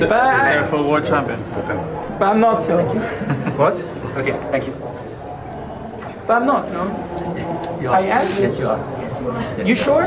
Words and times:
But 0.00 0.12
I, 0.12 0.66
for 0.70 0.82
world 0.82 1.06
champions. 1.06 1.46
but 2.18 2.26
I'm 2.28 2.40
not 2.40 2.62
so. 2.62 2.78
What? 3.60 3.76
Okay, 4.18 4.34
thank 4.52 4.66
you. 4.66 4.74
But 6.26 6.34
I'm 6.38 6.46
not, 6.46 6.72
no. 6.72 6.84
You 7.80 7.88
I 7.90 8.00
am? 8.00 8.26
Yes, 8.42 8.58
you 8.58 8.66
are. 8.68 8.80
You 9.64 9.76
sure? 9.76 10.04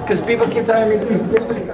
Because 0.00 0.20
people 0.20 0.46
keep 0.54 0.66
telling 0.66 0.88
me 0.90 1.72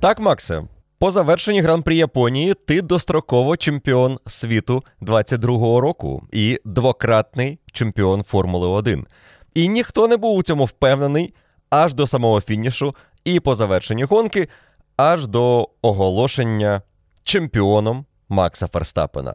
Так, 0.00 0.20
Максе, 0.20 0.62
по 0.98 1.10
завершенні 1.10 1.60
гран-прі 1.60 1.96
Японії 1.96 2.54
ти 2.54 2.82
достроково 2.82 3.56
чемпіон 3.56 4.18
світу 4.26 4.82
22-го 5.02 5.80
року 5.80 6.22
і 6.32 6.60
двократний 6.64 7.58
чемпіон 7.72 8.22
Формули 8.22 8.68
1. 8.68 9.06
І 9.54 9.68
ніхто 9.68 10.08
не 10.08 10.16
був 10.16 10.36
у 10.36 10.42
цьому 10.42 10.64
впевнений 10.64 11.34
аж 11.70 11.94
до 11.94 12.06
самого 12.06 12.40
фінішу, 12.40 12.94
і 13.24 13.40
по 13.40 13.54
завершенні 13.54 14.04
гонки, 14.04 14.48
аж 14.96 15.26
до 15.26 15.68
оголошення 15.82 16.82
чемпіоном 17.22 18.04
Макса 18.28 18.66
Ферстапена. 18.66 19.34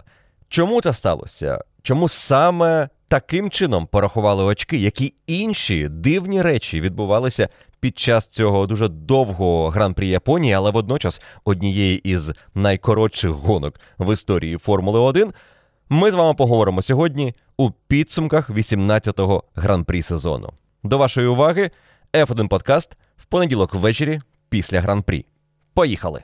Чому 0.49 0.81
це 0.81 0.93
сталося? 0.93 1.59
Чому 1.81 2.09
саме 2.09 2.89
таким 3.07 3.49
чином 3.49 3.87
порахували 3.87 4.43
очки, 4.43 4.77
які 4.77 5.13
інші 5.27 5.87
дивні 5.87 6.41
речі 6.41 6.81
відбувалися 6.81 7.49
під 7.79 7.99
час 7.99 8.27
цього 8.27 8.67
дуже 8.67 8.87
довгого 8.87 9.69
гран-прі 9.69 10.07
Японії, 10.07 10.53
але 10.53 10.71
водночас 10.71 11.21
однієї 11.43 11.97
із 11.97 12.31
найкоротших 12.55 13.31
гонок 13.31 13.79
в 13.99 14.13
історії 14.13 14.57
Формули 14.57 14.99
1? 14.99 15.33
Ми 15.89 16.11
з 16.11 16.13
вами 16.13 16.33
поговоримо 16.33 16.81
сьогодні 16.81 17.33
у 17.57 17.71
підсумках 17.71 18.49
18-го 18.49 19.43
гран-прі 19.55 20.01
сезону. 20.01 20.53
До 20.83 20.97
вашої 20.97 21.27
уваги, 21.27 21.71
F1 22.13 22.47
подкаст 22.47 22.97
в 23.17 23.25
понеділок 23.25 23.73
ввечері 23.73 24.21
після 24.49 24.81
гран-прі. 24.81 25.25
Поїхали! 25.73 26.23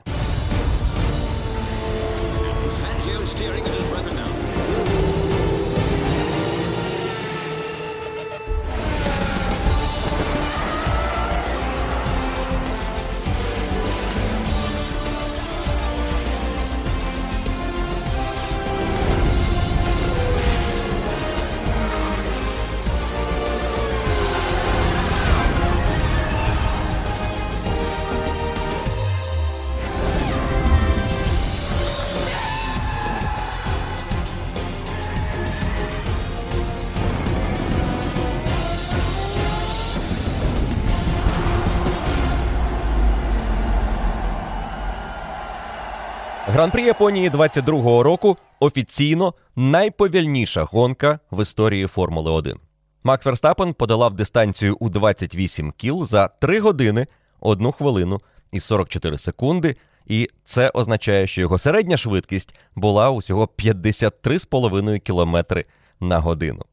Гран-прі 46.62 46.82
Японії 46.82 47.30
22-го 47.30 48.02
року 48.02 48.36
офіційно 48.60 49.34
найповільніша 49.56 50.62
гонка 50.62 51.18
в 51.30 51.42
історії 51.42 51.86
Формули 51.86 52.30
1. 52.30 52.58
Макс 53.04 53.26
Верстапен 53.26 53.74
подолав 53.74 54.14
дистанцію 54.14 54.76
у 54.80 54.88
28 54.88 55.72
кіл 55.72 56.06
за 56.06 56.28
3 56.28 56.60
години, 56.60 57.06
1 57.40 57.72
хвилину 57.72 58.20
і 58.52 58.60
44 58.60 59.18
секунди. 59.18 59.76
І 60.06 60.28
це 60.44 60.70
означає, 60.74 61.26
що 61.26 61.40
його 61.40 61.58
середня 61.58 61.96
швидкість 61.96 62.54
була 62.76 63.10
усього 63.10 63.48
53,5 63.58 64.98
км 65.00 65.60
на 66.00 66.18
годину. 66.18 66.64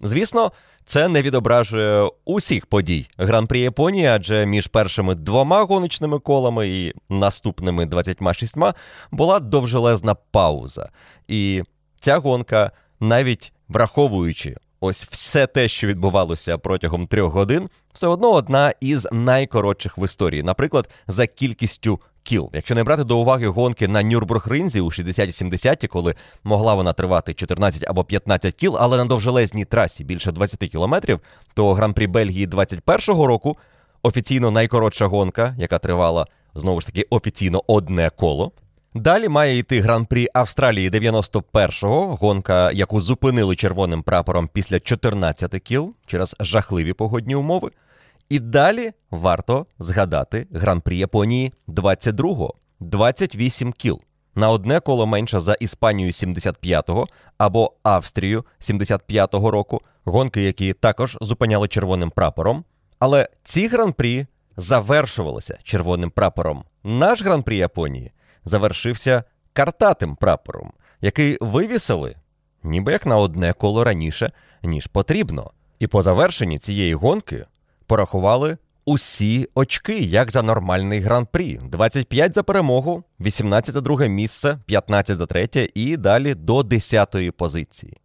Звісно, 0.00 0.52
це 0.88 1.08
не 1.08 1.22
відображує 1.22 2.10
усіх 2.24 2.66
подій 2.66 3.08
Гран-прі 3.18 3.60
Японії, 3.60 4.06
адже 4.06 4.46
між 4.46 4.66
першими 4.66 5.14
двома 5.14 5.64
гоночними 5.64 6.18
колами 6.18 6.68
і 6.68 6.92
наступними 7.08 7.86
26 7.86 8.56
була 9.10 9.40
довжелезна 9.40 10.14
пауза. 10.14 10.88
І 11.28 11.62
ця 12.00 12.18
гонка, 12.18 12.70
навіть 13.00 13.52
враховуючи 13.68 14.56
ось 14.80 15.04
все 15.04 15.46
те, 15.46 15.68
що 15.68 15.86
відбувалося 15.86 16.58
протягом 16.58 17.06
трьох 17.06 17.32
годин, 17.32 17.68
все 17.92 18.06
одно 18.06 18.32
одна 18.32 18.74
із 18.80 19.08
найкоротших 19.12 19.98
в 19.98 20.04
історії, 20.04 20.42
наприклад, 20.42 20.88
за 21.06 21.26
кількістю 21.26 22.00
кіл. 22.22 22.50
Якщо 22.52 22.74
не 22.74 22.84
брати 22.84 23.04
до 23.04 23.18
уваги 23.18 23.46
гонки 23.46 23.88
на 23.88 24.02
Нюрбургринзі 24.02 24.80
у 24.80 24.86
60-70, 24.86 25.86
коли 25.86 26.14
могла 26.44 26.74
вона 26.74 26.92
тривати 26.92 27.34
14 27.34 27.84
або 27.88 28.04
15 28.04 28.54
кіл, 28.54 28.76
але 28.80 28.96
на 28.96 29.04
довжелезній 29.04 29.64
трасі 29.64 30.04
більше 30.04 30.32
20 30.32 30.58
кілометрів, 30.58 31.20
то 31.54 31.72
гран-прі 31.72 32.06
Бельгії 32.06 32.46
21-го 32.46 33.26
року 33.26 33.56
офіційно 34.02 34.50
найкоротша 34.50 35.06
гонка, 35.06 35.54
яка 35.58 35.78
тривала 35.78 36.26
знову 36.54 36.80
ж 36.80 36.86
таки 36.86 37.06
офіційно 37.10 37.62
одне 37.66 38.10
коло. 38.16 38.52
Далі 38.94 39.28
має 39.28 39.58
йти 39.58 39.80
гран-прі 39.80 40.28
Австралії 40.34 40.90
91-го, 40.90 42.14
гонка, 42.14 42.70
яку 42.72 43.00
зупинили 43.00 43.56
червоним 43.56 44.02
прапором 44.02 44.48
після 44.52 44.80
14 44.80 45.50
кіл 45.50 45.94
через 46.06 46.36
жахливі 46.40 46.92
погодні 46.92 47.34
умови. 47.34 47.70
І 48.28 48.38
далі 48.38 48.92
варто 49.10 49.66
згадати 49.78 50.46
гран-прі 50.52 50.98
Японії 50.98 51.52
22-го, 51.68 52.54
28 52.80 53.72
кіл. 53.72 54.00
На 54.34 54.50
одне 54.50 54.80
коло 54.80 55.06
менше 55.06 55.40
за 55.40 55.54
Іспанію 55.54 56.10
75-го 56.10 57.06
або 57.38 57.72
Австрію 57.82 58.44
75-го 58.60 59.50
року, 59.50 59.80
гонки, 60.04 60.42
які 60.42 60.72
також 60.72 61.18
зупиняли 61.20 61.68
червоним 61.68 62.10
прапором. 62.10 62.64
Але 62.98 63.28
ці 63.44 63.68
гран-прі 63.68 64.26
завершувалися 64.56 65.58
червоним 65.62 66.10
прапором. 66.10 66.64
Наш 66.84 67.22
гран-прі 67.22 67.56
Японії 67.56 68.12
завершився 68.44 69.24
картатим 69.52 70.16
прапором, 70.16 70.72
який 71.00 71.38
вивісили 71.40 72.14
ніби 72.62 72.92
як 72.92 73.06
на 73.06 73.16
одне 73.16 73.52
коло 73.52 73.84
раніше, 73.84 74.32
ніж 74.62 74.86
потрібно. 74.86 75.50
І 75.78 75.86
по 75.86 76.02
завершенні 76.02 76.58
цієї 76.58 76.94
гонки 76.94 77.46
порахували 77.88 78.58
усі 78.84 79.48
очки, 79.54 79.98
як 79.98 80.30
за 80.30 80.42
нормальний 80.42 81.00
гран-прі: 81.00 81.60
25 81.62 82.34
за 82.34 82.42
перемогу, 82.42 83.04
18 83.20 83.74
за 83.74 83.80
друге 83.80 84.08
місце, 84.08 84.58
15 84.66 85.18
за 85.18 85.26
третє 85.26 85.68
і 85.74 85.96
далі 85.96 86.34
до 86.34 86.60
10-ї 86.60 87.30
позиції. 87.30 87.96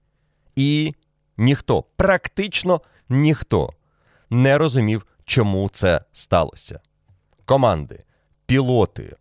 І 0.56 0.94
ніхто, 1.38 1.84
практично 1.96 2.82
ніхто 3.10 3.74
не 4.30 4.58
розумів, 4.58 5.06
чому 5.26 5.70
це 5.70 6.02
сталося. 6.14 6.80
Команди, 7.46 8.04
пілоти, 8.46 9.16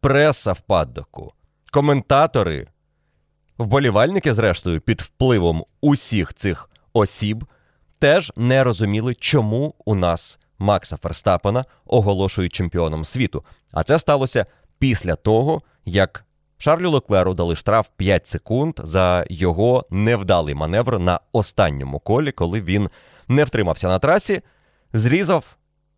преса 0.00 0.52
в 0.52 0.60
паддоку, 0.60 1.32
коментатори, 1.72 2.68
вболівальники, 3.58 4.34
зрештою, 4.34 4.80
під 4.80 5.00
впливом 5.00 5.64
усіх 5.80 6.34
цих 6.34 6.70
осіб 6.92 7.44
теж 7.98 8.32
не 8.36 8.64
розуміли, 8.64 9.14
чому 9.14 9.74
у 9.84 9.94
нас 9.94 10.38
Макса 10.58 10.96
Ферстапена 10.96 11.64
оголошують 11.86 12.52
чемпіоном 12.52 13.04
світу. 13.04 13.44
А 13.72 13.84
це 13.84 13.98
сталося 13.98 14.46
після 14.78 15.16
того, 15.16 15.62
як 15.84 16.24
Шарлю 16.58 16.90
Леклеру 16.90 17.34
дали 17.34 17.56
штраф 17.56 17.88
5 17.96 18.26
секунд 18.26 18.80
за 18.82 19.24
його 19.30 19.86
невдалий 19.90 20.54
маневр 20.54 20.98
на 20.98 21.20
останньому 21.32 21.98
колі, 21.98 22.32
коли 22.32 22.60
він 22.60 22.90
не 23.28 23.44
втримався 23.44 23.88
на 23.88 23.98
трасі, 23.98 24.40
зрізав 24.92 25.56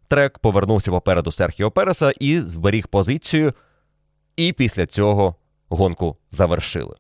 трек, 0.09 0.39
повернувся 0.39 0.91
попереду 0.91 1.33
Серхіо 1.33 1.71
Переса 1.71 2.13
і 2.21 2.41
зберіг 2.41 2.89
позицію. 2.89 3.53
І 4.37 4.53
після 4.53 4.87
цього 4.87 5.35
гонку 5.69 6.17
завершили. 6.31 6.97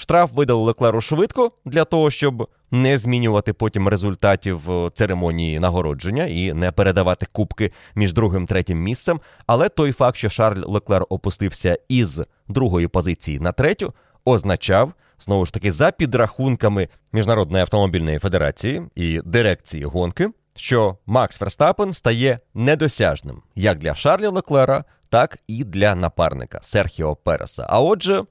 Штраф 0.00 0.32
видали 0.32 0.62
Леклеру 0.62 1.00
швидко 1.00 1.50
для 1.64 1.84
того, 1.84 2.10
щоб 2.10 2.48
не 2.70 2.98
змінювати 2.98 3.52
потім 3.52 3.88
результатів 3.88 4.70
е, 4.70 4.90
церемонії 4.94 5.58
нагородження 5.58 6.24
і 6.26 6.52
не 6.52 6.72
передавати 6.72 7.26
кубки 7.32 7.72
між 7.94 8.12
другим 8.12 8.46
третім 8.46 8.78
місцем. 8.78 9.20
Але 9.46 9.68
той 9.68 9.92
факт, 9.92 10.16
що 10.16 10.28
Шарль 10.28 10.62
Леклер 10.66 11.06
опустився 11.08 11.78
із 11.88 12.20
другої 12.48 12.88
позиції 12.88 13.40
на 13.40 13.52
третю, 13.52 13.94
означав 14.24 14.92
знову 15.20 15.46
ж 15.46 15.52
таки 15.52 15.72
за 15.72 15.90
підрахунками 15.90 16.88
Міжнародної 17.12 17.62
автомобільної 17.62 18.18
федерації 18.18 18.82
і 18.94 19.20
дирекції 19.24 19.84
гонки, 19.84 20.30
що 20.56 20.98
Макс 21.06 21.38
Ферстапен 21.38 21.92
стає 21.92 22.38
недосяжним 22.54 23.42
як 23.54 23.78
для 23.78 23.94
Шарля 23.94 24.28
Леклера, 24.28 24.84
так 25.08 25.38
і 25.46 25.64
для 25.64 25.94
напарника 25.94 26.58
Серхіо 26.62 27.16
Переса. 27.16 27.66
А 27.68 27.80
отже, 27.80 28.22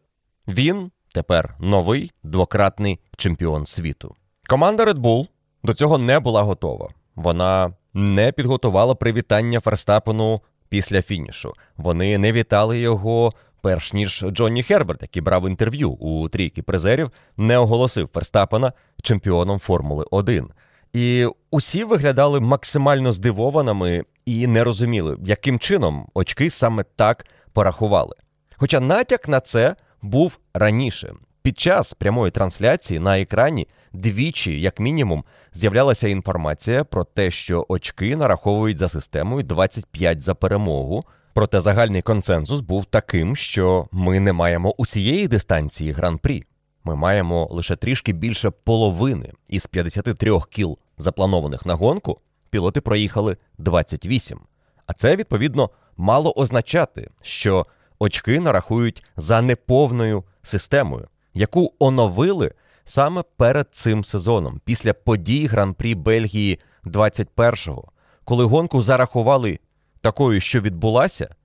він 0.47 0.91
тепер 1.17 1.55
новий 1.59 2.11
двократний 2.23 2.99
чемпіон 3.17 3.65
світу. 3.65 4.15
Команда 4.49 4.85
Red 4.85 4.97
Bull 4.97 5.27
до 5.63 5.73
цього 5.73 5.97
не 5.97 6.19
була 6.19 6.43
готова. 6.43 6.89
Вона 7.15 7.73
не 7.93 8.31
підготувала 8.31 8.95
привітання 8.95 9.59
Ферстапену 9.59 10.41
після 10.69 11.01
фінішу. 11.01 11.53
Вони 11.77 12.17
не 12.17 12.31
вітали 12.31 12.79
його. 12.79 13.33
Перш 13.61 13.93
ніж 13.93 14.25
Джонні 14.31 14.63
Херберт, 14.63 15.01
який 15.01 15.21
брав 15.21 15.47
інтерв'ю 15.47 15.89
у 15.89 16.29
трійки 16.29 16.61
призерів, 16.61 17.11
не 17.37 17.57
оголосив 17.57 18.09
Ферстапена 18.13 18.73
чемпіоном 19.01 19.59
Формули 19.59 20.05
1. 20.11 20.47
І 20.93 21.27
усі 21.51 21.83
виглядали 21.83 22.39
максимально 22.39 23.13
здивованими 23.13 24.03
і 24.25 24.47
не 24.47 24.63
розуміли, 24.63 25.17
яким 25.25 25.59
чином 25.59 26.07
очки 26.13 26.49
саме 26.49 26.83
так 26.95 27.25
порахували. 27.53 28.15
Хоча 28.55 28.79
натяк 28.79 29.27
на 29.27 29.39
це 29.39 29.75
був 30.01 30.39
раніше. 30.53 31.13
Під 31.41 31.59
час 31.59 31.93
прямої 31.93 32.31
трансляції 32.31 32.99
на 32.99 33.19
екрані 33.19 33.67
двічі, 33.93 34.61
як 34.61 34.79
мінімум, 34.79 35.23
з'являлася 35.53 36.07
інформація 36.07 36.83
про 36.83 37.03
те, 37.03 37.31
що 37.31 37.65
очки 37.69 38.15
нараховують 38.15 38.77
за 38.77 38.87
системою 38.87 39.43
25 39.43 40.21
за 40.21 40.35
перемогу. 40.35 41.03
Проте 41.33 41.61
загальний 41.61 42.01
консенсус 42.01 42.59
був 42.59 42.85
таким, 42.85 43.35
що 43.35 43.87
ми 43.91 44.19
не 44.19 44.33
маємо 44.33 44.73
усієї 44.77 45.27
дистанції 45.27 45.91
гран-прі. 45.91 46.43
Ми 46.83 46.95
маємо 46.95 47.47
лише 47.51 47.75
трішки 47.75 48.13
більше 48.13 48.49
половини 48.49 49.33
із 49.47 49.67
53 49.67 50.39
кіл, 50.49 50.77
запланованих 50.97 51.65
на 51.65 51.73
гонку, 51.73 52.17
пілоти 52.49 52.81
проїхали 52.81 53.37
28. 53.57 54.39
А 54.85 54.93
це, 54.93 55.15
відповідно, 55.15 55.69
мало 55.97 56.33
означати, 56.33 57.09
що 57.21 57.65
очки 57.99 58.39
нарахують 58.39 59.03
за 59.17 59.41
неповною 59.41 60.23
системою, 60.41 61.07
яку 61.33 61.73
оновили 61.79 62.51
саме 62.85 63.23
перед 63.37 63.67
цим 63.71 64.03
сезоном, 64.03 64.61
після 64.65 64.93
подій 64.93 65.47
Гран-прі 65.47 65.95
Бельгії 65.95 66.59
21-го, 66.85 67.83
коли 68.23 68.45
гонку 68.45 68.81
зарахували 68.81 69.59
такою, 70.01 70.41
що 70.41 70.61
відбулася, 70.61 71.35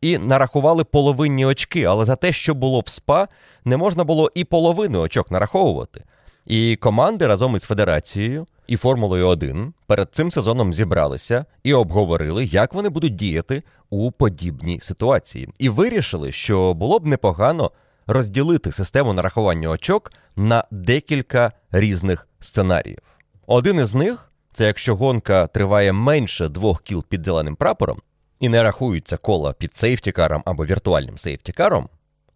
і 0.00 0.18
нарахували 0.18 0.84
половинні 0.84 1.46
очки, 1.46 1.84
але 1.84 2.04
за 2.04 2.16
те, 2.16 2.32
що 2.32 2.54
було 2.54 2.80
в 2.80 2.88
СПА, 2.88 3.28
не 3.64 3.76
можна 3.76 4.04
було 4.04 4.30
і 4.34 4.44
половину 4.44 5.00
очок 5.00 5.30
нараховувати. 5.30 6.04
І 6.46 6.76
команди 6.76 7.26
разом 7.26 7.56
із 7.56 7.62
федерацією 7.62 8.46
і 8.68 8.76
Формулою 8.76 9.28
1 9.28 9.72
перед 9.86 10.08
цим 10.12 10.30
сезоном 10.30 10.74
зібралися 10.74 11.44
і 11.62 11.74
обговорили, 11.74 12.44
як 12.44 12.74
вони 12.74 12.88
будуть 12.88 13.16
діяти 13.16 13.62
у 13.90 14.10
подібній 14.10 14.80
ситуації, 14.80 15.48
і 15.58 15.68
вирішили, 15.68 16.32
що 16.32 16.74
було 16.74 16.98
б 16.98 17.06
непогано 17.06 17.70
розділити 18.06 18.72
систему 18.72 19.12
нарахування 19.12 19.68
очок 19.68 20.12
на 20.36 20.64
декілька 20.70 21.52
різних 21.70 22.28
сценаріїв. 22.40 22.98
Один 23.46 23.80
із 23.80 23.94
них 23.94 24.32
це 24.52 24.66
якщо 24.66 24.96
гонка 24.96 25.46
триває 25.46 25.92
менше 25.92 26.48
двох 26.48 26.82
кіл 26.82 27.04
під 27.08 27.24
зеленим 27.24 27.56
прапором 27.56 28.00
і 28.40 28.48
не 28.48 28.62
рахуються 28.62 29.16
кола 29.16 29.52
під 29.52 29.76
сейфтікаром 29.76 30.42
або 30.46 30.64
віртуальним 30.64 31.18
сейфтікаром, 31.18 31.88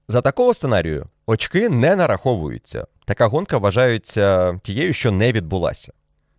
за 0.09 0.21
такого 0.21 0.55
сценарію 0.55 1.07
очки 1.27 1.69
не 1.69 1.97
нараховуються. 1.97 2.87
Така 3.05 3.27
гонка 3.27 3.59
вважається 3.59 4.59
тією, 4.63 4.93
що 4.93 5.11
не 5.11 5.33
відбулася. 5.33 5.93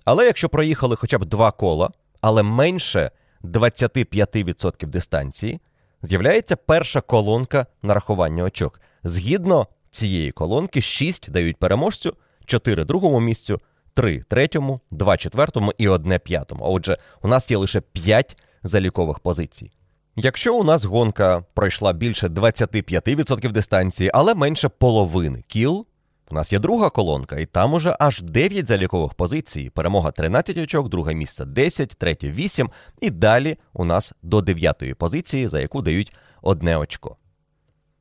Але 0.05 0.25
якщо 0.25 0.49
проїхали 0.49 0.95
хоча 0.95 1.17
б 1.17 1.25
два 1.25 1.51
кола, 1.51 1.89
але 2.21 2.43
менше 2.43 3.11
25% 3.43 4.85
дистанції, 4.87 5.61
з'являється 6.01 6.55
перша 6.55 7.01
колонка 7.01 7.65
нарахування 7.81 8.43
очок. 8.43 8.81
Згідно 9.03 9.67
цієї 9.91 10.31
колонки, 10.31 10.81
6 10.81 11.31
дають 11.31 11.57
переможцю, 11.57 12.15
4 12.45 12.85
другому 12.85 13.19
місцю, 13.19 13.59
3 13.93 14.23
третьому, 14.29 14.79
2 14.91 15.17
четвертому 15.17 15.73
і 15.77 15.87
1 15.87 16.19
п'ятому. 16.19 16.63
Отже, 16.65 16.97
у 17.21 17.27
нас 17.27 17.51
є 17.51 17.57
лише 17.57 17.81
5 17.81 18.37
залікових 18.63 19.19
позицій. 19.19 19.71
Якщо 20.15 20.55
у 20.55 20.63
нас 20.63 20.85
гонка 20.85 21.45
пройшла 21.53 21.93
більше 21.93 22.27
25% 22.27 23.51
дистанції, 23.51 24.11
але 24.13 24.35
менше 24.35 24.69
половини 24.69 25.43
кіл, 25.47 25.85
у 26.31 26.35
нас 26.35 26.53
є 26.53 26.59
друга 26.59 26.89
колонка, 26.89 27.39
і 27.39 27.45
там 27.45 27.73
уже 27.73 27.95
аж 27.99 28.21
9 28.21 28.67
залікових 28.67 29.13
позицій. 29.13 29.69
Перемога 29.69 30.11
13 30.11 30.57
очок, 30.57 30.89
друге 30.89 31.13
місце 31.13 31.45
10, 31.45 31.89
третє 31.89 32.29
8, 32.29 32.69
і 33.01 33.09
далі 33.09 33.57
у 33.73 33.85
нас 33.85 34.13
до 34.21 34.41
9 34.41 34.93
позиції, 34.97 35.47
за 35.47 35.59
яку 35.59 35.81
дають 35.81 36.13
одне 36.41 36.77
очко. 36.77 37.15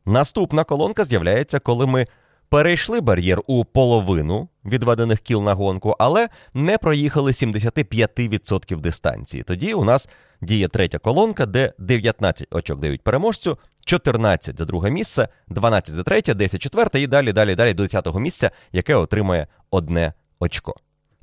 Наступна 0.07 0.65
колонка 0.65 1.05
з'являється, 1.05 1.59
коли 1.59 1.87
ми 1.87 2.07
перейшли 2.49 3.01
бар'єр 3.01 3.41
у 3.47 3.65
половину 3.65 4.49
відведених 4.65 5.21
кіл 5.21 5.43
на 5.43 5.55
гонку, 5.55 5.97
але 5.99 6.29
не 6.55 6.79
проїхали 6.79 7.31
75% 7.31 8.81
дистанції. 8.81 9.43
Тоді 9.43 9.75
у 9.75 9.85
нас 9.85 10.09
діє 10.43 10.69
третя 10.69 10.99
колонка, 10.99 11.47
де 11.47 11.73
19 11.79 12.49
очок 12.51 12.81
дають 12.81 13.03
переможцю, 13.03 13.59
14 13.85 14.59
за 14.59 14.65
друге 14.65 14.91
місце, 14.91 15.29
12 15.49 15.95
за 15.95 16.03
третє, 16.03 16.35
10 16.35 16.63
четверте 16.63 17.01
і 17.01 17.07
далі, 17.07 17.33
далі, 17.33 17.55
далі 17.55 17.75
до 17.75 17.83
10-го 17.83 18.21
місця, 18.21 18.51
яке 18.73 18.95
отримає 18.95 19.47
одне 19.71 20.13
очко. 20.41 20.75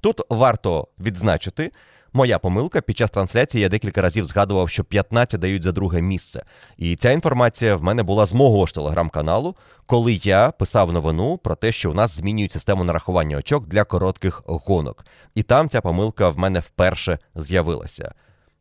Тут 0.01 0.21
варто 0.29 0.87
відзначити. 0.99 1.71
Моя 2.13 2.39
помилка 2.39 2.81
під 2.81 2.97
час 2.97 3.11
трансляції 3.11 3.61
я 3.61 3.69
декілька 3.69 4.01
разів 4.01 4.25
згадував, 4.25 4.69
що 4.69 4.83
15 4.83 5.39
дають 5.39 5.63
за 5.63 5.71
друге 5.71 6.01
місце. 6.01 6.43
І 6.77 6.95
ця 6.95 7.11
інформація 7.11 7.75
в 7.75 7.83
мене 7.83 8.03
була 8.03 8.25
з 8.25 8.33
мого 8.33 8.65
ж 8.65 8.73
телеграм-каналу, 8.73 9.55
коли 9.85 10.13
я 10.13 10.51
писав 10.51 10.93
новину 10.93 11.37
про 11.37 11.55
те, 11.55 11.71
що 11.71 11.91
у 11.91 11.93
нас 11.93 12.17
змінюють 12.17 12.51
систему 12.51 12.83
нарахування 12.83 13.37
очок 13.37 13.67
для 13.67 13.83
коротких 13.83 14.43
гонок. 14.45 15.05
І 15.35 15.43
там 15.43 15.69
ця 15.69 15.81
помилка 15.81 16.29
в 16.29 16.37
мене 16.37 16.59
вперше 16.59 17.19
з'явилася. 17.35 18.13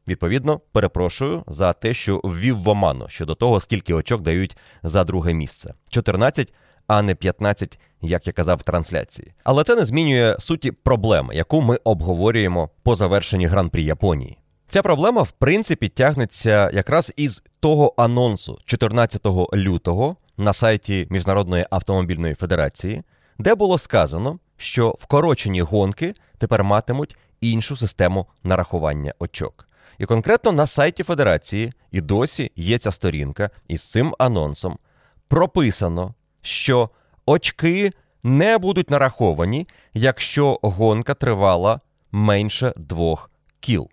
Відповідно, 0.08 0.60
перепрошую 0.72 1.44
за 1.46 1.72
те, 1.72 1.94
що 1.94 2.20
ввів 2.24 2.62
в 2.62 2.68
оману 2.68 3.08
щодо 3.08 3.34
того, 3.34 3.60
скільки 3.60 3.94
очок 3.94 4.22
дають 4.22 4.56
за 4.82 5.04
друге 5.04 5.34
місце: 5.34 5.74
14, 5.90 6.52
а 6.86 7.02
не 7.02 7.14
15, 7.14 7.78
як 8.02 8.26
я 8.26 8.32
казав 8.32 8.58
в 8.58 8.62
трансляції. 8.62 9.32
Але 9.44 9.64
це 9.64 9.76
не 9.76 9.84
змінює 9.84 10.36
суті 10.38 10.72
проблеми, 10.72 11.34
яку 11.34 11.60
ми 11.60 11.78
обговорюємо 11.84 12.70
по 12.82 12.94
завершенні 12.94 13.46
гран-прі 13.46 13.84
Японії. 13.84 14.38
Ця 14.68 14.82
проблема, 14.82 15.22
в 15.22 15.30
принципі, 15.30 15.88
тягнеться 15.88 16.70
якраз 16.70 17.12
із 17.16 17.42
того 17.60 17.94
анонсу 17.96 18.58
14 18.64 19.26
лютого 19.54 20.16
на 20.36 20.52
сайті 20.52 21.06
Міжнародної 21.10 21.66
автомобільної 21.70 22.34
федерації, 22.34 23.02
де 23.38 23.54
було 23.54 23.78
сказано, 23.78 24.38
що 24.56 24.94
вкорочені 24.98 25.60
гонки 25.60 26.14
тепер 26.38 26.64
матимуть 26.64 27.16
іншу 27.40 27.76
систему 27.76 28.26
нарахування 28.44 29.14
очок. 29.18 29.67
І 29.98 30.06
конкретно 30.06 30.52
на 30.52 30.66
сайті 30.66 31.02
Федерації 31.02 31.72
і 31.90 32.00
досі 32.00 32.52
є 32.56 32.78
ця 32.78 32.92
сторінка 32.92 33.50
із 33.68 33.90
цим 33.90 34.14
анонсом. 34.18 34.78
Прописано, 35.28 36.14
що 36.42 36.90
очки 37.26 37.92
не 38.22 38.58
будуть 38.58 38.90
нараховані, 38.90 39.68
якщо 39.94 40.58
гонка 40.62 41.14
тривала 41.14 41.80
менше 42.12 42.72
двох 42.76 43.30
кіл. 43.60 43.88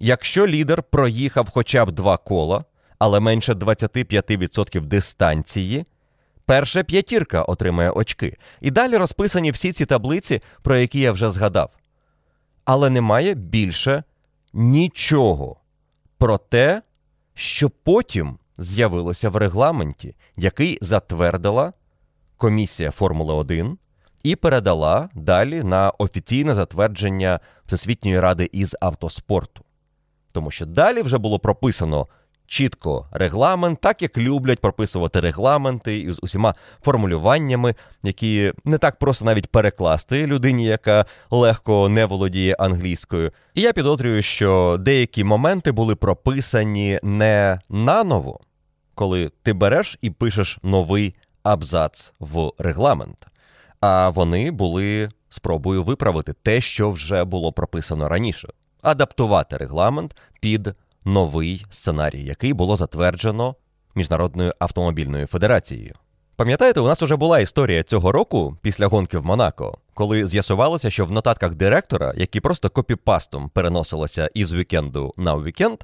Якщо 0.00 0.46
лідер 0.46 0.82
проїхав 0.82 1.48
хоча 1.50 1.84
б 1.84 1.92
два 1.92 2.16
кола, 2.16 2.64
але 2.98 3.20
менше 3.20 3.52
25% 3.52 4.80
дистанції, 4.80 5.84
перша 6.44 6.82
п'ятірка 6.82 7.42
отримає 7.42 7.90
очки. 7.90 8.36
І 8.60 8.70
далі 8.70 8.96
розписані 8.96 9.50
всі 9.50 9.72
ці 9.72 9.86
таблиці, 9.86 10.40
про 10.62 10.76
які 10.76 11.00
я 11.00 11.12
вже 11.12 11.30
згадав. 11.30 11.70
Але 12.64 12.90
немає 12.90 13.34
більше 13.34 14.02
нічого 14.52 15.56
про 16.18 16.38
те, 16.38 16.82
що 17.34 17.70
потім 17.70 18.38
з'явилося 18.58 19.30
в 19.30 19.36
регламенті, 19.36 20.14
який 20.36 20.78
затвердила 20.80 21.72
комісія 22.36 22.90
Формули 22.90 23.34
1 23.34 23.78
і 24.22 24.36
передала 24.36 25.08
далі 25.14 25.62
на 25.62 25.90
офіційне 25.90 26.54
затвердження 26.54 27.40
Всесвітньої 27.66 28.20
ради 28.20 28.48
із 28.52 28.76
автоспорту. 28.80 29.64
Тому 30.32 30.50
що 30.50 30.66
далі 30.66 31.02
вже 31.02 31.18
було 31.18 31.38
прописано 31.38 32.06
чітко 32.50 33.06
регламент, 33.12 33.80
так 33.80 34.02
як 34.02 34.18
люблять 34.18 34.60
прописувати 34.60 35.20
регламенти 35.20 35.98
із 35.98 36.18
усіма 36.22 36.54
формулюваннями, 36.82 37.74
які 38.02 38.52
не 38.64 38.78
так 38.78 38.98
просто 38.98 39.24
навіть 39.24 39.46
перекласти 39.46 40.26
людині, 40.26 40.64
яка 40.64 41.06
легко 41.30 41.88
не 41.88 42.04
володіє 42.04 42.54
англійською. 42.54 43.32
І 43.54 43.60
я 43.60 43.72
підозрюю, 43.72 44.22
що 44.22 44.76
деякі 44.80 45.24
моменти 45.24 45.72
були 45.72 45.96
прописані 45.96 47.00
не 47.02 47.60
наново, 47.68 48.40
коли 48.94 49.30
ти 49.42 49.52
береш 49.52 49.98
і 50.02 50.10
пишеш 50.10 50.58
новий 50.62 51.14
абзац 51.42 52.12
в 52.20 52.50
регламент, 52.58 53.26
а 53.80 54.08
вони 54.08 54.50
були 54.50 55.08
спробою 55.28 55.82
виправити 55.82 56.32
те, 56.32 56.60
що 56.60 56.90
вже 56.90 57.24
було 57.24 57.52
прописано 57.52 58.08
раніше, 58.08 58.48
адаптувати 58.82 59.56
регламент 59.56 60.16
під 60.40 60.74
новий 61.04 61.66
сценарій, 61.70 62.24
який 62.24 62.52
було 62.52 62.76
затверджено 62.76 63.54
Міжнародною 63.94 64.54
автомобільною 64.58 65.26
федерацією. 65.26 65.94
Пам'ятаєте, 66.36 66.80
у 66.80 66.86
нас 66.86 67.02
уже 67.02 67.16
була 67.16 67.40
історія 67.40 67.82
цього 67.82 68.12
року 68.12 68.56
після 68.62 68.86
гонки 68.86 69.18
в 69.18 69.24
Монако, 69.24 69.78
коли 69.94 70.26
з'ясувалося, 70.26 70.90
що 70.90 71.04
в 71.04 71.12
нотатках 71.12 71.54
директора, 71.54 72.14
які 72.16 72.40
просто 72.40 72.70
копіпастом 72.70 73.48
переносилися 73.48 74.30
із 74.34 74.52
вікенду 74.52 75.14
на 75.16 75.34
вікенд, 75.34 75.78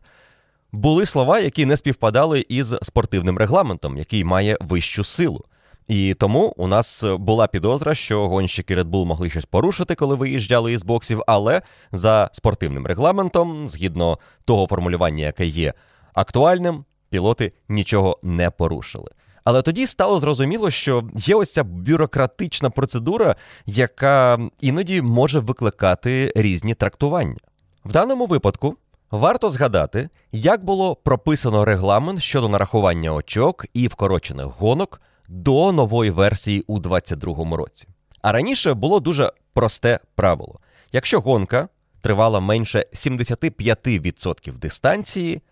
були 0.73 1.06
слова, 1.06 1.38
які 1.38 1.66
не 1.66 1.76
співпадали 1.76 2.46
із 2.49 2.75
спортивним 2.82 3.38
регламентом, 3.38 3.99
який 3.99 4.25
має 4.25 4.58
вищу 4.61 5.04
силу. 5.04 5.44
І 5.88 6.14
тому 6.14 6.55
у 6.57 6.66
нас 6.66 7.05
була 7.19 7.47
підозра, 7.47 7.95
що 7.95 8.28
гонщики 8.28 8.76
Red 8.76 8.85
Bull 8.85 9.05
могли 9.05 9.31
щось 9.31 9.45
порушити, 9.45 9.95
коли 9.95 10.14
виїжджали 10.14 10.73
із 10.73 10.83
боксів, 10.83 11.23
але 11.26 11.62
за 11.93 12.31
спортивним 12.33 12.87
регламентом, 12.87 13.69
згідно 13.69 14.19
того 14.45 14.66
формулювання, 14.66 15.25
яке 15.25 15.47
є 15.47 15.75
актуальним, 16.14 16.85
пілоти 17.11 17.52
нічого 17.69 18.19
не 18.23 18.50
порушили. 18.50 19.11
Але 19.45 19.62
тоді 19.62 19.87
стало 19.87 20.19
зрозуміло, 20.19 20.71
що 20.71 21.09
є 21.14 21.35
ось 21.35 21.52
ця 21.52 21.64
бюрократична 21.64 22.71
процедура, 22.71 23.37
яка 23.66 24.38
іноді 24.61 25.02
може 25.02 25.38
викликати 25.38 26.33
різні 26.37 26.75
трактування. 26.75 27.37
В 27.85 27.93
даному 27.93 28.26
випадку 28.26 28.76
варто 29.11 29.50
згадати, 29.50 30.09
як 30.33 30.64
було 30.64 30.97
прописано 30.97 31.64
регламент 31.64 32.23
щодо 32.23 32.49
нарахування 32.49 33.12
очок 33.12 33.66
і 33.75 33.88
вкорочених 33.88 34.47
гонок 34.47 35.00
до 35.28 35.73
нової 35.73 36.11
версії 36.11 36.64
у 36.66 36.78
2022 36.78 37.56
році. 37.56 37.88
А 38.23 38.33
раніше 38.33 38.75
було 38.75 39.00
дуже 39.00 39.33
просте 39.52 40.00
правило: 40.14 40.61
якщо 40.92 41.21
гонка 41.21 41.68
тривала 42.00 42.40
менше 42.40 42.87
75% 42.92 44.52
дистанції, 44.59 45.42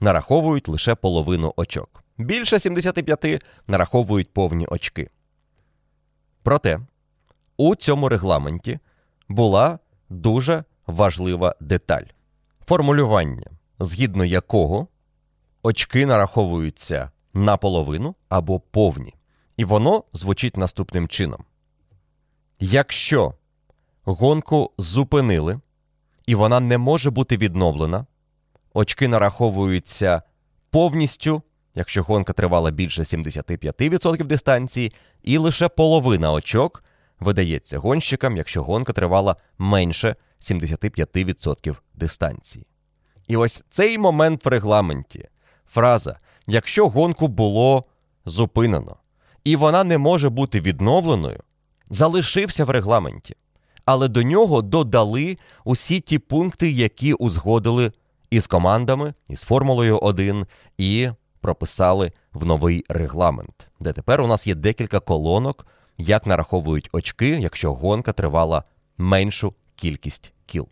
нараховують 0.00 0.68
лише 0.68 0.94
половину 0.94 1.52
очок. 1.56 2.04
Більше 2.18 2.58
75 2.58 3.44
нараховують 3.66 4.32
повні 4.32 4.66
очки. 4.66 5.10
Проте 6.42 6.80
у 7.56 7.76
цьому 7.76 8.08
регламенті 8.08 8.78
була 9.28 9.78
дуже 10.08 10.64
важлива 10.86 11.54
деталь 11.60 12.04
формулювання, 12.66 13.50
згідно 13.78 14.24
якого 14.24 14.86
очки 15.62 16.06
нараховуються 16.06 17.10
наполовину 17.34 18.14
або 18.28 18.60
повні. 18.60 19.14
І 19.60 19.64
воно 19.64 20.04
звучить 20.12 20.56
наступним 20.56 21.08
чином: 21.08 21.44
якщо 22.60 23.34
гонку 24.04 24.72
зупинили 24.78 25.60
і 26.26 26.34
вона 26.34 26.60
не 26.60 26.78
може 26.78 27.10
бути 27.10 27.36
відновлена, 27.36 28.06
очки 28.74 29.08
нараховуються 29.08 30.22
повністю, 30.70 31.42
якщо 31.74 32.02
гонка 32.02 32.32
тривала 32.32 32.70
більше 32.70 33.02
75% 33.02 34.24
дистанції, 34.24 34.92
і 35.22 35.38
лише 35.38 35.68
половина 35.68 36.32
очок 36.32 36.84
видається 37.18 37.78
гонщикам, 37.78 38.36
якщо 38.36 38.62
гонка 38.62 38.92
тривала 38.92 39.36
менше 39.58 40.16
75% 40.40 41.76
дистанції. 41.94 42.66
І 43.28 43.36
ось 43.36 43.64
цей 43.70 43.98
момент 43.98 44.44
в 44.44 44.48
регламенті, 44.48 45.28
фраза, 45.66 46.18
якщо 46.46 46.88
гонку 46.88 47.28
було 47.28 47.84
зупинено, 48.24 48.96
і 49.44 49.56
вона 49.56 49.84
не 49.84 49.98
може 49.98 50.28
бути 50.28 50.60
відновленою, 50.60 51.40
залишився 51.90 52.64
в 52.64 52.70
регламенті. 52.70 53.36
Але 53.84 54.08
до 54.08 54.22
нього 54.22 54.62
додали 54.62 55.36
усі 55.64 56.00
ті 56.00 56.18
пункти, 56.18 56.70
які 56.70 57.12
узгодили 57.12 57.92
із 58.30 58.46
командами, 58.46 59.14
із 59.28 59.40
Формулою 59.40 59.98
1, 59.98 60.46
і 60.78 61.08
прописали 61.40 62.12
в 62.32 62.46
новий 62.46 62.84
регламент, 62.88 63.70
де 63.80 63.92
тепер 63.92 64.20
у 64.20 64.26
нас 64.26 64.46
є 64.46 64.54
декілька 64.54 65.00
колонок, 65.00 65.66
як 65.98 66.26
нараховують 66.26 66.88
очки, 66.92 67.28
якщо 67.28 67.74
гонка 67.74 68.12
тривала 68.12 68.64
меншу 68.98 69.54
кількість 69.76 70.32
кіл. 70.46 70.68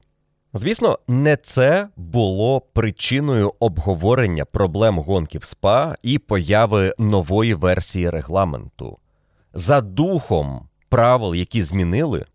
Звісно, 0.58 0.98
не 1.08 1.36
це 1.36 1.88
було 1.96 2.60
причиною 2.60 3.54
обговорення 3.60 4.44
проблем 4.44 4.98
гонки 4.98 5.38
в 5.38 5.44
СПА 5.44 5.94
і 6.02 6.18
появи 6.18 6.94
нової 6.98 7.54
версії 7.54 8.10
регламенту. 8.10 8.98
За 9.54 9.80
духом 9.80 10.68
правил, 10.88 11.34
які 11.34 11.62
змінили, 11.62 12.26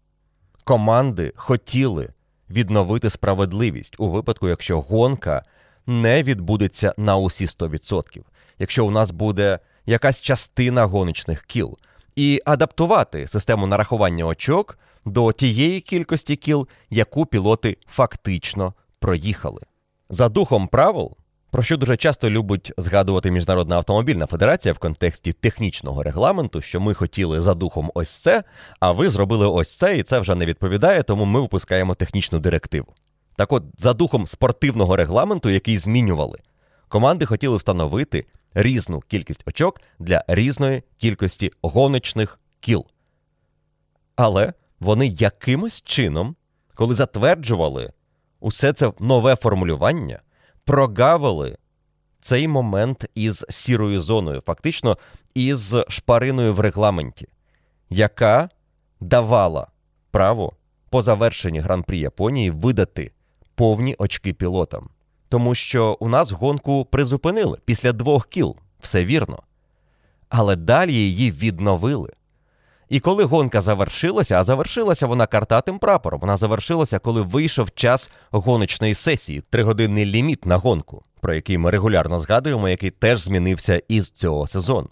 команди 0.64 1.34
хотіли 1.36 2.10
відновити 2.50 3.10
справедливість 3.10 3.96
у 4.00 4.10
випадку, 4.10 4.50
якщо 4.50 4.82
гонка 4.82 5.44
не 5.88 6.24
відбудеться 6.24 6.94
на 6.98 7.18
усі 7.18 7.46
100%, 7.46 8.22
якщо 8.60 8.86
у 8.86 8.92
нас 8.92 9.12
буде 9.12 9.60
якась 9.86 10.22
частина 10.22 10.86
гоночних 10.86 11.44
кіл, 11.44 11.78
і 12.16 12.42
адаптувати 12.46 13.28
систему 13.28 13.68
нарахування 13.68 14.26
очок 14.26 14.78
до 15.06 15.32
тієї 15.32 15.82
кількості 15.82 16.36
кіл, 16.36 16.68
яку 16.90 17.26
пілоти 17.26 17.78
фактично 17.88 18.74
проїхали. 19.00 19.62
За 20.10 20.30
духом 20.30 20.68
правил, 20.68 21.18
про 21.52 21.64
що 21.64 21.78
дуже 21.78 21.98
часто 21.98 22.30
любить 22.30 22.72
згадувати 22.78 23.32
Міжнародна 23.32 23.76
автомобільна 23.76 24.26
федерація 24.26 24.74
в 24.74 24.78
контексті 24.78 25.34
технічного 25.34 26.04
регламенту, 26.04 26.62
що 26.62 26.82
ми 26.82 26.94
хотіли 26.94 27.42
за 27.42 27.54
духом 27.54 27.92
ось 27.94 28.10
це, 28.10 28.44
а 28.80 28.92
ви 28.92 29.10
зробили 29.10 29.48
ось 29.48 29.78
це, 29.78 29.98
і 29.98 30.04
це 30.04 30.20
вже 30.20 30.36
не 30.36 30.46
відповідає, 30.46 31.04
тому 31.04 31.26
ми 31.26 31.42
випускаємо 31.42 31.96
технічну 31.96 32.40
директиву. 32.40 32.94
Так 33.36 33.54
от, 33.54 33.64
за 33.78 33.94
духом 33.94 34.28
спортивного 34.28 34.96
регламенту, 34.96 35.50
який 35.50 35.78
змінювали, 35.78 36.40
команди 36.88 37.26
хотіли 37.26 37.58
встановити 37.58 38.26
різну 38.54 39.00
кількість 39.00 39.48
очок 39.48 39.82
для 40.00 40.24
різної 40.28 40.84
кількості 40.98 41.52
гоночних 41.62 42.40
кіл. 42.60 42.86
Але 44.16 44.54
вони 44.84 45.08
якимось 45.08 45.82
чином, 45.82 46.36
коли 46.76 46.96
затверджували 46.96 47.92
усе 48.40 48.74
це 48.74 48.92
нове 49.00 49.36
формулювання, 49.36 50.22
прогавили 50.66 51.58
цей 52.22 52.48
момент 52.48 53.06
із 53.16 53.46
сірою 53.50 54.02
зоною, 54.02 54.42
фактично 54.42 54.98
із 55.34 55.76
шпариною 55.90 56.54
в 56.54 56.60
регламенті, 56.60 57.28
яка 57.90 58.50
давала 59.00 59.68
право 60.12 60.54
по 60.90 61.02
завершенні 61.02 61.60
гран-прі 61.60 62.00
Японії 62.00 62.52
видати 62.52 63.12
повні 63.56 63.96
очки 63.98 64.34
пілотам. 64.34 64.90
Тому 65.30 65.56
що 65.56 65.98
у 66.00 66.10
нас 66.10 66.32
гонку 66.32 66.86
призупинили 66.86 67.58
після 67.66 67.92
двох 67.92 68.28
кіл, 68.28 68.56
все 68.80 69.06
вірно. 69.06 69.44
Але 70.30 70.56
далі 70.56 70.94
її 70.94 71.32
відновили. 71.32 72.14
І 72.94 73.00
коли 73.00 73.24
гонка 73.24 73.62
завершилася, 73.62 74.40
а 74.40 74.44
завершилася 74.44 75.08
вона 75.08 75.26
картатим 75.26 75.80
прапором, 75.80 76.20
вона 76.20 76.38
завершилася, 76.38 77.00
коли 77.00 77.22
вийшов 77.22 77.72
час 77.72 78.12
гоночної 78.32 78.96
сесії, 78.96 79.44
тригодинний 79.50 80.06
ліміт 80.06 80.46
на 80.46 80.58
гонку, 80.58 81.04
про 81.22 81.34
який 81.34 81.58
ми 81.58 81.72
регулярно 81.72 82.20
згадуємо, 82.20 82.70
який 82.70 82.92
теж 82.92 83.22
змінився 83.22 83.82
із 83.88 84.10
цього 84.10 84.48
сезону. 84.48 84.90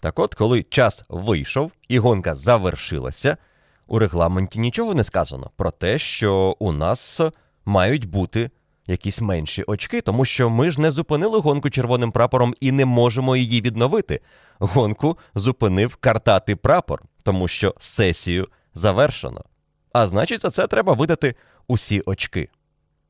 Так 0.00 0.18
от, 0.18 0.34
коли 0.34 0.62
час 0.62 1.04
вийшов 1.08 1.72
і 1.88 1.98
гонка 1.98 2.34
завершилася, 2.34 3.36
у 3.86 3.98
регламенті 3.98 4.58
нічого 4.58 4.94
не 4.94 5.04
сказано 5.04 5.50
про 5.56 5.70
те, 5.70 5.98
що 5.98 6.56
у 6.58 6.72
нас 6.72 7.20
мають 7.64 8.08
бути 8.08 8.50
якісь 8.86 9.20
менші 9.20 9.62
очки, 9.62 10.00
тому 10.00 10.24
що 10.24 10.50
ми 10.50 10.70
ж 10.70 10.80
не 10.80 10.90
зупинили 10.90 11.38
гонку 11.38 11.70
червоним 11.70 12.12
прапором 12.12 12.54
і 12.60 12.72
не 12.72 12.84
можемо 12.84 13.36
її 13.36 13.60
відновити. 13.60 14.20
Гонку 14.58 15.18
зупинив 15.34 15.96
картатий 15.96 16.54
прапор, 16.54 17.02
тому 17.26 17.48
що 17.48 17.74
сесію 17.78 18.48
завершено. 18.74 19.44
А 19.92 20.06
значить, 20.06 20.42
за 20.42 20.50
це 20.50 20.66
треба 20.66 20.92
видати 20.92 21.34
усі 21.68 22.02
очки. 22.06 22.48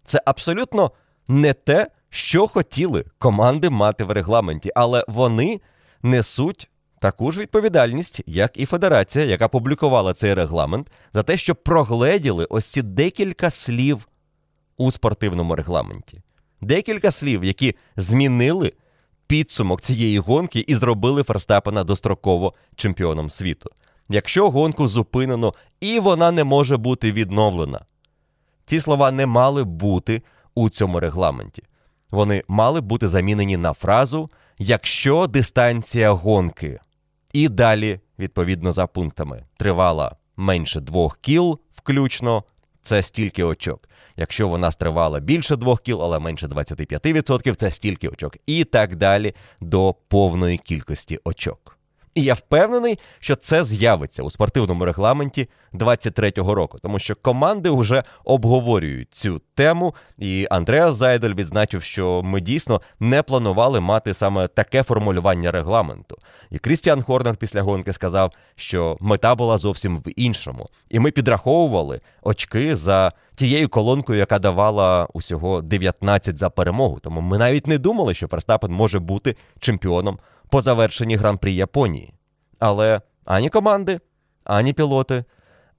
Це 0.04 0.22
абсолютно 0.26 0.90
не 1.28 1.52
те, 1.52 1.86
що 2.10 2.46
хотіли 2.46 3.04
команди 3.18 3.70
мати 3.70 4.04
в 4.04 4.10
регламенті, 4.10 4.70
але 4.74 5.04
вони 5.08 5.60
несуть 6.02 6.70
таку 7.00 7.32
ж 7.32 7.40
відповідальність, 7.40 8.22
як 8.26 8.60
і 8.60 8.66
федерація, 8.66 9.24
яка 9.24 9.48
публікувала 9.48 10.14
цей 10.14 10.34
регламент, 10.34 10.92
за 11.12 11.22
те, 11.22 11.36
що 11.36 11.54
прогледіли 11.54 12.46
ось 12.50 12.66
ці 12.66 12.82
декілька 12.82 13.50
слів 13.50 14.08
у 14.76 14.92
спортивному 14.92 15.56
регламенті. 15.56 16.22
Декілька 16.60 17.10
слів, 17.10 17.44
які 17.44 17.76
змінили 17.96 18.72
підсумок 19.26 19.80
цієї 19.80 20.18
гонки 20.18 20.64
і 20.68 20.74
зробили 20.74 21.22
Ферстапена 21.22 21.84
достроково 21.84 22.54
чемпіоном 22.76 23.30
світу. 23.30 23.70
Якщо 24.08 24.50
гонку 24.50 24.88
зупинено 24.88 25.54
і 25.80 26.00
вона 26.00 26.30
не 26.30 26.44
може 26.44 26.76
бути 26.76 27.12
відновлена, 27.12 27.84
ці 28.64 28.80
слова 28.80 29.10
не 29.10 29.26
мали 29.26 29.64
бути 29.64 30.22
у 30.54 30.68
цьому 30.68 31.00
регламенті. 31.00 31.62
Вони 32.10 32.44
мали 32.48 32.80
бути 32.80 33.08
замінені 33.08 33.56
на 33.56 33.72
фразу 33.72 34.30
якщо 34.58 35.26
дистанція 35.26 36.10
гонки. 36.10 36.80
І 37.32 37.48
далі, 37.48 38.00
відповідно 38.18 38.72
за 38.72 38.86
пунктами, 38.86 39.44
тривала 39.56 40.16
менше 40.36 40.80
двох 40.80 41.18
кіл, 41.18 41.58
включно, 41.72 42.44
це 42.82 43.02
стільки 43.02 43.44
очок. 43.44 43.88
Якщо 44.16 44.48
вона 44.48 44.70
стривала 44.70 45.20
більше 45.20 45.56
двох 45.56 45.80
кіл, 45.80 46.02
але 46.02 46.18
менше 46.18 46.46
25%, 46.46 47.54
це 47.54 47.70
стільки 47.70 48.08
очок. 48.08 48.36
І 48.46 48.64
так 48.64 48.96
далі 48.96 49.34
до 49.60 49.94
повної 50.08 50.58
кількості 50.58 51.18
очок. 51.24 51.75
І 52.16 52.22
я 52.22 52.34
впевнений, 52.34 52.98
що 53.18 53.36
це 53.36 53.64
з'явиться 53.64 54.22
у 54.22 54.30
спортивному 54.30 54.84
регламенті 54.84 55.48
23-го 55.74 56.54
року, 56.54 56.78
тому 56.82 56.98
що 56.98 57.14
команди 57.16 57.70
вже 57.70 58.02
обговорюють 58.24 59.14
цю 59.14 59.40
тему. 59.54 59.94
І 60.18 60.46
Андреас 60.50 60.94
Зайдель 60.94 61.34
відзначив, 61.34 61.82
що 61.82 62.22
ми 62.24 62.40
дійсно 62.40 62.80
не 63.00 63.22
планували 63.22 63.80
мати 63.80 64.14
саме 64.14 64.48
таке 64.48 64.82
формулювання 64.82 65.50
регламенту. 65.50 66.16
І 66.50 66.58
Крістіан 66.58 67.02
Хорнер 67.02 67.36
після 67.36 67.62
гонки 67.62 67.92
сказав, 67.92 68.32
що 68.54 68.96
мета 69.00 69.34
була 69.34 69.58
зовсім 69.58 69.98
в 69.98 70.10
іншому. 70.16 70.68
І 70.88 70.98
ми 70.98 71.10
підраховували 71.10 72.00
очки 72.22 72.76
за 72.76 73.12
тією 73.34 73.68
колонкою, 73.68 74.18
яка 74.18 74.38
давала 74.38 75.08
усього 75.12 75.62
19 75.62 76.38
за 76.38 76.50
перемогу. 76.50 76.98
Тому 77.00 77.20
ми 77.20 77.38
навіть 77.38 77.66
не 77.66 77.78
думали, 77.78 78.14
що 78.14 78.28
Ферстапен 78.28 78.72
може 78.72 78.98
бути 78.98 79.36
чемпіоном 79.60 80.18
по 80.50 80.60
завершенні 80.62 81.16
гран-прі 81.16 81.54
Японії. 81.54 82.14
Але 82.58 83.00
ані 83.24 83.50
команди, 83.50 83.98
ані 84.44 84.72
пілоти, 84.72 85.24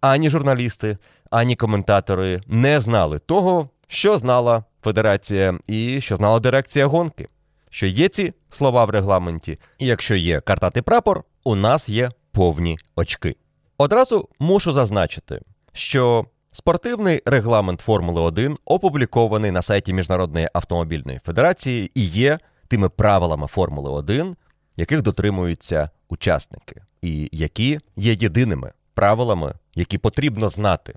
ані 0.02 0.30
журналісти, 0.30 0.98
ані 1.32 1.56
коментатори 1.56 2.42
не 2.48 2.80
знали 2.80 3.20
того, 3.20 3.70
що 3.88 4.18
знала 4.18 4.64
федерація 4.84 5.60
і 5.68 6.02
що 6.02 6.16
знала 6.16 6.40
дирекція 6.40 6.88
гонки. 6.88 7.28
Що 7.70 7.86
є 7.86 8.08
ці 8.10 8.34
слова 8.50 8.86
в 8.86 8.90
регламенті, 8.90 9.60
і 9.78 9.86
якщо 9.86 10.16
є 10.16 10.40
картатий 10.40 10.82
прапор, 10.82 11.24
у 11.44 11.56
нас 11.56 11.90
є 11.90 12.12
повні 12.32 12.78
очки. 12.96 13.36
Одразу 13.78 14.30
мушу 14.40 14.74
зазначити, 14.74 15.42
що 15.74 16.26
спортивний 16.52 17.22
регламент 17.26 17.82
Формули 17.82 18.22
1 18.22 18.58
опублікований 18.66 19.52
на 19.52 19.62
сайті 19.62 19.94
Міжнародної 19.94 20.50
автомобільної 20.54 21.20
федерації 21.20 21.92
і 21.96 22.06
є 22.06 22.40
тими 22.68 22.90
правилами 22.90 23.48
Формули 23.48 23.90
1, 23.90 24.36
яких 24.78 25.02
дотримуються 25.02 25.90
учасники, 26.10 26.82
і 27.02 27.30
які 27.32 27.80
є 27.96 28.14
єдиними 28.14 28.72
правилами, 28.94 29.54
які 29.76 29.98
потрібно 29.98 30.50
знати 30.50 30.94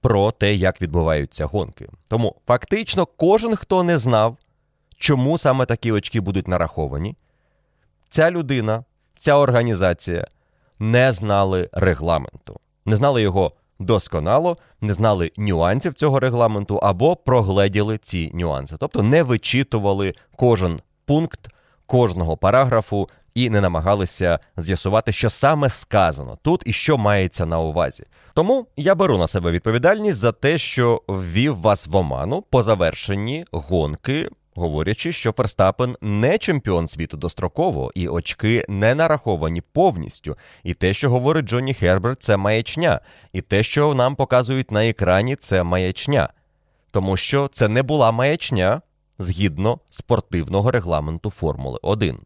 про 0.00 0.30
те, 0.30 0.54
як 0.54 0.82
відбуваються 0.82 1.46
гонки. 1.46 1.88
Тому 2.08 2.36
фактично 2.46 3.06
кожен, 3.06 3.56
хто 3.56 3.82
не 3.82 3.98
знав, 3.98 4.36
чому 4.98 5.38
саме 5.38 5.66
такі 5.66 5.92
очки 5.92 6.20
будуть 6.20 6.48
нараховані, 6.48 7.16
ця 8.10 8.30
людина, 8.30 8.84
ця 9.18 9.34
організація 9.34 10.26
не 10.78 11.12
знали 11.12 11.68
регламенту, 11.72 12.60
не 12.86 12.96
знали 12.96 13.22
його 13.22 13.52
досконало, 13.78 14.56
не 14.80 14.94
знали 14.94 15.32
нюансів 15.36 15.94
цього 15.94 16.20
регламенту 16.20 16.76
або 16.76 17.16
прогледіли 17.16 17.98
ці 17.98 18.30
нюанси, 18.34 18.76
тобто 18.80 19.02
не 19.02 19.22
вичитували 19.22 20.14
кожен 20.36 20.80
пункт 21.04 21.53
кожного 21.86 22.36
параграфу 22.36 23.08
і 23.34 23.50
не 23.50 23.60
намагалися 23.60 24.38
з'ясувати, 24.56 25.12
що 25.12 25.30
саме 25.30 25.70
сказано 25.70 26.38
тут 26.42 26.62
і 26.66 26.72
що 26.72 26.98
мається 26.98 27.46
на 27.46 27.60
увазі. 27.60 28.04
Тому 28.34 28.66
я 28.76 28.94
беру 28.94 29.18
на 29.18 29.26
себе 29.26 29.50
відповідальність 29.50 30.18
за 30.18 30.32
те, 30.32 30.58
що 30.58 31.02
ввів 31.08 31.60
вас 31.60 31.86
в 31.86 31.96
оману 31.96 32.42
по 32.42 32.62
завершенні 32.62 33.44
гонки. 33.52 34.28
Говорячи, 34.56 35.12
що 35.12 35.32
Ферстапен 35.32 35.96
не 36.00 36.38
чемпіон 36.38 36.88
світу 36.88 37.16
достроково, 37.16 37.92
і 37.94 38.08
очки 38.08 38.64
не 38.68 38.94
нараховані 38.94 39.60
повністю. 39.60 40.36
І 40.62 40.74
те, 40.74 40.94
що 40.94 41.10
говорить 41.10 41.46
Джонні 41.46 41.74
Херберт, 41.74 42.22
це 42.22 42.36
маячня. 42.36 43.00
І 43.32 43.40
те, 43.40 43.62
що 43.62 43.94
нам 43.94 44.16
показують 44.16 44.70
на 44.70 44.88
екрані, 44.88 45.36
це 45.36 45.62
маячня. 45.62 46.28
Тому 46.90 47.16
що 47.16 47.48
це 47.52 47.68
не 47.68 47.82
була 47.82 48.12
маячня 48.12 48.80
згідно 49.18 49.80
спортивного 49.90 50.70
регламенту 50.70 51.30
Формули 51.30 51.78
1. 51.82 52.18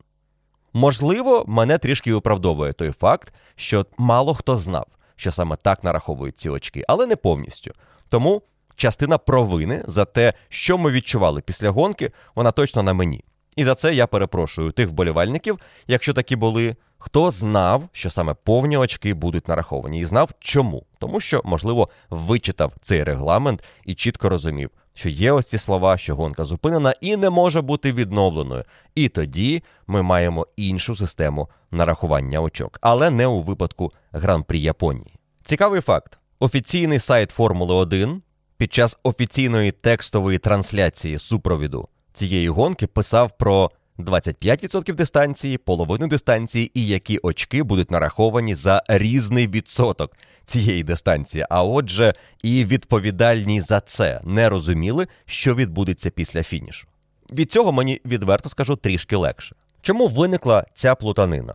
Можливо, 0.72 1.44
мене 1.46 1.78
трішки 1.78 2.14
виправдовує 2.14 2.72
той 2.72 2.90
факт, 2.90 3.34
що 3.56 3.86
мало 3.98 4.34
хто 4.34 4.56
знав, 4.56 4.86
що 5.16 5.32
саме 5.32 5.56
так 5.56 5.84
нараховують 5.84 6.38
ці 6.38 6.48
очки, 6.48 6.84
але 6.88 7.06
не 7.06 7.16
повністю. 7.16 7.72
Тому 8.08 8.42
частина 8.76 9.18
провини 9.18 9.84
за 9.86 10.04
те, 10.04 10.32
що 10.48 10.78
ми 10.78 10.90
відчували 10.90 11.40
після 11.40 11.70
гонки, 11.70 12.12
вона 12.34 12.52
точно 12.52 12.82
на 12.82 12.92
мені. 12.92 13.24
І 13.56 13.64
за 13.64 13.74
це 13.74 13.94
я 13.94 14.06
перепрошую 14.06 14.70
тих 14.70 14.88
вболівальників, 14.88 15.58
якщо 15.86 16.12
такі 16.12 16.36
були, 16.36 16.76
хто 16.98 17.30
знав, 17.30 17.88
що 17.92 18.10
саме 18.10 18.34
повні 18.34 18.76
очки 18.76 19.14
будуть 19.14 19.48
нараховані, 19.48 20.00
і 20.00 20.04
знав 20.04 20.30
чому. 20.38 20.86
Тому 20.98 21.20
що, 21.20 21.42
можливо, 21.44 21.88
вичитав 22.10 22.72
цей 22.80 23.04
регламент 23.04 23.64
і 23.84 23.94
чітко 23.94 24.28
розумів, 24.28 24.70
що 24.98 25.08
є 25.08 25.32
ось 25.32 25.46
ці 25.46 25.58
слова, 25.58 25.98
що 25.98 26.16
гонка 26.16 26.44
зупинена 26.44 26.94
і 27.00 27.16
не 27.16 27.30
може 27.30 27.60
бути 27.60 27.92
відновленою. 27.92 28.64
І 28.94 29.08
тоді 29.08 29.62
ми 29.86 30.02
маємо 30.02 30.46
іншу 30.56 30.96
систему 30.96 31.48
нарахування 31.70 32.40
очок, 32.40 32.78
але 32.80 33.10
не 33.10 33.26
у 33.26 33.42
випадку 33.42 33.92
Гран-прі 34.12 34.60
Японії. 34.60 35.14
Цікавий 35.44 35.80
факт: 35.80 36.18
офіційний 36.38 36.98
сайт 36.98 37.30
Формули 37.30 37.74
1 37.74 38.22
під 38.56 38.72
час 38.72 38.98
офіційної 39.02 39.72
текстової 39.72 40.38
трансляції 40.38 41.18
супровіду 41.18 41.88
цієї 42.12 42.48
гонки 42.48 42.86
писав 42.86 43.36
про 43.36 43.70
25% 43.98 44.94
дистанції, 44.94 45.58
половину 45.58 46.06
дистанції 46.06 46.70
і 46.74 46.86
які 46.86 47.18
очки 47.18 47.62
будуть 47.62 47.90
нараховані 47.90 48.54
за 48.54 48.82
різний 48.88 49.46
відсоток 49.48 50.16
цієї 50.44 50.82
дистанції. 50.82 51.46
А 51.50 51.64
отже, 51.64 52.14
і 52.42 52.64
відповідальні 52.64 53.60
за 53.60 53.80
це 53.80 54.20
не 54.24 54.48
розуміли, 54.48 55.06
що 55.26 55.54
відбудеться 55.54 56.10
після 56.10 56.42
фінішу. 56.42 56.86
Від 57.32 57.52
цього 57.52 57.72
мені 57.72 58.00
відверто 58.04 58.48
скажу 58.48 58.76
трішки 58.76 59.16
легше. 59.16 59.56
Чому 59.82 60.08
виникла 60.08 60.66
ця 60.74 60.94
плутанина? 60.94 61.54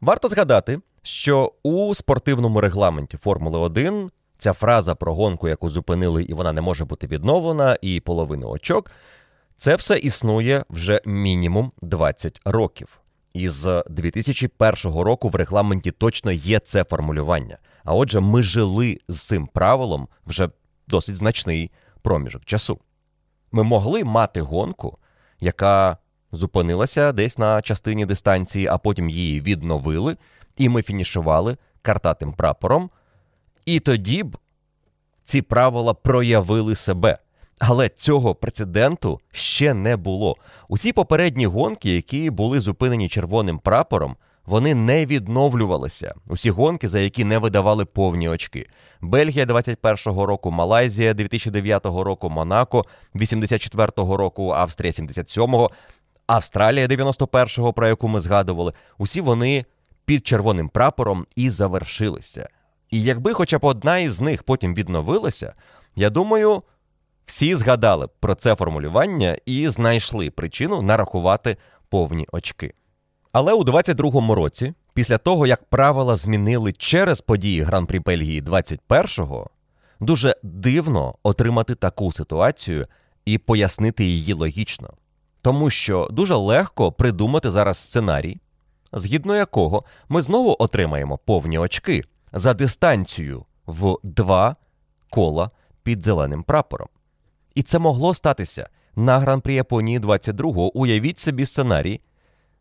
Варто 0.00 0.28
згадати, 0.28 0.80
що 1.02 1.52
у 1.62 1.94
спортивному 1.94 2.60
регламенті 2.60 3.16
Формули 3.16 3.58
1 3.58 4.10
ця 4.38 4.52
фраза 4.52 4.94
про 4.94 5.14
гонку, 5.14 5.48
яку 5.48 5.70
зупинили, 5.70 6.22
і 6.22 6.34
вона 6.34 6.52
не 6.52 6.60
може 6.60 6.84
бути 6.84 7.06
відновлена, 7.06 7.78
і 7.82 8.00
половину 8.00 8.48
очок. 8.48 8.90
Це 9.58 9.76
все 9.76 9.98
існує 9.98 10.64
вже 10.70 11.00
мінімум 11.04 11.72
20 11.82 12.40
років. 12.44 13.00
І 13.32 13.48
з 13.48 13.84
2001 13.90 15.00
року 15.00 15.28
в 15.28 15.34
регламенті 15.34 15.90
точно 15.90 16.32
є 16.32 16.58
це 16.58 16.84
формулювання. 16.84 17.58
А 17.84 17.94
отже, 17.94 18.20
ми 18.20 18.42
жили 18.42 18.98
з 19.08 19.20
цим 19.20 19.46
правилом 19.46 20.08
вже 20.26 20.48
досить 20.88 21.16
значний 21.16 21.70
проміжок 22.02 22.44
часу. 22.44 22.78
Ми 23.52 23.62
могли 23.62 24.04
мати 24.04 24.40
гонку, 24.40 24.98
яка 25.40 25.96
зупинилася 26.32 27.12
десь 27.12 27.38
на 27.38 27.62
частині 27.62 28.06
дистанції, 28.06 28.66
а 28.66 28.78
потім 28.78 29.08
її 29.08 29.40
відновили, 29.40 30.16
і 30.56 30.68
ми 30.68 30.82
фінішували 30.82 31.56
картатим 31.82 32.32
прапором. 32.32 32.90
І 33.64 33.80
тоді 33.80 34.22
б 34.22 34.38
ці 35.24 35.42
правила 35.42 35.94
проявили 35.94 36.74
себе. 36.74 37.18
Але 37.58 37.88
цього 37.88 38.34
прецеденту 38.34 39.20
ще 39.32 39.74
не 39.74 39.96
було. 39.96 40.36
Усі 40.68 40.92
попередні 40.92 41.46
гонки, 41.46 41.94
які 41.94 42.30
були 42.30 42.60
зупинені 42.60 43.08
червоним 43.08 43.58
прапором, 43.58 44.16
вони 44.46 44.74
не 44.74 45.06
відновлювалися. 45.06 46.14
Усі 46.26 46.50
гонки, 46.50 46.88
за 46.88 47.00
які 47.00 47.24
не 47.24 47.38
видавали 47.38 47.84
повні 47.84 48.28
очки. 48.28 48.66
Бельгія 49.00 49.46
21-го 49.46 50.26
року, 50.26 50.50
Малайзія 50.50 51.14
2009 51.14 51.86
року, 51.86 52.30
Монако 52.30 52.84
84-го 53.14 54.16
року, 54.16 54.50
Австрія 54.50 54.92
77-го, 54.92 55.70
Австралія 56.26 56.86
91-го, 56.86 57.72
про 57.72 57.88
яку 57.88 58.08
ми 58.08 58.20
згадували. 58.20 58.72
Усі 58.98 59.20
вони 59.20 59.64
під 60.04 60.26
червоним 60.26 60.68
прапором 60.68 61.26
і 61.36 61.50
завершилися. 61.50 62.48
І 62.90 63.02
якби 63.02 63.32
хоча 63.32 63.58
б 63.58 63.64
одна 63.64 63.98
із 63.98 64.20
них 64.20 64.42
потім 64.42 64.74
відновилася, 64.74 65.54
я 65.96 66.10
думаю. 66.10 66.62
Всі 67.28 67.54
згадали 67.54 68.08
про 68.20 68.34
це 68.34 68.54
формулювання 68.54 69.36
і 69.46 69.68
знайшли 69.68 70.30
причину 70.30 70.82
нарахувати 70.82 71.56
повні 71.88 72.26
очки. 72.32 72.74
Але 73.32 73.52
у 73.52 73.64
22-му 73.64 74.34
році, 74.34 74.74
після 74.94 75.18
того 75.18 75.46
як 75.46 75.64
правила 75.64 76.16
змінили 76.16 76.72
через 76.72 77.20
події 77.20 77.62
Гран-прі 77.62 77.98
Бельгії 77.98 78.42
21-го, 78.42 79.50
дуже 80.00 80.36
дивно 80.42 81.14
отримати 81.22 81.74
таку 81.74 82.12
ситуацію 82.12 82.86
і 83.24 83.38
пояснити 83.38 84.04
її 84.04 84.32
логічно. 84.32 84.90
Тому 85.42 85.70
що 85.70 86.08
дуже 86.10 86.34
легко 86.34 86.92
придумати 86.92 87.50
зараз 87.50 87.78
сценарій, 87.78 88.38
згідно 88.92 89.36
якого 89.36 89.84
ми 90.08 90.22
знову 90.22 90.56
отримаємо 90.58 91.18
повні 91.18 91.58
очки 91.58 92.04
за 92.32 92.54
дистанцію 92.54 93.44
в 93.66 93.96
два 94.02 94.56
кола 95.10 95.50
під 95.82 96.02
зеленим 96.02 96.42
прапором. 96.42 96.88
І 97.58 97.62
це 97.62 97.78
могло 97.78 98.14
статися 98.14 98.68
на 98.96 99.18
гран-прі 99.18 99.54
Японії 99.54 100.00
22-го. 100.00 100.78
Уявіть 100.78 101.18
собі 101.18 101.46
сценарій, 101.46 102.00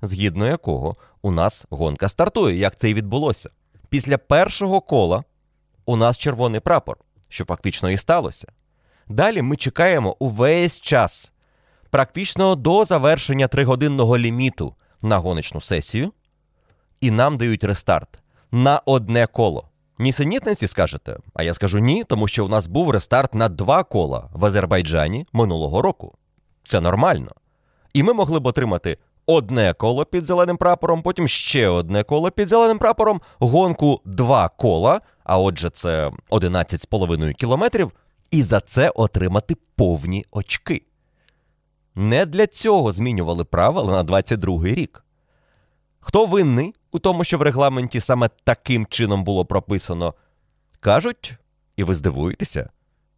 згідно 0.01 0.47
якого 0.47 0.95
у 1.21 1.31
нас 1.31 1.65
гонка 1.69 2.09
стартує, 2.09 2.57
як 2.57 2.77
це 2.77 2.89
і 2.89 2.93
відбулося. 2.93 3.49
Після 3.89 4.17
першого 4.17 4.81
кола 4.81 5.23
у 5.85 5.95
нас 5.95 6.17
червоний 6.17 6.59
прапор, 6.59 6.97
що 7.29 7.45
фактично 7.45 7.89
і 7.89 7.97
сталося. 7.97 8.47
Далі 9.07 9.41
ми 9.41 9.55
чекаємо 9.55 10.15
увесь 10.19 10.79
час, 10.79 11.31
практично 11.89 12.55
до 12.55 12.85
завершення 12.85 13.47
тригодинного 13.47 14.17
ліміту 14.17 14.75
на 15.01 15.17
гоночну 15.17 15.61
сесію. 15.61 16.13
і 17.01 17.11
нам 17.11 17.37
дають 17.37 17.63
рестарт 17.63 18.19
на 18.51 18.81
одне 18.85 19.27
коло. 19.27 19.69
Нісенітниці 19.99 20.67
скажете? 20.67 21.17
А 21.33 21.43
я 21.43 21.53
скажу 21.53 21.79
ні, 21.79 22.03
тому 22.03 22.27
що 22.27 22.45
у 22.45 22.49
нас 22.49 22.67
був 22.67 22.89
рестарт 22.89 23.35
на 23.35 23.49
два 23.49 23.83
кола 23.83 24.29
в 24.33 24.45
Азербайджані 24.45 25.25
минулого 25.33 25.81
року. 25.81 26.17
Це 26.63 26.81
нормально. 26.81 27.31
І 27.93 28.03
ми 28.03 28.13
могли 28.13 28.39
б 28.39 28.45
отримати 28.45 28.97
одне 29.25 29.73
коло 29.73 30.05
під 30.05 30.25
зеленим 30.25 30.57
прапором, 30.57 31.01
потім 31.01 31.27
ще 31.27 31.67
одне 31.67 32.03
коло 32.03 32.31
під 32.31 32.47
зеленим 32.47 32.79
прапором, 32.79 33.21
гонку 33.39 34.01
два 34.05 34.49
кола, 34.49 35.01
а 35.23 35.39
отже, 35.39 35.69
це 35.69 36.11
11,5 36.29 37.33
кілометрів, 37.33 37.91
і 38.31 38.43
за 38.43 38.59
це 38.59 38.89
отримати 38.89 39.55
повні 39.75 40.25
очки. 40.31 40.81
Не 41.95 42.25
для 42.25 42.47
цього 42.47 42.93
змінювали 42.93 43.43
правила 43.43 44.03
на 44.03 44.03
22-й 44.03 44.73
рік. 44.73 45.03
Хто 45.99 46.25
винний 46.25 46.75
у 46.91 46.99
тому, 46.99 47.23
що 47.23 47.37
в 47.37 47.41
регламенті 47.41 47.99
саме 47.99 48.29
таким 48.43 48.85
чином 48.85 49.23
було 49.23 49.45
прописано? 49.45 50.13
Кажуть, 50.79 51.33
і 51.75 51.83
ви 51.83 51.93
здивуєтеся, 51.93 52.69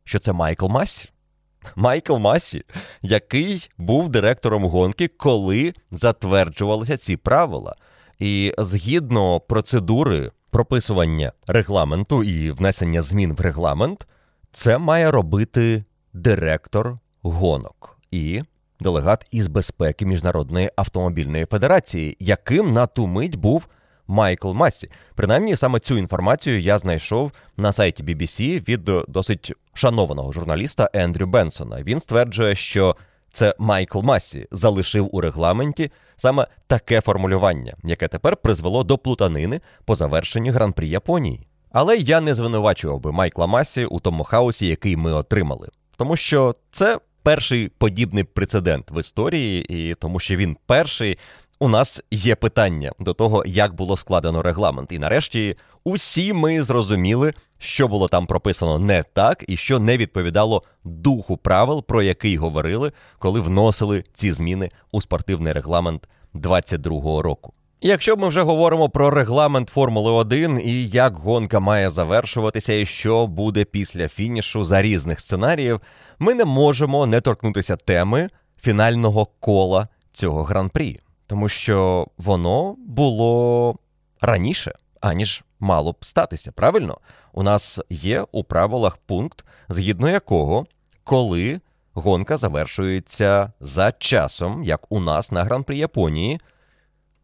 що 0.04 0.20
це 0.20 0.34
Майкл 0.34 0.68
Масі. 0.68 1.10
Майкл 1.76 2.18
Масі, 2.18 2.64
який 3.02 3.70
був 3.78 4.10
директором 4.10 4.66
гонки, 4.66 5.08
коли 5.08 5.74
затверджувалися 5.92 6.98
ці 6.98 7.18
правила. 7.18 7.76
І 8.20 8.54
згідно 8.58 9.40
процедури 9.40 10.32
прописування 10.50 11.32
регламенту 11.48 12.24
і 12.24 12.52
внесення 12.52 13.02
змін 13.02 13.34
в 13.34 13.42
регламент, 13.42 14.08
це 14.52 14.78
має 14.78 15.12
робити 15.12 15.84
директор 16.14 17.00
гонок 17.22 18.00
і 18.12 18.44
делегат 18.80 19.26
із 19.32 19.48
безпеки 19.48 20.06
Міжнародної 20.06 20.72
автомобільної 20.76 21.46
федерації, 21.46 22.18
яким 22.20 22.74
на 22.74 22.88
ту 22.88 23.08
мить 23.08 23.36
був 23.36 23.68
Майкл 24.08 24.54
Массі. 24.54 24.90
Принаймні, 25.16 25.56
саме 25.56 25.80
цю 25.80 25.98
інформацію 25.98 26.62
я 26.62 26.78
знайшов 26.80 27.32
на 27.58 27.74
сайті 27.74 28.04
BBC 28.04 28.70
від 28.70 28.90
досить 29.08 29.54
шанованого 29.74 30.32
журналіста 30.32 30.90
Ендрю 30.94 31.28
Бенсона. 31.28 31.84
Він 31.84 32.00
стверджує, 32.00 32.56
що 32.56 32.96
це 33.32 33.56
Майкл 33.60 34.02
Массі 34.02 34.48
залишив 34.52 35.16
у 35.16 35.22
регламенті 35.22 35.92
саме 36.16 36.48
таке 36.68 37.02
формулювання, 37.02 37.74
яке 37.84 38.08
тепер 38.08 38.38
призвело 38.38 38.84
до 38.84 38.98
плутанини 38.98 39.62
по 39.86 39.96
завершенні 39.96 40.52
гран-прі 40.52 40.90
Японії. 40.90 41.48
Але 41.72 41.98
я 41.98 42.22
не 42.22 42.36
звинувачував 42.36 43.00
би 43.00 43.12
Майкла 43.12 43.48
Массі 43.48 43.86
у 43.86 44.00
тому 44.00 44.24
хаосі, 44.24 44.68
який 44.68 44.96
ми 44.96 45.14
отримали, 45.14 45.68
тому 45.98 46.16
що 46.16 46.56
це 46.72 47.00
перший 47.24 47.70
подібний 47.78 48.24
прецедент 48.24 48.92
в 48.92 49.00
історії, 49.00 49.66
і 49.70 49.96
тому 49.96 50.20
що 50.20 50.36
він 50.36 50.58
перший. 50.66 51.18
У 51.62 51.68
нас 51.68 52.04
є 52.12 52.36
питання 52.36 52.92
до 53.00 53.14
того, 53.14 53.44
як 53.46 53.74
було 53.74 53.98
складено 53.98 54.42
регламент. 54.42 54.92
І 54.92 55.00
нарешті 55.00 55.56
усі 55.84 56.34
ми 56.34 56.64
зрозуміли, 56.64 57.34
що 57.58 57.88
було 57.88 58.08
там 58.08 58.28
прописано 58.28 58.80
не 58.80 59.04
так, 59.04 59.46
і 59.48 59.58
що 59.58 59.80
не 59.80 59.98
відповідало 59.98 60.64
духу 60.84 61.38
правил, 61.38 61.84
про 61.84 62.04
який 62.04 62.38
говорили, 62.38 62.92
коли 63.18 63.40
вносили 63.40 64.04
ці 64.14 64.32
зміни 64.32 64.70
у 64.92 65.02
спортивний 65.02 65.54
регламент 65.54 66.10
22-го 66.34 67.22
року. 67.22 67.54
Якщо 67.82 68.18
ми 68.18 68.28
вже 68.28 68.42
говоримо 68.42 68.90
про 68.90 69.10
регламент 69.10 69.70
Формули 69.70 70.12
1 70.12 70.62
і 70.64 70.88
як 70.88 71.14
гонка 71.14 71.60
має 71.60 71.90
завершуватися, 71.90 72.74
і 72.74 72.86
що 72.86 73.28
буде 73.28 73.66
після 73.66 74.08
фінішу 74.08 74.66
за 74.66 74.82
різних 74.82 75.20
сценаріїв, 75.20 75.82
ми 76.20 76.34
не 76.34 76.46
можемо 76.46 77.06
не 77.06 77.22
торкнутися 77.22 77.76
теми 77.76 78.30
фінального 78.62 79.26
кола 79.26 79.88
цього 80.14 80.44
гран-прі, 80.44 81.00
тому 81.28 81.50
що 81.50 82.08
воно 82.18 82.76
було 82.78 83.76
раніше, 84.22 84.74
аніж 85.02 85.44
мало 85.60 85.92
б 85.92 86.06
статися. 86.06 86.52
Правильно, 86.52 86.98
у 87.34 87.44
нас 87.44 87.80
є 87.90 88.26
у 88.32 88.44
правилах 88.44 88.98
пункт, 88.98 89.46
згідно 89.70 90.10
якого, 90.10 90.66
коли 91.04 91.60
гонка 91.94 92.38
завершується 92.38 93.52
за 93.60 93.92
часом, 93.92 94.64
як 94.64 94.92
у 94.92 95.00
нас 95.00 95.32
на 95.32 95.44
гран-прі 95.44 95.78
Японії 95.78 96.40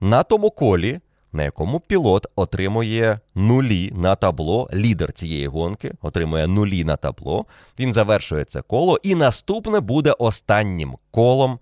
на 0.01 0.23
тому 0.23 0.51
колі, 0.51 0.99
на 1.31 1.43
якому 1.43 1.79
пілот 1.79 2.27
отримує 2.35 3.19
нулі 3.35 3.91
на 3.95 4.15
табло, 4.15 4.69
лідер 4.73 5.13
цієї 5.13 5.47
гонки 5.47 5.93
отримує 6.01 6.47
нулі 6.47 6.83
на 6.83 6.95
табло, 6.95 7.45
він 7.79 7.93
завершує 7.93 8.45
це 8.45 8.61
коло, 8.61 8.99
і 9.03 9.15
наступне 9.15 9.79
буде 9.79 10.11
останнім 10.11 10.97
колом 11.11 11.59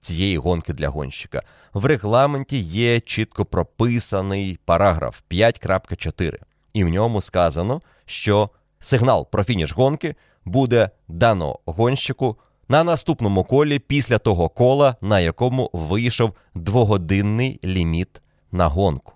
цієї 0.00 0.38
гонки 0.38 0.72
для 0.72 0.88
гонщика. 0.88 1.42
В 1.72 1.84
регламенті 1.84 2.58
є 2.58 3.00
чітко 3.00 3.44
прописаний 3.44 4.58
параграф 4.64 5.20
5.4, 5.30 6.38
і 6.72 6.84
в 6.84 6.88
ньому 6.88 7.20
сказано, 7.20 7.80
що 8.06 8.50
сигнал 8.80 9.28
про 9.30 9.44
фініш 9.44 9.72
гонки 9.72 10.14
буде 10.44 10.90
дано 11.08 11.58
гонщику 11.66 12.36
на 12.72 12.84
наступному 12.84 13.44
колі 13.44 13.78
після 13.78 14.18
того 14.18 14.48
кола, 14.48 14.96
на 15.00 15.20
якому 15.20 15.70
вийшов 15.72 16.32
двогодинний 16.54 17.60
ліміт 17.64 18.22
на 18.52 18.66
гонку. 18.66 19.12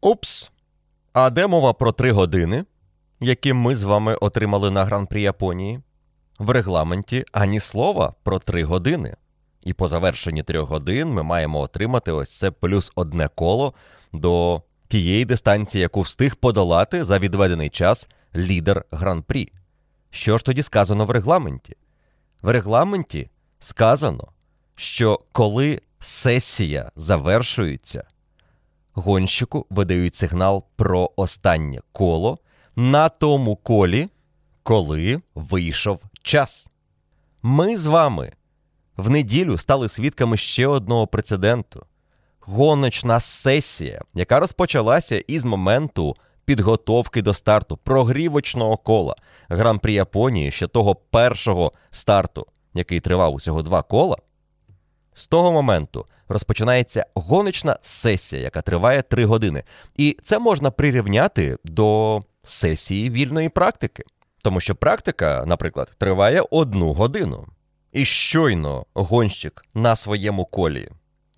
Упс. 0.00 0.50
А 1.12 1.30
де 1.30 1.46
мова 1.46 1.72
про 1.72 1.92
три 1.92 2.12
години, 2.12 2.64
які 3.20 3.52
ми 3.52 3.76
з 3.76 3.84
вами 3.84 4.14
отримали 4.14 4.70
на 4.70 4.84
гран-прі 4.84 5.22
Японії? 5.22 5.80
В 6.38 6.50
регламенті 6.50 7.24
ані 7.32 7.60
слова 7.60 8.14
про 8.22 8.38
три 8.38 8.64
години. 8.64 9.16
І 9.62 9.72
по 9.72 9.88
завершенні 9.88 10.42
трьох 10.42 10.68
годин 10.68 11.08
ми 11.08 11.22
маємо 11.22 11.60
отримати 11.60 12.12
ось 12.12 12.38
це 12.38 12.50
плюс 12.50 12.92
одне 12.94 13.28
коло 13.34 13.74
до 14.12 14.62
тієї 14.88 15.24
дистанції, 15.24 15.82
яку 15.82 16.00
встиг 16.00 16.36
подолати 16.36 17.04
за 17.04 17.18
відведений 17.18 17.68
час 17.68 18.08
лідер 18.36 18.84
гран-прі. 18.90 19.52
Що 20.10 20.38
ж 20.38 20.44
тоді 20.44 20.62
сказано 20.62 21.04
в 21.04 21.10
регламенті? 21.10 21.76
В 22.42 22.48
регламенті 22.52 23.30
сказано, 23.60 24.28
що 24.74 25.20
коли 25.32 25.80
сесія 26.00 26.90
завершується, 26.96 28.04
гонщику 28.94 29.66
видають 29.70 30.14
сигнал 30.16 30.64
про 30.76 31.10
останнє 31.16 31.80
коло 31.92 32.38
на 32.76 33.08
тому 33.08 33.56
колі, 33.56 34.08
коли 34.62 35.20
вийшов 35.34 36.02
час. 36.22 36.70
Ми 37.42 37.76
з 37.76 37.86
вами 37.86 38.32
в 38.96 39.10
неділю 39.10 39.58
стали 39.58 39.88
свідками 39.88 40.36
ще 40.36 40.66
одного 40.66 41.06
прецеденту: 41.06 41.86
гоночна 42.40 43.20
сесія, 43.20 44.02
яка 44.14 44.40
розпочалася 44.40 45.16
із 45.16 45.44
моменту 45.44 46.16
підготовки 46.44 47.22
до 47.22 47.34
старту 47.34 47.76
прогрівочного 47.76 48.76
кола 48.76 49.16
гран-прі 49.48 49.92
Японії 49.92 50.50
ще 50.50 50.66
того 50.66 50.94
першого 50.94 51.72
старту, 51.90 52.46
який 52.74 53.00
тривав 53.00 53.34
усього 53.34 53.62
два 53.62 53.82
кола. 53.82 54.16
З 55.14 55.26
того 55.26 55.52
моменту 55.52 56.06
розпочинається 56.28 57.06
гоночна 57.14 57.78
сесія, 57.82 58.42
яка 58.42 58.62
триває 58.62 59.02
три 59.02 59.24
години. 59.24 59.64
І 59.96 60.16
це 60.22 60.38
можна 60.38 60.70
прирівняти 60.70 61.56
до 61.64 62.20
сесії 62.42 63.10
вільної 63.10 63.48
практики. 63.48 64.04
Тому 64.42 64.60
що 64.60 64.74
практика, 64.74 65.44
наприклад, 65.46 65.92
триває 65.98 66.42
одну 66.50 66.92
годину. 66.92 67.46
І 67.92 68.04
щойно 68.04 68.86
гонщик 68.94 69.64
на 69.74 69.96
своєму 69.96 70.44
колі 70.44 70.88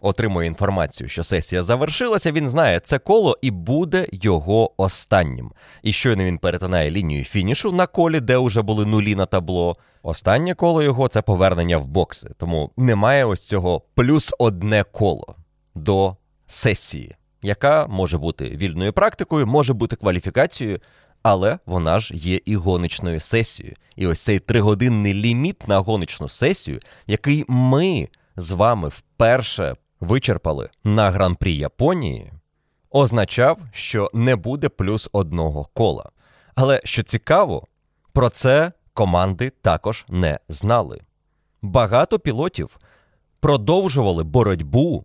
отримує 0.04 0.46
інформацію, 0.46 1.08
що 1.08 1.24
сесія 1.24 1.62
завершилася, 1.62 2.32
він 2.32 2.48
знає 2.48 2.80
це 2.80 2.98
коло 2.98 3.38
і 3.42 3.50
буде 3.50 4.06
його 4.12 4.82
останнім. 4.82 5.52
І 5.82 5.92
щойно 5.92 6.24
він 6.24 6.38
перетинає 6.38 6.90
лінію 6.90 7.24
фінішу 7.24 7.72
на 7.72 7.86
колі, 7.86 8.20
де 8.20 8.38
вже 8.38 8.62
були 8.62 8.86
нулі 8.86 9.14
на 9.14 9.26
табло. 9.26 9.76
Останнє 10.02 10.54
коло 10.54 10.82
його 10.82 11.08
це 11.08 11.22
повернення 11.22 11.78
в 11.78 11.86
бокси. 11.86 12.30
Тому 12.38 12.70
немає 12.76 13.24
ось 13.24 13.46
цього 13.48 13.82
плюс 13.94 14.34
одне 14.38 14.84
коло 14.92 15.36
до 15.74 16.16
сесії, 16.46 17.16
яка 17.42 17.86
може 17.86 18.18
бути 18.18 18.48
вільною 18.48 18.92
практикою, 18.92 19.46
може 19.46 19.72
бути 19.72 19.96
кваліфікацією. 19.96 20.80
Але 21.22 21.58
вона 21.66 22.00
ж 22.00 22.14
є 22.14 22.40
і 22.44 22.56
гоночною 22.56 23.20
сесією. 23.20 23.76
І 23.96 24.06
ось 24.06 24.20
цей 24.20 24.38
тригодинний 24.38 25.14
ліміт 25.14 25.68
на 25.68 25.78
гоночну 25.78 26.28
сесію, 26.28 26.80
який 27.06 27.44
ми 27.48 28.08
з 28.36 28.50
вами 28.50 28.88
вперше 28.88 29.76
вичерпали 30.00 30.70
на 30.84 31.10
гран-прі 31.10 31.56
Японії, 31.56 32.32
означав, 32.90 33.58
що 33.72 34.10
не 34.14 34.36
буде 34.36 34.68
плюс 34.68 35.08
одного 35.12 35.68
кола. 35.74 36.10
Але 36.54 36.80
що 36.84 37.02
цікаво, 37.02 37.66
про 38.12 38.30
це 38.30 38.72
команди 38.94 39.50
також 39.50 40.04
не 40.08 40.38
знали. 40.48 41.00
Багато 41.62 42.18
пілотів 42.18 42.78
продовжували 43.40 44.24
боротьбу 44.24 45.04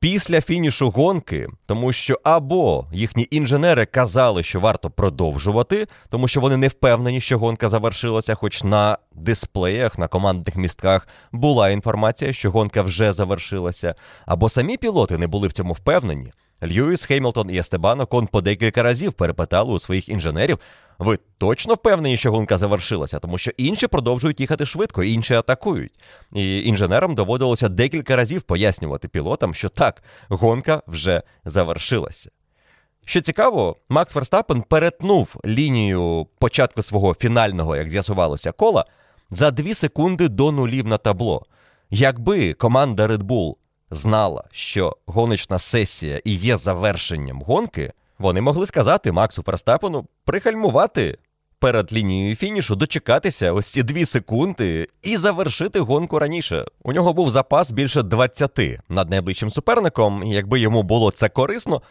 після 0.00 0.40
фінішу 0.40 0.90
гонки, 0.90 1.48
тому 1.66 1.92
що 1.92 2.20
або 2.24 2.86
їхні 2.92 3.28
інженери 3.30 3.86
казали, 3.86 4.42
що 4.42 4.60
варто 4.60 4.90
продовжувати, 4.90 5.86
тому 6.10 6.28
що 6.28 6.40
вони 6.40 6.56
не 6.56 6.68
впевнені, 6.68 7.20
що 7.20 7.38
гонка 7.38 7.68
завершилася, 7.68 8.34
хоч 8.34 8.64
на 8.64 8.98
дисплеях, 9.12 9.98
на 9.98 10.08
командних 10.08 10.56
містках 10.56 11.08
була 11.32 11.70
інформація, 11.70 12.32
що 12.32 12.50
гонка 12.50 12.82
вже 12.82 13.12
завершилася, 13.12 13.94
або 14.26 14.48
самі 14.48 14.76
пілоти 14.76 15.18
не 15.18 15.26
були 15.26 15.48
в 15.48 15.52
цьому 15.52 15.72
впевнені. 15.72 16.32
Льюіс, 16.62 17.04
Хеймлтон 17.04 17.50
і 17.50 17.58
Естебан 17.58 18.00
Окон 18.00 18.26
по 18.26 18.40
декілька 18.40 18.82
разів 18.82 19.12
перепитали 19.12 19.72
у 19.72 19.78
своїх 19.78 20.08
інженерів. 20.08 20.58
Ви 20.98 21.18
точно 21.38 21.74
впевнені, 21.74 22.16
що 22.16 22.30
гонка 22.30 22.58
завершилася, 22.58 23.18
тому 23.18 23.38
що 23.38 23.50
інші 23.56 23.86
продовжують 23.86 24.40
їхати 24.40 24.66
швидко, 24.66 25.04
інші 25.04 25.34
атакують. 25.34 25.92
І 26.32 26.64
інженерам 26.64 27.14
доводилося 27.14 27.68
декілька 27.68 28.16
разів 28.16 28.42
пояснювати 28.42 29.08
пілотам, 29.08 29.54
що 29.54 29.68
так, 29.68 30.02
гонка 30.28 30.82
вже 30.86 31.22
завершилася. 31.44 32.30
Що 33.04 33.20
цікаво, 33.20 33.76
Макс 33.88 34.14
Верстапен 34.14 34.62
перетнув 34.62 35.36
лінію 35.46 36.26
початку 36.38 36.82
свого 36.82 37.14
фінального, 37.14 37.76
як 37.76 37.88
з'ясувалося, 37.88 38.52
кола 38.52 38.84
за 39.30 39.50
дві 39.50 39.74
секунди 39.74 40.28
до 40.28 40.52
нулів 40.52 40.86
на 40.86 40.98
табло. 40.98 41.46
Якби 41.90 42.52
команда 42.52 43.06
Red 43.06 43.22
Bull 43.22 43.54
знала, 43.90 44.44
що 44.52 44.96
гоночна 45.06 45.58
сесія 45.58 46.20
і 46.24 46.34
є 46.34 46.56
завершенням 46.56 47.42
гонки, 47.42 47.92
вони 48.18 48.40
могли 48.40 48.66
сказати 48.66 49.12
Максу 49.12 49.42
Ферстапену 49.42 50.06
прихальмувати 50.24 51.18
перед 51.58 51.92
лінією 51.92 52.36
фінішу, 52.36 52.76
дочекатися 52.76 53.52
ось 53.52 53.66
ці 53.66 53.82
дві 53.82 54.04
секунди 54.04 54.88
і 55.02 55.16
завершити 55.16 55.80
гонку 55.80 56.18
раніше. 56.18 56.64
У 56.82 56.92
нього 56.92 57.12
був 57.12 57.30
запас 57.30 57.70
більше 57.70 58.02
20 58.02 58.60
над 58.88 59.10
найближчим 59.10 59.50
суперником, 59.50 60.22
і 60.22 60.30
якби 60.30 60.60
йому 60.60 60.82
було 60.82 61.10
це 61.10 61.28
корисно, 61.28 61.82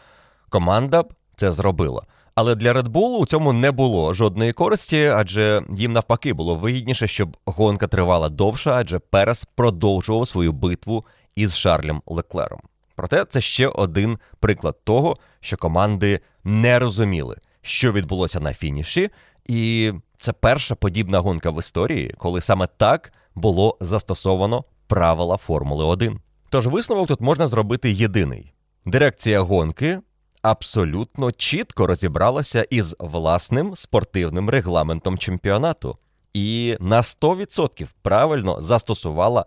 команда 0.50 1.04
б 1.04 1.14
це 1.36 1.52
зробила. 1.52 2.04
Але 2.36 2.56
для 2.56 2.74
Red 2.74 2.88
Bull 2.88 3.18
у 3.18 3.26
цьому 3.26 3.54
не 3.54 3.72
було 3.72 4.14
жодної 4.14 4.54
користі, 4.54 5.06
адже 5.06 5.62
їм 5.76 5.94
навпаки 5.94 6.34
було 6.34 6.56
вигідніше, 6.56 7.08
щоб 7.08 7.38
гонка 7.46 7.88
тривала 7.88 8.30
довше, 8.30 8.72
адже 8.72 9.00
Перес 9.00 9.46
продовжував 9.56 10.28
свою 10.28 10.52
битву 10.52 11.06
із 11.38 11.56
Шарлем 11.56 12.02
Леклером. 12.06 12.60
Проте 12.96 13.26
це 13.26 13.42
ще 13.42 13.68
один 13.68 14.18
приклад 14.40 14.84
того, 14.84 15.16
що 15.40 15.58
команди 15.58 16.20
не 16.44 16.80
розуміли, 16.80 17.38
що 17.62 17.92
відбулося 17.92 18.40
на 18.40 18.54
фініші, 18.54 19.10
і 19.46 19.94
це 20.18 20.34
перша 20.34 20.76
подібна 20.76 21.20
гонка 21.20 21.50
в 21.50 21.60
історії, 21.60 22.16
коли 22.18 22.42
саме 22.42 22.68
так 22.78 23.14
було 23.36 23.78
застосовано 23.82 24.64
правила 24.88 25.38
Формули 25.38 25.86
1. 25.86 26.20
Тож 26.50 26.68
висновок 26.68 27.08
тут 27.08 27.22
можна 27.22 27.48
зробити 27.48 27.92
єдиний: 27.92 28.54
дирекція 28.86 29.42
гонки 29.42 30.00
абсолютно 30.42 31.32
чітко 31.32 31.88
розібралася 31.88 32.64
із 32.70 32.96
власним 33.00 33.76
спортивним 33.76 34.50
регламентом 34.50 35.18
чемпіонату 35.18 35.98
і 36.34 36.78
на 36.80 37.02
100% 37.02 37.88
правильно 38.02 38.62
застосувала 38.62 39.46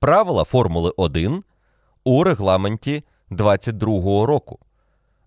правила 0.00 0.44
Формули 0.44 0.92
1 0.96 1.42
у 2.04 2.24
регламенті 2.24 3.04
22-го 3.30 4.26
року. 4.26 4.58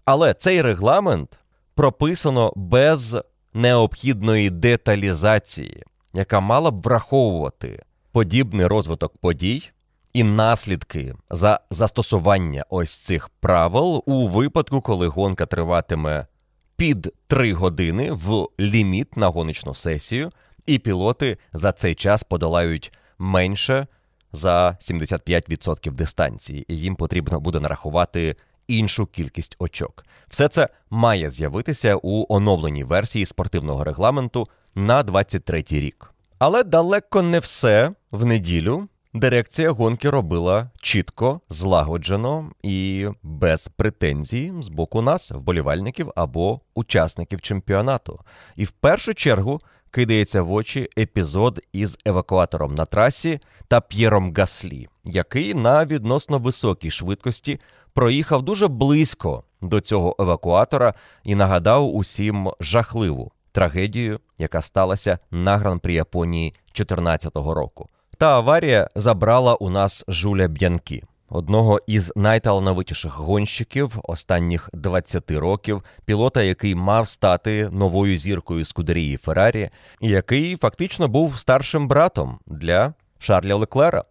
Але 0.06 0.34
цей 0.34 0.62
регламент 0.62 1.40
прописано 1.76 2.54
без 2.56 3.18
необхідної 3.54 4.50
деталізації, 4.50 5.84
яка 6.14 6.40
мала 6.40 6.72
б 6.72 6.82
враховувати 6.82 7.84
подібний 8.12 8.68
розвиток 8.68 9.18
подій 9.18 9.70
і 10.14 10.24
наслідки 10.24 11.16
за 11.30 11.60
застосування 11.70 12.66
ось 12.70 12.98
цих 12.98 13.30
правил 13.30 14.04
у 14.06 14.28
випадку, 14.28 14.82
коли 14.82 15.08
гонка 15.08 15.46
триватиме 15.46 16.28
під 16.76 17.14
3 17.28 17.54
години 17.54 18.12
в 18.12 18.48
ліміт 18.60 19.18
на 19.18 19.28
гоночну 19.28 19.76
сесію, 19.76 20.32
і 20.66 20.80
пілоти 20.80 21.38
за 21.54 21.72
цей 21.72 21.96
час 21.96 22.24
подолають 22.24 22.94
менше 23.18 23.88
за 24.34 24.78
75% 24.82 25.92
дистанції, 25.92 26.66
і 26.68 26.78
їм 26.78 26.96
потрібно 26.96 27.40
буде 27.40 27.60
нарахувати 27.60 28.36
іншу 28.68 29.06
кількість 29.06 29.56
очок. 29.60 30.06
Все 30.28 30.48
це 30.48 30.70
має 30.90 31.32
з'явитися 31.32 31.96
у 32.04 32.36
оновленій 32.36 32.84
версії 32.84 33.26
спортивного 33.26 33.84
регламенту 33.84 34.48
на 34.76 35.04
23-й 35.04 35.80
рік. 35.80 36.14
Але 36.40 36.64
далеко 36.64 37.22
не 37.22 37.40
все 37.40 37.92
в 38.12 38.26
неділю 38.26 38.88
дирекція 39.14 39.72
гонки 39.72 40.10
робила 40.10 40.70
чітко, 40.82 41.42
злагоджено 41.50 42.52
і 42.64 43.08
без 43.24 43.68
претензій 43.68 44.54
з 44.60 44.70
боку 44.70 45.02
нас, 45.02 45.32
вболівальників 45.32 46.12
або 46.16 46.60
учасників 46.74 47.42
чемпіонату. 47.42 48.20
І 48.56 48.64
в 48.66 48.72
першу 48.72 49.14
чергу 49.14 49.62
кидається 49.94 50.42
в 50.42 50.52
очі 50.52 50.90
епізод 50.98 51.62
із 51.74 51.98
евакуатором 52.06 52.76
на 52.76 52.86
трасі 52.86 53.40
та 53.68 53.82
П'єром 53.82 54.34
Гаслі, 54.38 54.88
який 55.04 55.54
на 55.54 55.86
відносно 55.86 56.40
високій 56.40 56.92
швидкості 56.92 57.60
проїхав 57.94 58.42
дуже 58.42 58.68
близько 58.68 59.44
до 59.62 59.82
цього 59.82 60.16
евакуатора 60.20 60.94
і 61.24 61.36
нагадав 61.36 61.96
усім 61.96 62.52
жахливу 62.60 63.32
трагедію, 63.52 64.20
яка 64.38 64.62
сталася 64.62 65.20
на 65.32 65.58
гран-прі 65.58 65.94
Японії 65.94 66.50
2014 66.50 67.36
року. 67.36 67.88
Та 68.18 68.28
аварія 68.28 68.90
забрала 68.96 69.56
у 69.56 69.70
нас 69.70 70.06
Жуля 70.08 70.48
Б'янкі, 70.48 71.04
одного 71.34 71.80
із 71.88 72.14
найталановитіших 72.16 73.18
гонщиків 73.18 74.00
останніх 74.04 74.70
20 74.74 75.32
років, 75.32 75.84
пілота, 76.06 76.44
який 76.44 76.76
мав 76.76 77.10
стати 77.10 77.70
новою 77.70 78.18
зіркою 78.18 78.66
Скудерії 78.66 79.18
Феррарі, 79.18 79.70
і 80.02 80.10
який 80.10 80.56
фактично 80.56 81.08
був 81.08 81.40
старшим 81.40 81.88
братом 81.88 82.40
для 82.48 82.94
Шарля 83.20 83.56
Леклера. 83.56 84.04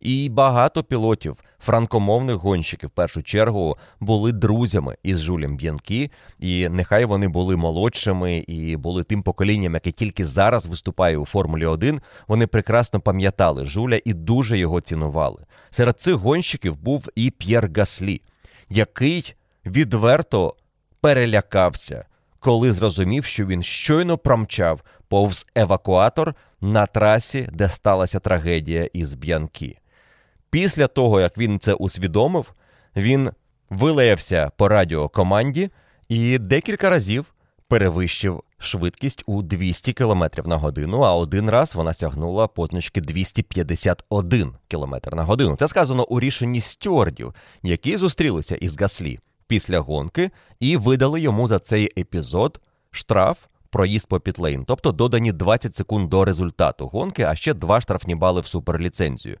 І 0.00 0.28
багато 0.28 0.84
пілотів, 0.84 1.36
франкомовних 1.58 2.36
гонщиків, 2.36 2.88
в 2.88 2.92
першу 2.92 3.22
чергу, 3.22 3.76
були 4.00 4.32
друзями 4.32 4.96
із 5.02 5.20
Жулем 5.20 5.56
Б'янкі, 5.56 6.10
і 6.38 6.68
нехай 6.68 7.04
вони 7.04 7.28
були 7.28 7.56
молодшими 7.56 8.38
і 8.38 8.76
були 8.76 9.04
тим 9.04 9.22
поколінням, 9.22 9.74
яке 9.74 9.90
тільки 9.90 10.24
зараз 10.24 10.66
виступає 10.66 11.18
у 11.18 11.26
Формулі 11.26 11.66
1, 11.66 12.00
Вони 12.28 12.46
прекрасно 12.46 13.00
пам'ятали 13.00 13.64
Жуля 13.64 14.00
і 14.04 14.14
дуже 14.14 14.58
його 14.58 14.80
цінували. 14.80 15.44
Серед 15.70 16.00
цих 16.00 16.14
гонщиків 16.14 16.76
був 16.76 17.08
і 17.14 17.30
П'єр 17.30 17.70
Гаслі, 17.76 18.22
який 18.68 19.34
відверто 19.66 20.54
перелякався, 21.00 22.04
коли 22.38 22.72
зрозумів, 22.72 23.24
що 23.24 23.46
він 23.46 23.62
щойно 23.62 24.18
промчав 24.18 24.82
повз 25.08 25.46
евакуатор 25.54 26.34
на 26.60 26.86
трасі, 26.86 27.48
де 27.52 27.68
сталася 27.68 28.20
трагедія 28.20 28.88
із 28.92 29.14
Б'янкі. 29.14 29.78
Після 30.50 30.86
того, 30.86 31.20
як 31.20 31.38
він 31.38 31.58
це 31.58 31.74
усвідомив, 31.74 32.54
він 32.96 33.30
вилаявся 33.70 34.50
по 34.56 34.68
радіо 34.68 35.08
команді 35.08 35.70
і 36.08 36.38
декілька 36.38 36.90
разів 36.90 37.34
перевищив 37.68 38.42
швидкість 38.58 39.22
у 39.26 39.42
200 39.42 39.92
км 39.92 40.24
на 40.44 40.56
годину, 40.56 41.00
а 41.00 41.14
один 41.14 41.50
раз 41.50 41.74
вона 41.74 41.94
сягнула 41.94 42.46
позначки 42.46 43.00
251 43.00 44.52
км 44.68 44.94
на 45.12 45.24
годину. 45.24 45.56
Це 45.56 45.68
сказано 45.68 46.04
у 46.04 46.20
рішенні 46.20 46.60
стюардів, 46.60 47.34
які 47.62 47.96
зустрілися 47.96 48.56
із 48.56 48.80
Гаслі 48.80 49.18
після 49.46 49.78
гонки 49.78 50.30
і 50.60 50.76
видали 50.76 51.20
йому 51.20 51.48
за 51.48 51.58
цей 51.58 52.00
епізод 52.00 52.60
штраф. 52.90 53.38
Проїзд 53.72 54.08
по 54.08 54.20
пітлейн, 54.20 54.64
тобто 54.64 54.92
додані 54.92 55.32
20 55.32 55.76
секунд 55.76 56.08
до 56.08 56.24
результату 56.24 56.86
гонки, 56.86 57.22
а 57.22 57.34
ще 57.34 57.54
два 57.54 57.80
штрафні 57.80 58.14
бали 58.14 58.40
в 58.40 58.46
суперліцензію. 58.46 59.38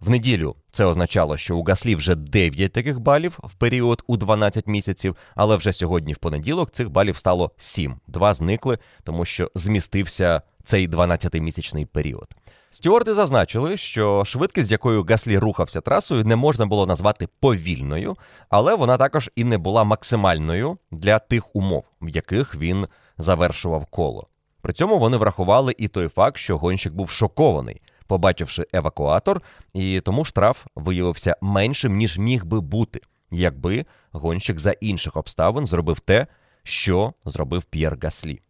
В 0.00 0.10
неділю 0.10 0.56
це 0.72 0.84
означало, 0.84 1.36
що 1.36 1.56
у 1.56 1.62
Гаслі 1.62 1.94
вже 1.94 2.14
9 2.14 2.72
таких 2.72 3.00
балів 3.00 3.38
в 3.42 3.54
період 3.54 4.02
у 4.06 4.16
12 4.16 4.66
місяців, 4.66 5.16
але 5.34 5.56
вже 5.56 5.72
сьогодні, 5.72 6.12
в 6.12 6.16
понеділок, 6.16 6.70
цих 6.70 6.90
балів 6.90 7.16
стало 7.16 7.50
7. 7.56 7.94
Два 8.06 8.34
зникли, 8.34 8.78
тому 9.04 9.24
що 9.24 9.50
змістився 9.54 10.42
цей 10.64 10.88
12-місячний 10.88 11.84
період. 11.84 12.28
Стюарди 12.70 13.14
зазначили, 13.14 13.76
що 13.76 14.24
швидкість, 14.24 14.68
з 14.68 14.70
якою 14.70 15.04
Гаслі 15.04 15.38
рухався 15.38 15.80
трасою, 15.80 16.24
не 16.24 16.36
можна 16.36 16.66
було 16.66 16.86
назвати 16.86 17.28
повільною, 17.40 18.16
але 18.48 18.74
вона 18.74 18.96
також 18.96 19.30
і 19.36 19.44
не 19.44 19.58
була 19.58 19.84
максимальною 19.84 20.78
для 20.90 21.18
тих 21.18 21.56
умов, 21.56 21.84
в 22.00 22.08
яких 22.08 22.56
він 22.56 22.86
завершував 23.18 23.84
коло. 23.84 24.26
При 24.62 24.72
цьому 24.72 24.98
вони 24.98 25.16
врахували 25.16 25.74
і 25.78 25.88
той 25.88 26.08
факт, 26.08 26.36
що 26.36 26.58
гонщик 26.58 26.92
був 26.92 27.10
шокований 27.10 27.80
побачивши 28.10 28.66
евакуатор, 28.72 29.42
і 29.74 30.00
тому 30.00 30.24
штраф 30.24 30.66
виявився 30.76 31.36
меншим, 31.40 31.96
ніж 31.96 32.18
міг 32.18 32.44
би 32.44 32.60
бути, 32.60 33.00
якби 33.30 33.86
гонщик 34.12 34.58
за 34.58 34.70
інших 34.70 35.16
обставин 35.16 35.66
зробив 35.66 36.00
те, 36.00 36.26
що 36.62 37.12
зробив 37.24 37.62
П'єр 37.62 37.98
Гаслі. 38.02 38.40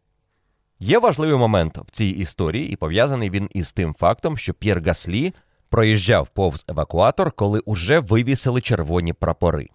Є 0.79 0.99
важливий 0.99 1.39
момент 1.39 1.79
в 1.79 1.91
цій 1.91 2.07
історії, 2.07 2.73
і 2.73 2.77
пов'язаний 2.77 3.31
він 3.31 3.49
із 3.53 3.73
тим 3.73 3.95
фактом, 3.95 4.39
що 4.39 4.55
П'єр 4.55 4.83
Гаслі 4.83 5.35
проїжджав 5.69 6.29
повз 6.29 6.65
евакуатор, 6.69 7.33
коли 7.33 7.61
уже 7.61 8.01
вивісили 8.01 8.61
червоні 8.61 9.13
прапори. 9.13 9.69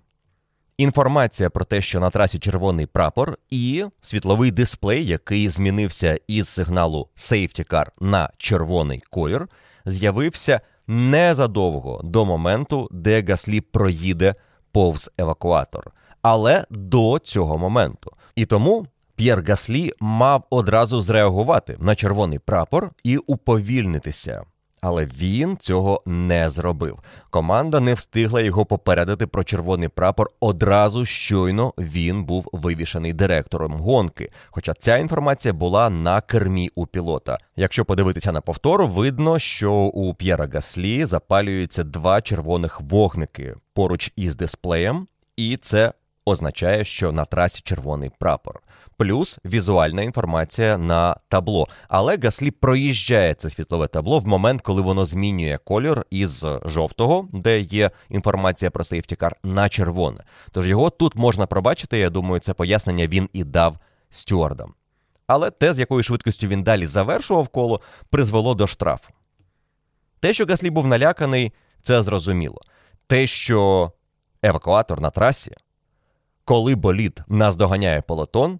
Інформація 0.77 1.49
про 1.49 1.65
те, 1.65 1.81
що 1.81 1.99
на 1.99 2.09
трасі 2.09 2.39
червоний 2.39 2.85
прапор, 2.85 3.37
і 3.49 3.85
світловий 4.01 4.51
дисплей, 4.51 5.07
який 5.07 5.49
змінився 5.49 6.19
із 6.27 6.47
сигналу 6.47 7.09
Safety 7.17 7.71
Car 7.71 7.87
на 7.99 8.29
червоний 8.37 9.03
колір, 9.09 9.47
з'явився 9.85 10.61
незадовго 10.87 12.01
до 12.03 12.25
моменту, 12.25 12.87
де 12.91 13.21
Гаслі 13.21 13.61
проїде 13.61 14.33
повз 14.71 15.11
евакуатор. 15.17 15.91
але 16.21 16.65
до 16.69 17.19
цього 17.19 17.57
моменту. 17.57 18.11
І 18.35 18.45
тому 18.45 18.85
П'єр 19.15 19.43
Гаслі 19.47 19.91
мав 19.99 20.43
одразу 20.49 21.01
зреагувати 21.01 21.77
на 21.79 21.95
червоний 21.95 22.39
прапор 22.39 22.91
і 23.03 23.17
уповільнитися. 23.17 24.43
Але 24.87 25.05
він 25.05 25.57
цього 25.57 26.01
не 26.05 26.49
зробив. 26.49 26.99
Команда 27.29 27.79
не 27.79 27.93
встигла 27.93 28.41
його 28.41 28.65
попередити 28.65 29.27
про 29.27 29.43
червоний 29.43 29.89
прапор 29.89 30.29
одразу 30.39 31.05
щойно 31.05 31.73
він 31.77 32.23
був 32.23 32.49
вивішений 32.53 33.13
директором 33.13 33.73
гонки. 33.73 34.31
Хоча 34.49 34.73
ця 34.73 34.97
інформація 34.97 35.53
була 35.53 35.89
на 35.89 36.21
кермі 36.21 36.69
у 36.75 36.85
пілота. 36.85 37.37
Якщо 37.55 37.85
подивитися 37.85 38.31
на 38.31 38.41
повтор, 38.41 38.85
видно, 38.85 39.39
що 39.39 39.73
у 39.73 40.13
П'єра 40.13 40.49
Гаслі 40.53 41.05
запалюються 41.05 41.83
два 41.83 42.21
червоних 42.21 42.81
вогники 42.81 43.55
поруч 43.73 44.11
із 44.15 44.35
дисплеєм, 44.35 45.07
і 45.37 45.57
це 45.57 45.93
означає, 46.25 46.85
що 46.85 47.11
на 47.11 47.25
трасі 47.25 47.61
червоний 47.63 48.11
прапор. 48.19 48.61
Плюс 48.97 49.39
візуальна 49.45 50.01
інформація 50.01 50.77
на 50.77 51.15
табло. 51.29 51.67
Але 51.87 52.17
Гаслі 52.17 52.51
проїжджає 52.51 53.33
це 53.33 53.49
світлове 53.49 53.87
табло 53.87 54.19
в 54.19 54.27
момент, 54.27 54.61
коли 54.61 54.81
воно 54.81 55.05
змінює 55.05 55.59
кольор 55.63 56.05
із 56.09 56.45
жовтого, 56.65 57.27
де 57.33 57.59
є 57.59 57.91
інформація 58.09 58.71
про 58.71 58.83
сейфтікар, 58.83 59.35
на 59.43 59.69
червоне. 59.69 60.23
Тож 60.51 60.67
його 60.67 60.89
тут 60.89 61.15
можна 61.15 61.45
пробачити. 61.45 61.97
Я 61.97 62.09
думаю, 62.09 62.39
це 62.39 62.53
пояснення 62.53 63.07
він 63.07 63.29
і 63.33 63.43
дав 63.43 63.77
стюардам. 64.09 64.73
Але 65.27 65.51
те, 65.51 65.73
з 65.73 65.79
якою 65.79 66.03
швидкістю 66.03 66.47
він 66.47 66.63
далі 66.63 66.87
завершував 66.87 67.47
коло, 67.47 67.81
призвело 68.09 68.55
до 68.55 68.67
штрафу. 68.67 69.13
Те, 70.19 70.33
що 70.33 70.45
Гаслі 70.45 70.69
був 70.69 70.87
наляканий, 70.87 71.53
це 71.81 72.03
зрозуміло. 72.03 72.61
Те, 73.07 73.27
що 73.27 73.91
евакуатор 74.43 75.01
на 75.01 75.09
трасі, 75.09 75.55
коли 76.45 76.75
болід 76.75 77.21
наздоганяє 77.27 78.01
полотон, 78.01 78.59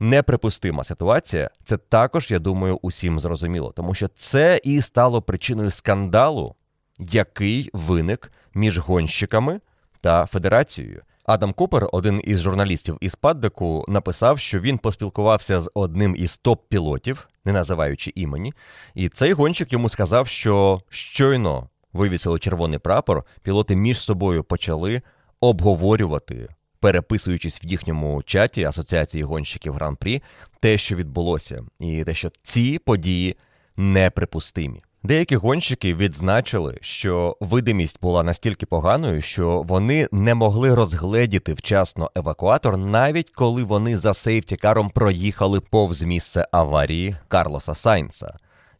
неприпустима 0.00 0.84
ситуація. 0.84 1.50
Це 1.64 1.76
також, 1.76 2.30
я 2.30 2.38
думаю, 2.38 2.78
усім 2.82 3.20
зрозуміло, 3.20 3.72
тому 3.76 3.94
що 3.94 4.08
це 4.08 4.60
і 4.64 4.82
стало 4.82 5.22
причиною 5.22 5.70
скандалу, 5.70 6.54
який 6.98 7.70
виник 7.72 8.32
між 8.54 8.78
гонщиками 8.78 9.60
та 10.00 10.26
федерацією. 10.26 11.02
Адам 11.24 11.52
Купер, 11.52 11.88
один 11.92 12.22
із 12.24 12.40
журналістів 12.40 12.98
із 13.00 13.14
Паддеку, 13.14 13.84
написав, 13.88 14.38
що 14.38 14.60
він 14.60 14.78
поспілкувався 14.78 15.60
з 15.60 15.70
одним 15.74 16.16
із 16.16 16.40
топ-пілотів, 16.44 17.26
не 17.44 17.52
називаючи 17.52 18.12
імені, 18.14 18.54
і 18.94 19.08
цей 19.08 19.32
гонщик 19.32 19.72
йому 19.72 19.88
сказав, 19.88 20.28
що 20.28 20.80
щойно 20.88 21.68
вивісили 21.92 22.38
червоний 22.38 22.78
прапор, 22.78 23.24
пілоти 23.42 23.76
між 23.76 23.98
собою 23.98 24.44
почали 24.44 25.02
обговорювати 25.40 26.48
переписуючись 26.80 27.64
в 27.64 27.66
їхньому 27.66 28.22
чаті 28.22 28.64
Асоціації 28.64 29.24
гонщиків 29.24 29.74
Гран-прі, 29.74 30.22
те, 30.60 30.78
що 30.78 30.96
відбулося, 30.96 31.64
і 31.80 32.04
те, 32.04 32.14
що 32.14 32.30
ці 32.42 32.78
події 32.78 33.36
неприпустимі. 33.76 34.82
Деякі 35.02 35.36
гонщики 35.36 35.94
відзначили, 35.94 36.78
що 36.80 37.36
видимість 37.40 37.98
була 38.02 38.22
настільки 38.22 38.66
поганою, 38.66 39.22
що 39.22 39.62
вони 39.62 40.08
не 40.12 40.34
могли 40.34 40.74
розгледіти 40.74 41.54
вчасно 41.54 42.10
евакуатор, 42.14 42.76
навіть 42.76 43.30
коли 43.30 43.62
вони 43.62 43.98
за 43.98 44.14
сейфтікаром 44.14 44.90
проїхали 44.90 45.60
повз 45.60 46.02
місце 46.02 46.48
аварії 46.52 47.16
Карлоса 47.28 47.74
Сайнса 47.74 48.38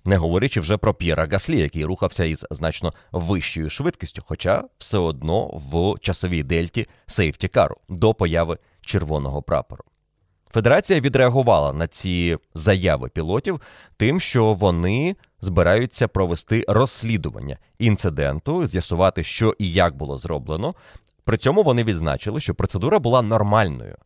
не 0.08 0.16
говорячи 0.16 0.60
вже 0.60 0.76
про 0.76 0.94
П'єра 0.94 1.28
Гаслі, 1.32 1.58
який 1.58 1.84
рухався 1.84 2.24
із 2.24 2.46
значно 2.50 2.92
вищою 3.12 3.70
швидкістю, 3.70 4.22
хоча 4.26 4.64
все 4.78 4.98
одно 4.98 5.46
в 5.46 5.98
часовій 6.00 6.42
дельті 6.42 6.88
сейфтікару 7.06 7.76
до 7.88 8.14
появи 8.14 8.58
червоного 8.80 9.42
прапору. 9.42 9.84
Федерація 10.50 11.00
відреагувала 11.00 11.72
на 11.72 11.86
ці 11.86 12.38
заяви 12.54 13.08
пілотів, 13.08 13.60
тим, 13.96 14.20
що 14.20 14.52
вони 14.52 15.16
збираються 15.40 16.08
провести 16.08 16.64
розслідування 16.68 17.58
інциденту, 17.78 18.66
з'ясувати, 18.66 19.24
що 19.24 19.54
і 19.58 19.72
як 19.72 19.96
було 19.96 20.18
зроблено. 20.18 20.74
При 21.24 21.36
цьому 21.36 21.62
вони 21.62 21.84
відзначили, 21.84 22.40
що 22.40 22.54
процедура 22.54 22.98
була 22.98 23.22
нормальною, 23.22 23.96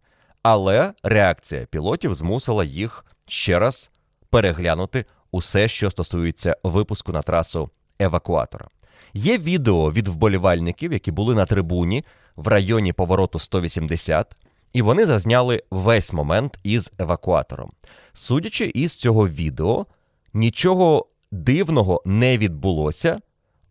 але 0.42 0.92
реакція 1.02 1.66
пілотів 1.66 2.14
змусила 2.14 2.64
їх 2.64 3.04
ще 3.26 3.58
раз 3.58 3.90
переглянути 4.30 5.04
усе, 5.32 5.68
що 5.68 5.90
стосується 5.90 6.56
випуску 6.62 7.12
на 7.12 7.22
трасу 7.22 7.70
евакуатора. 7.98 8.68
Є 9.14 9.38
відео 9.38 9.92
від 9.92 10.08
вболівальників, 10.08 10.92
які 10.92 11.10
були 11.10 11.34
на 11.34 11.46
трибуні 11.46 12.04
в 12.36 12.48
районі 12.48 12.92
повороту 12.92 13.38
180, 13.38 14.36
і 14.72 14.82
вони 14.82 15.06
зазняли 15.06 15.62
весь 15.70 16.12
момент 16.12 16.58
із 16.62 16.92
евакуатором. 16.98 17.70
Судячи 18.12 18.66
із 18.74 18.92
цього 18.92 19.28
відео, 19.28 19.86
нічого 20.34 21.06
дивного 21.30 22.02
не 22.04 22.38
відбулося, 22.38 23.20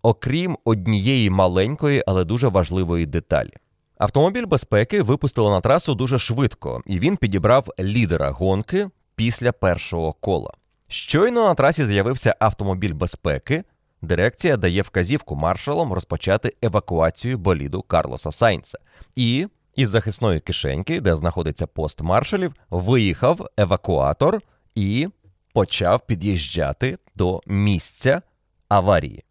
окрім 0.01 0.57
однієї 0.65 1.29
маленької, 1.29 2.03
але 2.07 2.23
дуже 2.23 2.47
важливої 2.47 3.05
деталі. 3.05 3.53
Автомобіль 3.97 4.45
безпеки 4.45 5.01
випустили 5.01 5.49
на 5.49 5.61
трасу 5.61 5.95
дуже 5.95 6.19
швидко, 6.19 6.81
і 6.85 6.99
він 6.99 7.17
підібрав 7.17 7.67
лідера 7.79 8.31
гонки 8.31 8.89
після 9.15 9.51
першого 9.51 10.13
кола. 10.13 10.53
Щойно 10.91 11.43
на 11.43 11.55
трасі 11.55 11.85
з'явився 11.85 12.35
автомобіль 12.39 12.93
безпеки. 12.93 13.63
Дирекція 14.01 14.57
дає 14.57 14.81
вказівку 14.81 15.35
маршалам 15.35 15.93
розпочати 15.93 16.53
евакуацію 16.61 17.37
боліду 17.37 17.81
Карлоса 17.81 18.31
Сайнца. 18.31 18.77
І 19.15 19.47
із 19.75 19.89
захисної 19.89 20.39
кишеньки, 20.39 21.01
де 21.01 21.15
знаходиться 21.15 21.67
пост 21.67 22.01
маршалів, 22.01 22.53
виїхав 22.69 23.47
евакуатор 23.57 24.41
і 24.75 25.07
почав 25.53 26.05
під'їжджати 26.05 26.97
до 27.15 27.41
місця 27.47 28.21
аварії. 28.69 29.23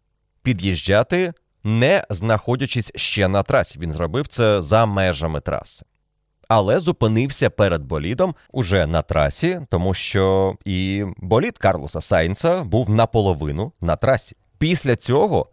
Під'їжджати, 0.43 1.33
не 1.63 2.05
знаходячись 2.09 2.91
ще 2.95 3.27
на 3.27 3.43
трасі. 3.43 3.79
Він 3.79 3.93
зробив 3.93 4.27
це 4.27 4.61
за 4.61 4.85
межами 4.85 5.41
траси 5.41 5.85
але 6.53 6.79
зупинився 6.79 7.49
перед 7.49 7.83
болідом 7.83 8.35
уже 8.51 8.87
на 8.87 9.01
трасі, 9.01 9.61
тому 9.69 9.93
що 9.93 10.55
і 10.65 11.05
болід 11.17 11.57
Карлоса 11.57 12.01
Сайнца 12.01 12.63
був 12.63 12.89
наполовину 12.89 13.71
на 13.81 13.95
трасі. 13.95 14.35
Після 14.57 14.95
цього 14.95 15.47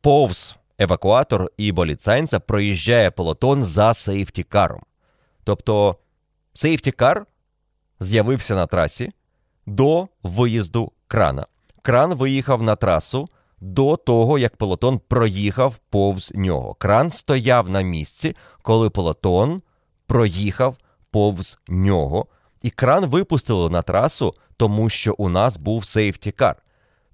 повз 0.00 0.56
евакуатор 0.78 1.50
і 1.56 1.72
болід 1.72 2.02
Сайнца 2.02 2.40
проїжджає 2.40 3.10
полотон 3.10 3.64
за 3.64 3.94
сейфтікаром. 3.94 4.82
Тобто 5.44 5.96
сейфтікар 6.54 7.26
з'явився 8.00 8.54
на 8.54 8.66
трасі 8.66 9.12
до 9.66 10.08
виїзду 10.22 10.92
крана. 11.06 11.46
Кран 11.82 12.14
виїхав 12.14 12.62
на 12.62 12.76
трасу 12.76 13.28
до 13.60 13.96
того, 13.96 14.38
як 14.38 14.56
полотон 14.56 15.00
проїхав 15.08 15.78
повз 15.78 16.32
нього. 16.34 16.74
Кран 16.74 17.10
стояв 17.10 17.70
на 17.70 17.82
місці, 17.82 18.36
коли 18.62 18.90
полотон 18.90 19.62
проїхав 20.06 20.76
повз 21.10 21.58
нього, 21.68 22.26
і 22.62 22.70
кран 22.70 23.06
випустили 23.06 23.70
на 23.70 23.82
трасу, 23.82 24.34
тому 24.56 24.88
що 24.88 25.14
у 25.18 25.28
нас 25.28 25.56
був 25.56 25.84
сейфтікар. 25.84 26.56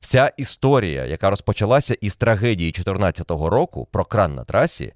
Вся 0.01 0.33
історія, 0.37 1.05
яка 1.05 1.31
розпочалася 1.31 1.95
із 2.01 2.17
трагедії 2.17 2.73
2014 2.73 3.31
року 3.31 3.89
про 3.91 4.05
кран 4.05 4.35
на 4.35 4.45
трасі, 4.45 4.93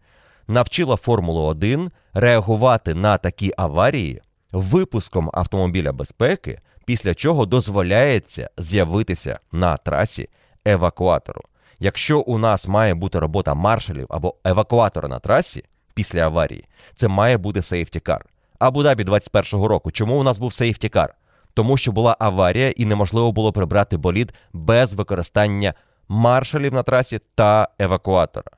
навчила 0.48 0.96
Формулу 0.96 1.42
1 1.42 1.90
реагувати 2.12 2.94
на 2.94 3.18
такі 3.18 3.52
аварії 3.56 4.22
випуском 4.52 5.30
автомобіля 5.34 5.92
безпеки, 5.92 6.60
після 6.86 7.14
чого 7.14 7.46
дозволяється 7.46 8.50
з'явитися 8.58 9.38
на 9.52 9.76
трасі 9.76 10.28
евакуатору. 10.64 11.42
Якщо 11.78 12.20
у 12.20 12.38
нас 12.38 12.68
має 12.68 12.94
бути 12.94 13.18
робота 13.18 13.54
маршалів 13.54 14.06
або 14.10 14.34
евакуатора 14.44 15.08
на 15.08 15.18
трасі, 15.18 15.64
після 15.94 16.20
аварії. 16.20 16.68
Це 16.94 17.08
має 17.08 17.36
бути 17.36 17.62
сейфтікар. 17.62 18.26
Абу-Дабі 18.58 19.04
21-го 19.04 19.68
року. 19.68 19.90
Чому 19.90 20.20
у 20.20 20.22
нас 20.22 20.38
був 20.38 20.52
сейфтікар? 20.52 21.14
Тому 21.54 21.76
що 21.76 21.92
була 21.92 22.16
аварія 22.18 22.70
і 22.70 22.84
неможливо 22.84 23.32
було 23.32 23.52
прибрати 23.52 23.96
болід 23.96 24.34
без 24.52 24.94
використання 24.94 25.74
маршалів 26.08 26.74
на 26.74 26.82
трасі 26.82 27.20
та 27.34 27.68
евакуатора. 27.78 28.50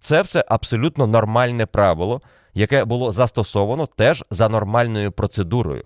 Це 0.00 0.22
все 0.22 0.44
абсолютно 0.48 1.06
нормальне 1.06 1.66
правило, 1.66 2.20
яке 2.54 2.84
було 2.84 3.12
застосовано 3.12 3.86
теж 3.86 4.24
за 4.30 4.48
нормальною 4.48 5.12
процедурою. 5.12 5.84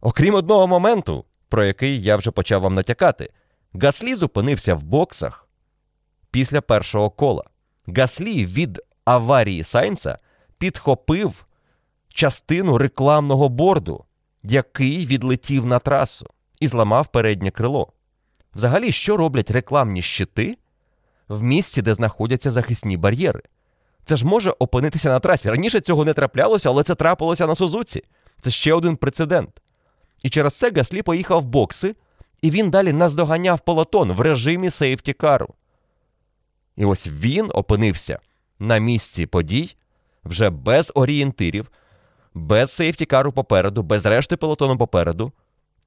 Окрім 0.00 0.34
одного 0.34 0.66
моменту, 0.66 1.24
про 1.48 1.64
який 1.64 2.02
я 2.02 2.16
вже 2.16 2.30
почав 2.30 2.62
вам 2.62 2.74
натякати, 2.74 3.30
Гаслі 3.74 4.14
зупинився 4.14 4.74
в 4.74 4.82
боксах 4.82 5.48
після 6.30 6.60
першого 6.60 7.10
кола. 7.10 7.44
Гаслі 7.86 8.46
від 8.46 8.80
аварії 9.06 9.62
Сайнса 9.62 10.18
підхопив 10.58 11.46
частину 12.08 12.78
рекламного 12.78 13.48
борду, 13.48 14.04
який 14.42 15.06
відлетів 15.06 15.66
на 15.66 15.78
трасу, 15.78 16.26
і 16.60 16.68
зламав 16.68 17.06
переднє 17.06 17.50
крило. 17.50 17.92
Взагалі, 18.54 18.92
що 18.92 19.16
роблять 19.16 19.50
рекламні 19.50 20.02
щити 20.02 20.58
в 21.28 21.42
місці, 21.42 21.82
де 21.82 21.94
знаходяться 21.94 22.50
захисні 22.50 22.96
бар'єри? 22.96 23.42
Це 24.04 24.16
ж 24.16 24.26
може 24.26 24.50
опинитися 24.50 25.08
на 25.08 25.20
трасі. 25.20 25.50
Раніше 25.50 25.80
цього 25.80 26.04
не 26.04 26.14
траплялося, 26.14 26.68
але 26.68 26.82
це 26.82 26.94
трапилося 26.94 27.46
на 27.46 27.54
Сузуці. 27.54 28.02
Це 28.40 28.50
ще 28.50 28.74
один 28.74 28.96
прецедент. 28.96 29.62
І 30.22 30.30
через 30.30 30.54
це 30.54 30.70
Гаслі 30.70 31.02
поїхав 31.02 31.42
в 31.42 31.46
бокси, 31.46 31.96
і 32.42 32.50
він 32.50 32.70
далі 32.70 32.92
наздоганяв 32.92 33.60
полотон 33.60 34.12
в 34.12 34.20
режимі 34.20 34.70
сейфті-кару. 34.70 35.54
І 36.76 36.84
ось 36.84 37.08
він 37.08 37.50
опинився 37.54 38.18
на 38.58 38.78
місці 38.78 39.26
подій 39.26 39.76
вже 40.24 40.50
без 40.50 40.92
орієнтирів, 40.94 41.70
без 42.34 42.70
сейфті-кару 42.70 43.32
попереду, 43.32 43.82
без 43.82 44.06
решти 44.06 44.36
пелотону 44.36 44.78
попереду, 44.78 45.32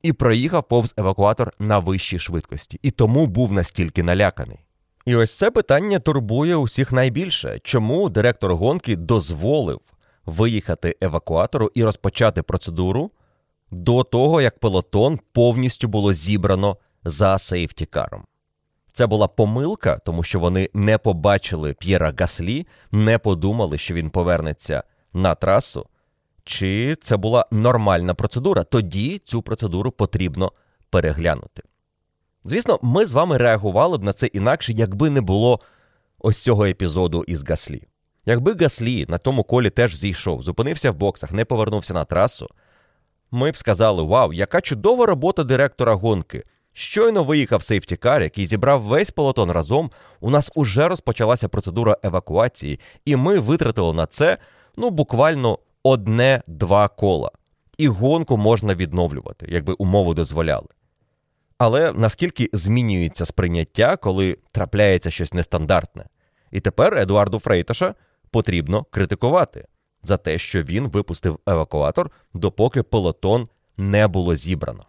і 0.03 0.13
проїхав 0.13 0.63
повз 0.63 0.93
евакуатор 0.97 1.53
на 1.59 1.80
вищій 1.80 2.20
швидкості. 2.20 2.80
І 2.82 2.91
тому 2.91 3.28
був 3.28 3.53
настільки 3.53 4.03
наляканий. 4.03 4.59
І 5.05 5.15
ось 5.15 5.38
це 5.38 5.51
питання 5.51 5.99
турбує 5.99 6.55
усіх 6.55 6.91
найбільше. 6.91 7.59
Чому 7.63 8.09
директор 8.09 8.55
гонки 8.55 8.95
дозволив 8.95 9.80
виїхати 10.26 10.95
евакуатору 11.01 11.72
і 11.74 11.84
розпочати 11.84 12.41
процедуру 12.41 13.11
до 13.72 14.03
того, 14.03 14.41
як 14.41 14.59
пелотон 14.59 15.20
повністю 15.32 15.88
було 15.88 16.13
зібрано 16.13 16.78
за 17.03 17.38
сейфтікаром? 17.38 18.24
Це 18.99 19.07
була 19.07 19.27
помилка, 19.27 19.99
тому 20.05 20.23
що 20.23 20.39
вони 20.39 20.69
не 20.73 20.97
побачили 20.97 21.73
П'єра 21.73 22.13
Гаслі, 22.19 22.67
не 22.91 23.17
подумали, 23.17 23.77
що 23.77 23.93
він 23.93 24.09
повернеться 24.09 24.83
на 25.13 25.35
трасу. 25.35 25.85
Чи 26.43 26.97
це 27.01 27.17
була 27.17 27.45
нормальна 27.51 28.13
процедура? 28.13 28.63
Тоді 28.63 29.21
цю 29.25 29.41
процедуру 29.41 29.91
потрібно 29.91 30.51
переглянути. 30.89 31.63
Звісно, 32.43 32.79
ми 32.81 33.05
з 33.05 33.11
вами 33.11 33.37
реагували 33.37 33.97
б 33.97 34.03
на 34.03 34.13
це 34.13 34.27
інакше, 34.27 34.73
якби 34.73 35.09
не 35.09 35.21
було 35.21 35.59
ось 36.17 36.43
цього 36.43 36.65
епізоду 36.65 37.23
із 37.27 37.49
Гаслі. 37.49 37.87
Якби 38.25 38.53
Гаслі 38.53 39.05
на 39.09 39.17
тому 39.17 39.43
колі 39.43 39.69
теж 39.69 39.95
зійшов, 39.95 40.41
зупинився 40.41 40.91
в 40.91 40.95
боксах, 40.95 41.31
не 41.31 41.45
повернувся 41.45 41.93
на 41.93 42.05
трасу, 42.05 42.49
ми 43.31 43.51
б 43.51 43.57
сказали: 43.57 44.03
Вау, 44.03 44.33
яка 44.33 44.61
чудова 44.61 45.05
робота 45.05 45.43
директора 45.43 45.93
гонки! 45.93 46.43
Щойно 46.74 47.24
виїхав 47.24 47.63
сейфтікар, 47.63 48.22
який 48.22 48.47
зібрав 48.47 48.82
весь 48.82 49.11
полотон 49.11 49.51
разом. 49.51 49.91
У 50.20 50.30
нас 50.30 50.51
уже 50.55 50.88
розпочалася 50.88 51.47
процедура 51.47 51.97
евакуації, 52.03 52.80
і 53.05 53.15
ми 53.15 53.39
витратили 53.39 53.93
на 53.93 54.05
це 54.05 54.38
ну 54.78 54.89
буквально 54.89 55.59
одне-два 55.84 56.88
кола. 56.88 57.32
І 57.78 57.88
гонку 57.88 58.38
можна 58.38 58.76
відновлювати, 58.76 59.45
якби 59.49 59.74
умови 59.74 60.13
дозволяли. 60.13 60.67
Але 61.57 61.93
наскільки 61.93 62.49
змінюється 62.53 63.26
сприйняття, 63.26 63.97
коли 63.97 64.38
трапляється 64.51 65.11
щось 65.11 65.34
нестандартне? 65.34 66.05
І 66.51 66.59
тепер 66.59 66.97
Едуарду 66.97 67.39
Фрейташа 67.39 67.95
потрібно 68.32 68.84
критикувати 68.84 69.67
за 70.03 70.17
те, 70.17 70.39
що 70.39 70.63
він 70.63 70.88
випустив 70.88 71.39
евакуатор, 71.47 72.11
допоки 72.34 72.84
пелотон 72.84 73.47
не 73.78 74.07
було 74.07 74.36
зібрано. 74.36 74.86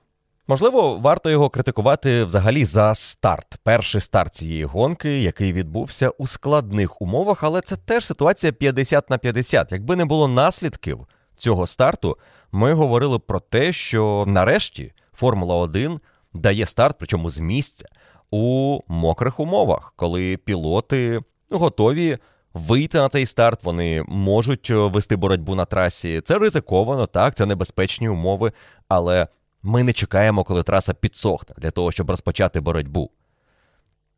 Можливо, 0.50 0.96
варто 0.96 1.30
його 1.30 1.50
критикувати 1.50 2.24
взагалі 2.24 2.64
за 2.64 2.94
старт, 2.94 3.46
перший 3.62 4.00
старт 4.00 4.34
цієї 4.34 4.64
гонки, 4.64 5.22
який 5.22 5.52
відбувся 5.52 6.10
у 6.10 6.26
складних 6.26 7.02
умовах, 7.02 7.44
але 7.44 7.60
це 7.60 7.76
теж 7.76 8.04
ситуація 8.04 8.52
50 8.52 9.10
на 9.10 9.18
50. 9.18 9.72
Якби 9.72 9.96
не 9.96 10.04
було 10.04 10.28
наслідків 10.28 11.06
цього 11.36 11.66
старту, 11.66 12.16
ми 12.52 12.72
говорили 12.72 13.18
про 13.18 13.40
те, 13.40 13.72
що 13.72 14.24
нарешті 14.26 14.92
Формула 15.12 15.54
1 15.54 16.00
дає 16.34 16.66
старт, 16.66 16.96
причому 16.98 17.30
з 17.30 17.38
місця, 17.38 17.86
у 18.30 18.78
мокрих 18.88 19.40
умовах, 19.40 19.92
коли 19.96 20.36
пілоти 20.36 21.20
готові 21.50 22.18
вийти 22.54 22.98
на 22.98 23.08
цей 23.08 23.26
старт, 23.26 23.64
вони 23.64 24.04
можуть 24.08 24.70
вести 24.70 25.16
боротьбу 25.16 25.54
на 25.54 25.64
трасі. 25.64 26.20
Це 26.20 26.38
ризиковано, 26.38 27.06
так, 27.06 27.34
це 27.34 27.46
небезпечні 27.46 28.08
умови, 28.08 28.52
але 28.88 29.26
ми 29.62 29.82
не 29.82 29.92
чекаємо, 29.92 30.44
коли 30.44 30.62
траса 30.62 30.94
підсохне 30.94 31.54
для 31.58 31.70
того, 31.70 31.92
щоб 31.92 32.10
розпочати 32.10 32.60
боротьбу. 32.60 33.10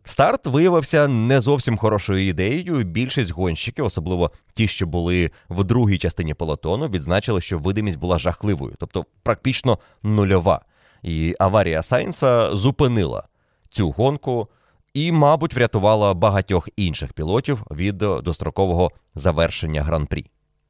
Старт 0.04 0.46
виявився 0.46 1.08
не 1.08 1.40
зовсім 1.40 1.76
хорошою 1.76 2.28
ідеєю. 2.28 2.82
Більшість 2.82 3.30
гонщиків, 3.30 3.84
особливо 3.84 4.30
ті, 4.54 4.68
що 4.68 4.86
були 4.86 5.30
в 5.48 5.64
другій 5.64 5.98
частині 5.98 6.34
полотону, 6.34 6.88
відзначили, 6.88 7.40
що 7.40 7.58
видимість 7.58 7.98
була 7.98 8.18
жахливою, 8.18 8.74
тобто 8.78 9.04
практично 9.22 9.78
нульова. 10.02 10.60
І 11.02 11.34
аварія 11.38 11.82
Сайнса 11.82 12.56
зупинила 12.56 13.22
цю 13.70 13.90
гонку 13.90 14.48
і, 14.94 15.12
мабуть, 15.12 15.54
врятувала 15.54 16.14
багатьох 16.14 16.68
інших 16.76 17.12
пілотів 17.12 17.62
від 17.70 17.98
дострокового 17.98 18.90
завершення 19.14 19.82
гран-прі. 19.82 20.26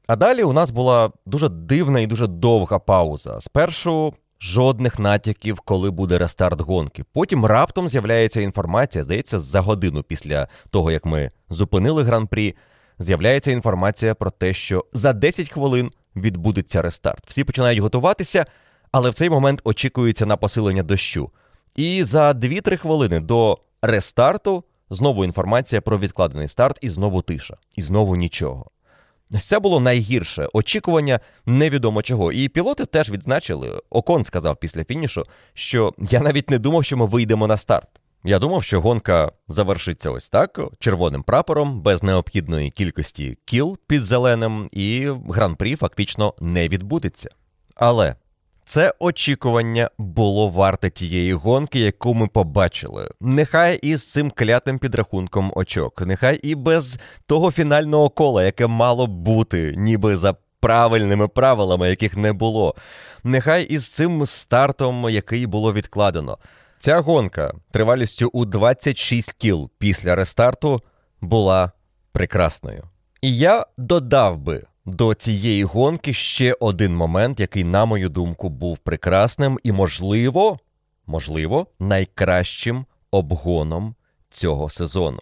А 0.07 0.15
далі 0.15 0.43
у 0.43 0.53
нас 0.53 0.71
була 0.71 1.11
дуже 1.25 1.49
дивна 1.49 1.99
і 1.99 2.07
дуже 2.07 2.27
довга 2.27 2.79
пауза. 2.79 3.41
Спершу 3.41 4.13
жодних 4.43 4.99
натяків, 4.99 5.59
коли 5.59 5.91
буде 5.91 6.17
рестарт 6.17 6.61
гонки. 6.61 7.03
Потім 7.13 7.45
раптом 7.45 7.89
з'являється 7.89 8.41
інформація, 8.41 9.03
здається, 9.03 9.39
за 9.39 9.61
годину 9.61 10.03
після 10.03 10.47
того, 10.69 10.91
як 10.91 11.05
ми 11.05 11.31
зупинили 11.49 12.03
гран-прі, 12.03 12.55
з'являється 12.99 13.51
інформація 13.51 14.15
про 14.15 14.31
те, 14.31 14.53
що 14.53 14.85
за 14.93 15.13
10 15.13 15.49
хвилин 15.49 15.91
відбудеться 16.15 16.81
рестарт. 16.81 17.23
Всі 17.27 17.43
починають 17.43 17.79
готуватися, 17.79 18.45
але 18.91 19.09
в 19.09 19.13
цей 19.13 19.29
момент 19.29 19.61
очікується 19.63 20.25
на 20.25 20.37
посилення 20.37 20.83
дощу. 20.83 21.31
І 21.75 22.03
за 22.03 22.31
2-3 22.31 22.77
хвилини 22.77 23.19
до 23.19 23.57
рестарту 23.81 24.63
знову 24.89 25.25
інформація 25.25 25.81
про 25.81 25.99
відкладений 25.99 26.47
старт, 26.47 26.77
і 26.81 26.89
знову 26.89 27.21
тиша, 27.21 27.57
і 27.75 27.81
знову 27.81 28.15
нічого. 28.15 28.69
Це 29.39 29.59
було 29.59 29.79
найгірше 29.79 30.47
очікування 30.53 31.19
невідомо 31.45 32.01
чого. 32.01 32.31
І 32.31 32.49
пілоти 32.49 32.85
теж 32.85 33.09
відзначили. 33.09 33.81
Окон 33.89 34.23
сказав 34.23 34.57
після 34.57 34.83
фінішу, 34.83 35.23
що 35.53 35.93
я 35.97 36.19
навіть 36.19 36.49
не 36.49 36.59
думав, 36.59 36.85
що 36.85 36.97
ми 36.97 37.05
вийдемо 37.05 37.47
на 37.47 37.57
старт. 37.57 37.87
Я 38.25 38.39
думав, 38.39 38.63
що 38.63 38.81
гонка 38.81 39.31
завершиться 39.47 40.09
ось 40.09 40.29
так: 40.29 40.59
червоним 40.79 41.23
прапором, 41.23 41.81
без 41.81 42.03
необхідної 42.03 42.71
кількості 42.71 43.37
кіл 43.45 43.77
під 43.87 44.03
зеленим, 44.03 44.69
і 44.71 45.09
гран-прі 45.29 45.75
фактично 45.75 46.33
не 46.39 46.67
відбудеться. 46.67 47.29
Але 47.75 48.15
це 48.65 48.93
очікування 48.99 49.89
було 49.97 50.47
варте 50.49 50.89
тієї 50.89 51.33
гонки, 51.33 51.79
яку 51.79 52.13
ми 52.13 52.27
побачили. 52.27 53.09
Нехай 53.21 53.77
із 53.77 54.11
цим 54.11 54.31
клятим 54.31 54.79
підрахунком 54.79 55.51
очок, 55.55 56.01
нехай 56.01 56.37
і 56.37 56.55
без 56.55 56.99
того 57.25 57.51
фінального 57.51 58.09
кола, 58.09 58.43
яке 58.43 58.67
мало 58.67 59.07
бути, 59.07 59.73
ніби 59.77 60.17
за 60.17 60.35
правильними 60.59 61.27
правилами, 61.27 61.89
яких 61.89 62.17
не 62.17 62.33
було. 62.33 62.75
Нехай 63.23 63.63
із 63.63 63.93
цим 63.93 64.25
стартом, 64.25 65.09
який 65.09 65.45
було 65.45 65.73
відкладено. 65.73 66.37
Ця 66.79 66.99
гонка 66.99 67.53
тривалістю 67.71 68.29
у 68.33 68.45
26 68.45 69.33
кіл 69.33 69.69
після 69.77 70.15
рестарту 70.15 70.81
була 71.21 71.71
прекрасною. 72.11 72.83
І 73.21 73.37
я 73.37 73.65
додав 73.77 74.37
би 74.37 74.63
до 74.85 75.13
цієї 75.13 75.63
гонки 75.63 76.13
ще 76.13 76.57
один 76.59 76.95
момент, 76.95 77.39
який, 77.39 77.63
на 77.63 77.85
мою 77.85 78.09
думку, 78.09 78.49
був 78.49 78.77
прекрасним 78.77 79.59
і, 79.63 79.71
можливо, 79.71 80.59
можливо, 81.05 81.67
найкращим 81.79 82.85
обгоном 83.11 83.95
цього 84.29 84.69
сезону. 84.69 85.21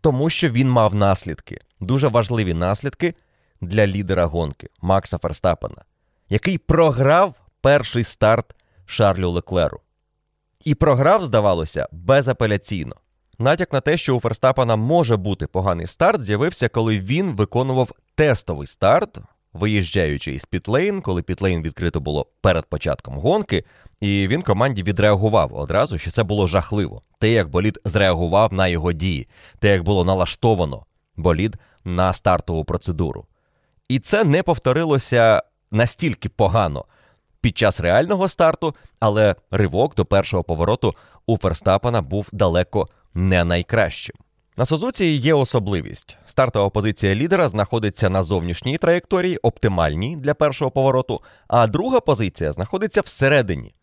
Тому 0.00 0.30
що 0.30 0.50
він 0.50 0.70
мав 0.70 0.94
наслідки, 0.94 1.60
дуже 1.80 2.08
важливі 2.08 2.54
наслідки 2.54 3.14
для 3.60 3.86
лідера 3.86 4.26
гонки 4.26 4.68
Макса 4.82 5.18
Ферстапена, 5.18 5.84
який 6.28 6.58
програв 6.58 7.34
перший 7.60 8.04
старт 8.04 8.56
Шарлю 8.86 9.30
Леклеру. 9.30 9.80
І 10.64 10.74
програв, 10.74 11.26
здавалося, 11.26 11.88
безапеляційно. 11.92 12.96
Натяк 13.38 13.72
на 13.72 13.80
те, 13.80 13.96
що 13.96 14.16
у 14.16 14.20
Ферстапена 14.20 14.76
може 14.76 15.16
бути 15.16 15.46
поганий 15.46 15.86
старт, 15.86 16.22
з'явився, 16.22 16.68
коли 16.68 17.00
він 17.00 17.32
виконував 17.32 17.92
тестовий 18.14 18.66
старт, 18.66 19.18
виїжджаючи 19.52 20.32
із 20.32 20.44
Пітлейн, 20.44 21.00
коли 21.00 21.22
Пітлейн 21.22 21.62
відкрито 21.62 22.00
було 22.00 22.26
перед 22.40 22.66
початком 22.66 23.18
гонки, 23.18 23.64
і 24.00 24.28
він 24.28 24.42
команді 24.42 24.82
відреагував 24.82 25.54
одразу, 25.54 25.98
що 25.98 26.10
це 26.10 26.22
було 26.22 26.46
жахливо. 26.46 27.02
Те, 27.18 27.30
як 27.30 27.48
болід 27.48 27.78
зреагував 27.84 28.52
на 28.52 28.68
його 28.68 28.92
дії, 28.92 29.28
те, 29.58 29.72
як 29.72 29.82
було 29.82 30.04
налаштовано 30.04 30.84
болід 31.16 31.56
на 31.84 32.12
стартову 32.12 32.64
процедуру. 32.64 33.26
І 33.88 33.98
це 33.98 34.24
не 34.24 34.42
повторилося 34.42 35.42
настільки 35.70 36.28
погано 36.28 36.84
під 37.40 37.58
час 37.58 37.80
реального 37.80 38.28
старту, 38.28 38.74
але 39.00 39.34
ривок 39.50 39.94
до 39.94 40.04
першого 40.04 40.44
повороту 40.44 40.94
у 41.26 41.38
Ферстапена 41.38 42.02
був 42.02 42.28
далеко 42.32 42.88
не 43.16 43.44
найкращим. 43.44 44.16
На 44.56 44.66
Сузуці 44.66 45.04
є 45.04 45.34
особливість. 45.34 46.16
Стартова 46.26 46.70
позиція 46.70 47.14
лідера 47.14 47.48
знаходиться 47.48 48.10
на 48.10 48.22
зовнішній 48.22 48.78
траєкторії, 48.78 49.36
оптимальній 49.36 50.16
для 50.16 50.34
першого 50.34 50.70
повороту, 50.70 51.20
а 51.48 51.66
друга 51.66 52.00
позиція 52.00 52.52
знаходиться 52.52 53.00
всередині. 53.00 53.74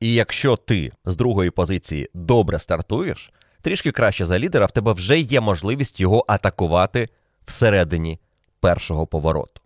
І 0.00 0.14
якщо 0.14 0.56
ти 0.56 0.92
з 1.04 1.16
другої 1.16 1.50
позиції 1.50 2.10
добре 2.14 2.58
стартуєш, 2.58 3.32
трішки 3.62 3.90
краще 3.92 4.26
за 4.26 4.38
лідера, 4.38 4.66
в 4.66 4.70
тебе 4.70 4.92
вже 4.92 5.20
є 5.20 5.40
можливість 5.40 6.00
його 6.00 6.24
атакувати 6.28 7.08
всередині 7.44 8.18
першого 8.60 9.06
повороту. 9.06 9.62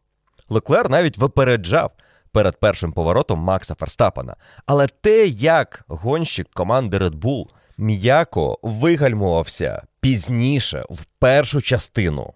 Леклер 0.48 0.90
навіть 0.90 1.18
випереджав 1.18 1.90
перед 2.32 2.60
першим 2.60 2.92
поворотом 2.92 3.38
Макса 3.38 3.74
Ферстапена. 3.74 4.36
Але 4.66 4.86
те, 4.86 5.26
як 5.26 5.84
гонщик 5.88 6.48
команди 6.52 6.98
Red 6.98 7.14
Bull 7.14 7.46
м'яко 7.78 8.58
вигальмувався 8.62 9.82
пізніше 10.00 10.84
в 10.90 11.04
першу 11.04 11.62
частину 11.62 12.32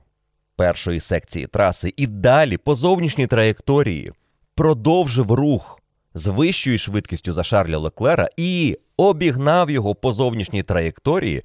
першої 0.57 1.01
секції 1.01 1.47
траси 1.47 1.95
і 1.97 2.07
далі 2.07 2.57
по 2.57 2.75
зовнішній 2.75 3.27
траєкторії 3.27 4.13
продовжив 4.55 5.33
рух 5.33 5.81
з 6.15 6.27
вищою 6.27 6.79
швидкістю 6.79 7.33
за 7.33 7.45
Шарля 7.45 7.79
Леклера 7.79 8.29
і 8.37 8.79
обігнав 8.97 9.71
його 9.71 9.95
по 9.95 10.13
зовнішній 10.13 10.63
траєкторії. 10.63 11.43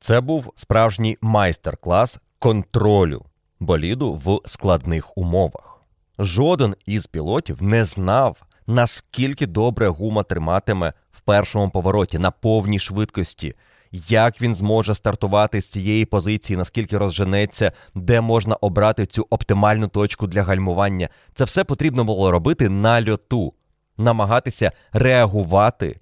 Це 0.00 0.20
був 0.20 0.52
справжній 0.56 1.18
майстер-клас 1.20 2.18
контролю 2.38 3.24
боліду 3.60 4.14
в 4.24 4.48
складних 4.48 5.18
умовах. 5.18 5.82
Жоден 6.18 6.74
із 6.86 7.06
пілотів 7.06 7.62
не 7.62 7.84
знав, 7.84 8.42
наскільки 8.68 9.46
добре 9.46 9.88
гума 9.88 10.22
триматиме 10.22 10.92
в 11.10 11.20
першому 11.20 11.70
повороті 11.70 12.18
на 12.18 12.30
повній 12.30 12.78
швидкості, 12.78 13.54
як 13.92 14.42
він 14.42 14.54
зможе 14.54 14.94
стартувати 14.94 15.60
з 15.60 15.66
цієї 15.66 16.04
позиції, 16.04 16.56
наскільки 16.56 16.98
розженеться, 16.98 17.72
де 17.94 18.20
можна 18.20 18.54
обрати 18.54 19.06
цю 19.06 19.26
оптимальну 19.30 19.88
точку 19.88 20.26
для 20.26 20.42
гальмування. 20.42 21.08
Це 21.34 21.44
все 21.44 21.64
потрібно 21.64 22.04
було 22.04 22.30
робити 22.30 22.68
на 22.68 23.10
льоту, 23.10 23.54
намагатися 23.96 24.72
реагувати 24.92 26.00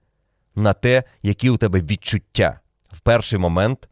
на 0.55 0.73
те, 0.73 1.03
які 1.23 1.51
у 1.51 1.57
тебе 1.57 1.81
відчуття 1.81 2.61
в 2.93 3.01
перший 3.01 3.39
момент 3.39 3.89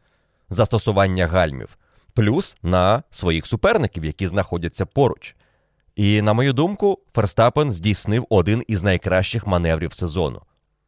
застосування 0.49 1.27
гальмів, 1.27 1.77
плюс 2.13 2.57
на 2.63 3.03
своїх 3.11 3.45
суперників, 3.45 4.05
які 4.05 4.27
знаходяться 4.27 4.85
поруч. 4.85 5.35
І, 5.95 6.21
на 6.21 6.33
мою 6.33 6.53
думку, 6.53 6.99
Ферстапен 7.13 7.71
здійснив 7.71 8.25
один 8.29 8.63
із 8.67 8.83
найкращих 8.83 9.47
маневрів 9.47 9.93
сезону. 9.93 10.41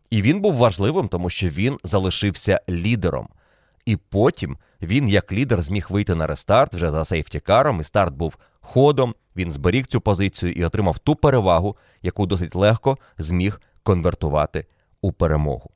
І 0.09 0.21
він 0.21 0.41
був 0.41 0.55
важливим, 0.55 1.07
тому 1.07 1.29
що 1.29 1.47
він 1.47 1.77
залишився 1.83 2.61
лідером. 2.69 3.27
І 3.85 3.97
потім 3.97 4.57
він, 4.81 5.09
як 5.09 5.31
лідер, 5.31 5.61
зміг 5.61 5.87
вийти 5.89 6.15
на 6.15 6.27
рестарт 6.27 6.73
вже 6.73 6.91
за 6.91 7.05
сейфтікаром, 7.05 7.79
і 7.81 7.83
старт 7.83 8.13
був 8.13 8.37
ходом. 8.61 9.15
Він 9.35 9.51
зберіг 9.51 9.87
цю 9.87 10.01
позицію 10.01 10.51
і 10.51 10.65
отримав 10.65 10.99
ту 10.99 11.15
перевагу, 11.15 11.77
яку 12.01 12.25
досить 12.25 12.55
легко 12.55 12.97
зміг 13.17 13.61
конвертувати 13.83 14.65
у 15.01 15.11
перемогу. 15.11 15.69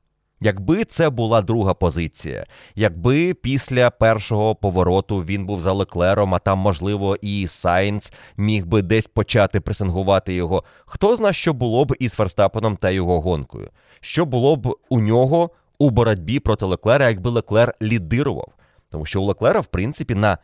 Якби 0.44 0.84
це 0.84 1.10
була 1.10 1.42
друга 1.42 1.74
позиція, 1.74 2.46
якби 2.74 3.34
після 3.34 3.90
першого 3.90 4.54
повороту 4.54 5.18
він 5.18 5.46
був 5.46 5.60
за 5.60 5.72
Леклером, 5.72 6.34
а 6.34 6.38
там, 6.38 6.58
можливо, 6.58 7.16
і 7.22 7.46
Сайнц 7.46 8.12
міг 8.36 8.66
би 8.66 8.82
десь 8.82 9.06
почати 9.06 9.60
пресингувати 9.60 10.34
його, 10.34 10.64
хто 10.86 11.16
зна, 11.16 11.32
що 11.32 11.52
було 11.52 11.84
б 11.84 11.94
із 11.98 12.12
Ферстапеном 12.12 12.76
та 12.76 12.90
його 12.90 13.20
гонкою? 13.20 13.70
Що 14.00 14.26
було 14.26 14.56
б 14.56 14.76
у 14.88 15.00
нього 15.00 15.50
у 15.78 15.90
боротьбі 15.90 16.38
проти 16.38 16.64
Леклера, 16.64 17.08
якби 17.08 17.30
Леклер 17.30 17.74
лідирував? 17.82 18.52
Тому 18.88 19.06
що 19.06 19.22
у 19.22 19.24
Леклера, 19.24 19.60
в 19.60 19.66
принципі, 19.66 20.14
на 20.14 20.38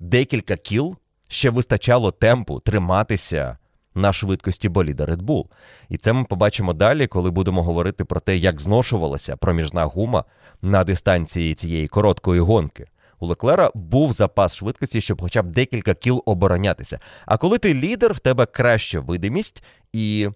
декілька 0.00 0.56
кіл 0.56 0.96
ще 1.28 1.50
вистачало 1.50 2.10
темпу 2.10 2.60
триматися 2.60 3.58
на 3.94 4.12
швидкості 4.12 4.68
боліда 4.68 5.04
Red 5.04 5.22
Bull. 5.22 5.44
І 5.88 5.96
це 5.96 6.12
ми 6.12 6.24
побачимо 6.24 6.72
далі, 6.72 7.06
коли 7.06 7.30
будемо 7.30 7.62
говорити 7.62 8.04
про 8.04 8.20
те, 8.20 8.36
як 8.36 8.60
зношувалася 8.60 9.36
проміжна 9.36 9.84
гума 9.84 10.24
на 10.62 10.84
дистанції 10.84 11.54
цієї 11.54 11.88
короткої 11.88 12.40
гонки. 12.40 12.86
У 13.20 13.26
Леклера 13.26 13.70
був 13.74 14.12
запас 14.12 14.56
швидкості, 14.56 15.00
щоб 15.00 15.22
хоча 15.22 15.42
б 15.42 15.46
декілька 15.46 15.94
кіл 15.94 16.22
оборонятися. 16.26 16.98
А 17.26 17.36
коли 17.36 17.58
ти 17.58 17.74
лідер, 17.74 18.12
в 18.12 18.18
тебе 18.18 18.46
краща 18.46 19.00
видимість, 19.00 19.62
і 19.92 20.28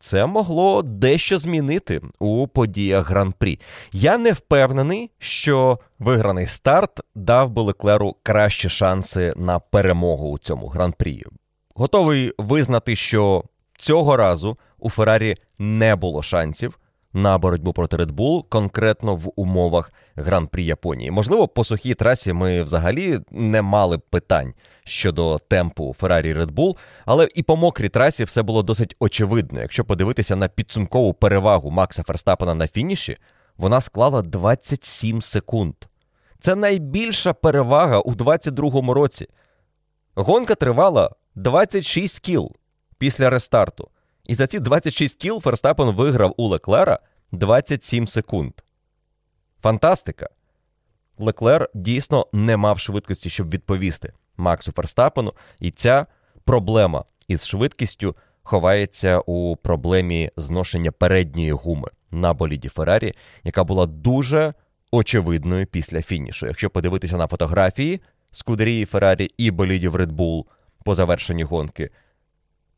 це 0.00 0.26
могло 0.26 0.82
дещо 0.82 1.38
змінити 1.38 2.00
у 2.18 2.48
подіях 2.48 3.10
гран-прі. 3.10 3.60
Я 3.92 4.18
не 4.18 4.32
впевнений, 4.32 5.10
що 5.18 5.78
виграний 5.98 6.46
старт 6.46 7.00
дав 7.14 7.50
би 7.50 7.62
Леклеру 7.62 8.16
кращі 8.22 8.68
шанси 8.68 9.32
на 9.36 9.58
перемогу 9.58 10.30
у 10.30 10.38
цьому 10.38 10.66
гран-прі. 10.66 11.24
Готовий 11.74 12.32
визнати, 12.38 12.96
що 12.96 13.44
цього 13.78 14.16
разу 14.16 14.58
у 14.78 14.90
Феррарі 14.90 15.34
не 15.58 15.96
було 15.96 16.22
шансів 16.22 16.78
на 17.12 17.38
боротьбу 17.38 17.72
проти 17.72 17.96
Red 17.96 18.12
Bull, 18.12 18.48
конкретно 18.48 19.14
в 19.14 19.32
умовах 19.36 19.92
гран-прі 20.16 20.64
Японії. 20.64 21.10
Можливо, 21.10 21.48
по 21.48 21.64
сухій 21.64 21.94
трасі 21.94 22.32
ми 22.32 22.62
взагалі 22.62 23.20
не 23.30 23.62
мали 23.62 23.98
питань 23.98 24.54
щодо 24.84 25.38
темпу 25.38 25.94
Феррарі 25.98 26.34
Red 26.34 26.50
Bull, 26.50 26.76
але 27.04 27.28
і 27.34 27.42
по 27.42 27.56
мокрій 27.56 27.88
трасі 27.88 28.24
все 28.24 28.42
було 28.42 28.62
досить 28.62 28.96
очевидно. 28.98 29.60
Якщо 29.60 29.84
подивитися 29.84 30.36
на 30.36 30.48
підсумкову 30.48 31.14
перевагу 31.14 31.70
Макса 31.70 32.02
Ферстапена 32.02 32.54
на 32.54 32.68
фініші, 32.68 33.16
вона 33.56 33.80
склала 33.80 34.22
27 34.22 35.22
секунд. 35.22 35.74
Це 36.40 36.54
найбільша 36.54 37.32
перевага 37.32 38.00
у 38.00 38.14
2022 38.14 38.94
році. 38.94 39.26
Гонка 40.14 40.54
тривала 40.54 41.10
26 41.34 42.18
кіл 42.18 42.52
після 42.98 43.30
рестарту. 43.30 43.90
І 44.24 44.34
за 44.34 44.46
ці 44.46 44.60
26 44.60 45.16
кіл 45.16 45.40
Ферстапен 45.40 45.90
виграв 45.90 46.34
у 46.36 46.48
Леклера 46.48 46.98
27 47.32 48.06
секунд. 48.06 48.52
Фантастика! 49.62 50.28
Леклер 51.18 51.68
дійсно 51.74 52.26
не 52.32 52.56
мав 52.56 52.78
швидкості, 52.78 53.30
щоб 53.30 53.50
відповісти 53.50 54.12
Максу 54.36 54.72
Ферстапену, 54.72 55.34
і 55.60 55.70
ця 55.70 56.06
проблема 56.44 57.04
із 57.28 57.46
швидкістю 57.46 58.16
ховається 58.42 59.18
у 59.18 59.56
проблемі 59.56 60.30
зношення 60.36 60.92
передньої 60.92 61.52
гуми 61.52 61.88
на 62.10 62.32
боліді 62.32 62.68
Феррарі, 62.68 63.14
яка 63.44 63.64
була 63.64 63.86
дуже 63.86 64.54
очевидною 64.90 65.66
після 65.66 66.02
фінішу. 66.02 66.46
Якщо 66.46 66.70
подивитися 66.70 67.16
на 67.16 67.26
фотографії 67.26 68.00
Скудерії 68.32 68.84
Феррарі 68.84 69.30
і 69.36 69.50
болідів 69.50 69.96
Red 69.96 70.12
Bull 70.12 70.44
по 70.84 70.94
завершенні 70.94 71.42
гонки, 71.42 71.90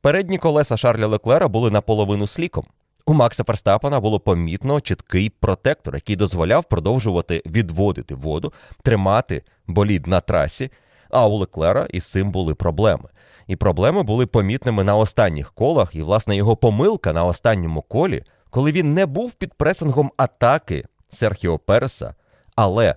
передні 0.00 0.38
колеса 0.38 0.76
Шарля 0.76 1.06
Леклера 1.06 1.48
були 1.48 1.70
наполовину 1.70 2.26
сліком. 2.26 2.64
У 3.06 3.14
Макса 3.14 3.44
Ферстапена 3.44 4.00
було 4.00 4.20
помітно 4.20 4.80
чіткий 4.80 5.30
протектор, 5.30 5.94
який 5.94 6.16
дозволяв 6.16 6.64
продовжувати 6.64 7.42
відводити 7.46 8.14
воду, 8.14 8.52
тримати 8.82 9.42
болід 9.66 10.06
на 10.06 10.20
трасі. 10.20 10.70
А 11.10 11.26
у 11.26 11.36
Леклера 11.36 11.86
із 11.90 12.10
цим 12.10 12.30
були 12.30 12.54
проблеми. 12.54 13.08
І 13.46 13.56
проблеми 13.56 14.02
були 14.02 14.26
помітними 14.26 14.84
на 14.84 14.96
останніх 14.96 15.52
колах, 15.52 15.94
і, 15.94 16.02
власне, 16.02 16.36
його 16.36 16.56
помилка 16.56 17.12
на 17.12 17.24
останньому 17.24 17.82
колі, 17.82 18.24
коли 18.50 18.72
він 18.72 18.94
не 18.94 19.06
був 19.06 19.32
під 19.32 19.54
пресингом 19.54 20.12
атаки 20.16 20.84
Серхіо 21.10 21.58
Переса, 21.58 22.14
але 22.56 22.94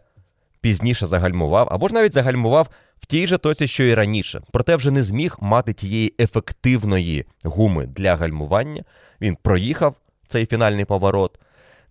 пізніше 0.61 1.07
загальмував, 1.07 1.67
або 1.71 1.87
ж 1.87 1.93
навіть 1.93 2.13
загальмував 2.13 2.69
в 3.05 3.07
тій 3.07 3.27
же 3.27 3.37
тоці, 3.37 3.67
що 3.67 3.83
і 3.83 3.93
раніше, 3.93 4.41
проте 4.51 4.75
вже 4.75 4.91
не 4.91 5.03
зміг 5.03 5.37
мати 5.39 5.73
тієї 5.73 6.13
ефективної 6.19 7.25
гуми 7.43 7.85
для 7.85 8.15
гальмування. 8.15 8.83
Він 9.21 9.37
проїхав 9.41 9.95
цей 10.27 10.45
фінальний 10.45 10.85
поворот, 10.85 11.39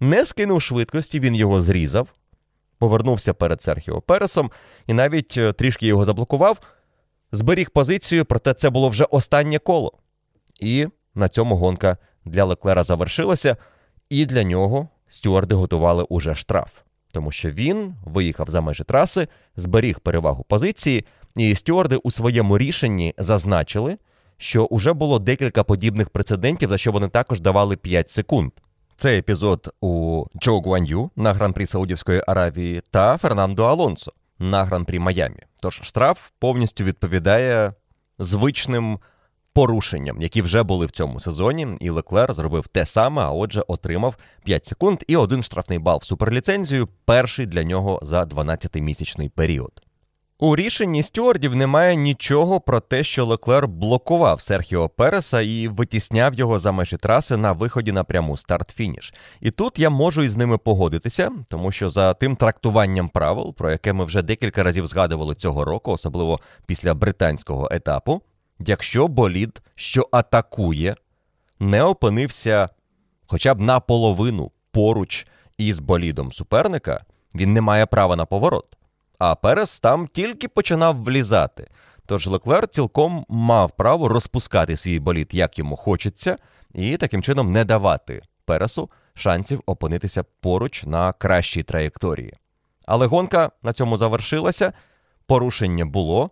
не 0.00 0.26
скинув 0.26 0.62
швидкості, 0.62 1.20
він 1.20 1.34
його 1.34 1.60
зрізав, 1.60 2.08
повернувся 2.78 3.34
перед 3.34 3.62
Серхіо 3.62 4.00
Пересом 4.00 4.50
і 4.86 4.92
навіть 4.92 5.36
е, 5.36 5.52
трішки 5.52 5.86
його 5.86 6.04
заблокував, 6.04 6.58
зберіг 7.32 7.70
позицію, 7.70 8.24
проте 8.24 8.54
це 8.54 8.70
було 8.70 8.88
вже 8.88 9.04
останнє 9.04 9.58
коло. 9.58 9.92
І 10.60 10.86
на 11.14 11.28
цьому 11.28 11.56
гонка 11.56 11.96
для 12.24 12.44
Леклера 12.44 12.82
завершилася, 12.82 13.56
і 14.08 14.26
для 14.26 14.42
нього 14.42 14.88
стюарди 15.10 15.54
готували 15.54 16.02
уже 16.08 16.34
штраф, 16.34 16.70
тому 17.14 17.30
що 17.30 17.50
він 17.50 17.94
виїхав 18.04 18.50
за 18.50 18.60
межі 18.60 18.84
траси, 18.84 19.28
зберіг 19.56 20.00
перевагу 20.00 20.44
позиції, 20.48 21.04
і 21.36 21.54
стюарди 21.54 21.96
у 21.96 22.10
своєму 22.10 22.58
рішенні 22.58 23.14
зазначили, 23.18 23.96
що 24.36 24.64
уже 24.64 24.92
було 24.92 25.18
декілька 25.18 25.64
подібних 25.64 26.10
прецедентів, 26.10 26.68
за 26.68 26.78
що 26.78 26.92
вони 26.92 27.08
також 27.08 27.40
давали 27.40 27.76
5 27.76 28.10
секунд. 28.10 28.52
Це 28.96 29.18
епізод 29.18 29.74
у 29.80 30.24
Джо 30.40 30.60
Гуан'ю 30.60 31.10
на 31.16 31.32
гран-прі 31.32 31.66
Саудівської 31.66 32.22
Аравії 32.26 32.82
та 32.90 33.16
Фернандо 33.18 33.64
Алонсо 33.64 34.12
на 34.38 34.64
гран-прі 34.64 34.98
Майамі. 34.98 35.42
Тож 35.62 35.80
штраф 35.82 36.30
повністю 36.38 36.84
відповідає 36.84 37.72
звичним 38.18 38.98
порушенням, 39.54 40.22
які 40.22 40.42
вже 40.42 40.62
були 40.62 40.86
в 40.86 40.90
цьому 40.90 41.20
сезоні. 41.20 41.68
І 41.80 41.90
Леклер 41.90 42.34
зробив 42.34 42.68
те 42.68 42.86
саме, 42.86 43.22
а 43.22 43.30
отже, 43.30 43.64
отримав 43.68 44.16
5 44.44 44.66
секунд 44.66 44.98
і 45.08 45.16
один 45.16 45.42
штрафний 45.42 45.78
бал 45.78 45.98
в 46.02 46.04
суперліцензію, 46.04 46.88
перший 47.04 47.46
для 47.46 47.64
нього 47.64 48.00
за 48.02 48.22
12-місячний 48.22 49.28
період. 49.28 49.84
У 50.38 50.56
рішенні 50.56 51.02
стюардів 51.02 51.56
немає 51.56 51.96
нічого 51.96 52.60
про 52.60 52.80
те, 52.80 53.04
що 53.04 53.26
Леклер 53.26 53.68
блокував 53.68 54.40
Серхіо 54.40 54.88
Переса 54.88 55.40
і 55.40 55.68
витісняв 55.68 56.34
його 56.34 56.58
за 56.58 56.72
межі 56.72 56.96
траси 56.96 57.36
на 57.36 57.52
виході 57.52 57.92
на 57.92 58.04
пряму 58.04 58.36
старт-фініш. 58.36 59.14
І 59.40 59.50
тут 59.50 59.78
я 59.78 59.90
можу 59.90 60.22
із 60.22 60.36
ними 60.36 60.58
погодитися, 60.58 61.30
тому 61.48 61.72
що 61.72 61.90
за 61.90 62.14
тим 62.14 62.36
трактуванням 62.36 63.08
правил, 63.08 63.54
про 63.54 63.70
яке 63.70 63.92
ми 63.92 64.04
вже 64.04 64.22
декілька 64.22 64.62
разів 64.62 64.86
згадували 64.86 65.34
цього 65.34 65.64
року, 65.64 65.92
особливо 65.92 66.40
після 66.66 66.94
британського 66.94 67.68
етапу, 67.72 68.22
якщо 68.58 69.08
болід, 69.08 69.62
що 69.74 70.08
атакує, 70.12 70.96
не 71.58 71.82
опинився 71.82 72.68
хоча 73.26 73.54
б 73.54 73.60
наполовину 73.60 74.50
поруч 74.72 75.26
із 75.58 75.80
болідом 75.80 76.32
суперника, 76.32 77.04
він 77.34 77.52
не 77.52 77.60
має 77.60 77.86
права 77.86 78.16
на 78.16 78.24
поворот. 78.24 78.76
А 79.18 79.34
Перес 79.34 79.80
там 79.80 80.06
тільки 80.06 80.48
починав 80.48 81.02
влізати. 81.02 81.68
Тож 82.06 82.26
Леклер 82.26 82.68
цілком 82.68 83.26
мав 83.28 83.70
право 83.70 84.08
розпускати 84.08 84.76
свій 84.76 84.98
болід, 84.98 85.28
як 85.32 85.58
йому 85.58 85.76
хочеться, 85.76 86.36
і 86.74 86.96
таким 86.96 87.22
чином 87.22 87.52
не 87.52 87.64
давати 87.64 88.22
Пересу 88.44 88.90
шансів 89.14 89.62
опинитися 89.66 90.24
поруч 90.40 90.84
на 90.84 91.12
кращій 91.12 91.62
траєкторії. 91.62 92.32
Але 92.86 93.06
гонка 93.06 93.50
на 93.62 93.72
цьому 93.72 93.96
завершилася, 93.96 94.72
порушення 95.26 95.84
було. 95.84 96.30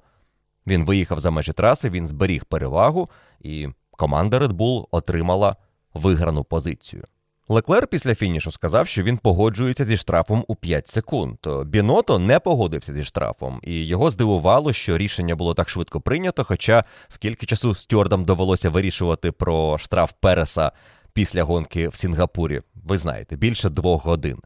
Він 0.66 0.84
виїхав 0.84 1.20
за 1.20 1.30
межі 1.30 1.52
траси, 1.52 1.90
він 1.90 2.08
зберіг 2.08 2.44
перевагу, 2.44 3.10
і 3.40 3.68
команда 3.90 4.38
Red 4.38 4.52
Bull 4.52 4.86
отримала 4.90 5.56
виграну 5.94 6.44
позицію. 6.44 7.04
Леклер 7.48 7.86
після 7.86 8.14
фінішу 8.14 8.50
сказав, 8.50 8.88
що 8.88 9.02
він 9.02 9.18
погоджується 9.18 9.84
зі 9.84 9.96
штрафом 9.96 10.44
у 10.48 10.54
5 10.56 10.88
секунд. 10.88 11.38
Біното 11.66 12.18
не 12.18 12.38
погодився 12.38 12.94
зі 12.94 13.04
штрафом, 13.04 13.60
і 13.62 13.86
його 13.86 14.10
здивувало, 14.10 14.72
що 14.72 14.98
рішення 14.98 15.36
було 15.36 15.54
так 15.54 15.68
швидко 15.68 16.00
прийнято. 16.00 16.44
Хоча 16.44 16.84
скільки 17.08 17.46
часу 17.46 17.74
стюардам 17.74 18.24
довелося 18.24 18.70
вирішувати 18.70 19.32
про 19.32 19.78
штраф 19.78 20.12
Переса 20.20 20.72
після 21.12 21.42
гонки 21.42 21.88
в 21.88 21.94
Сінгапурі, 21.94 22.62
ви 22.74 22.98
знаєте, 22.98 23.36
більше 23.36 23.70
двох 23.70 24.04
годин. 24.04 24.38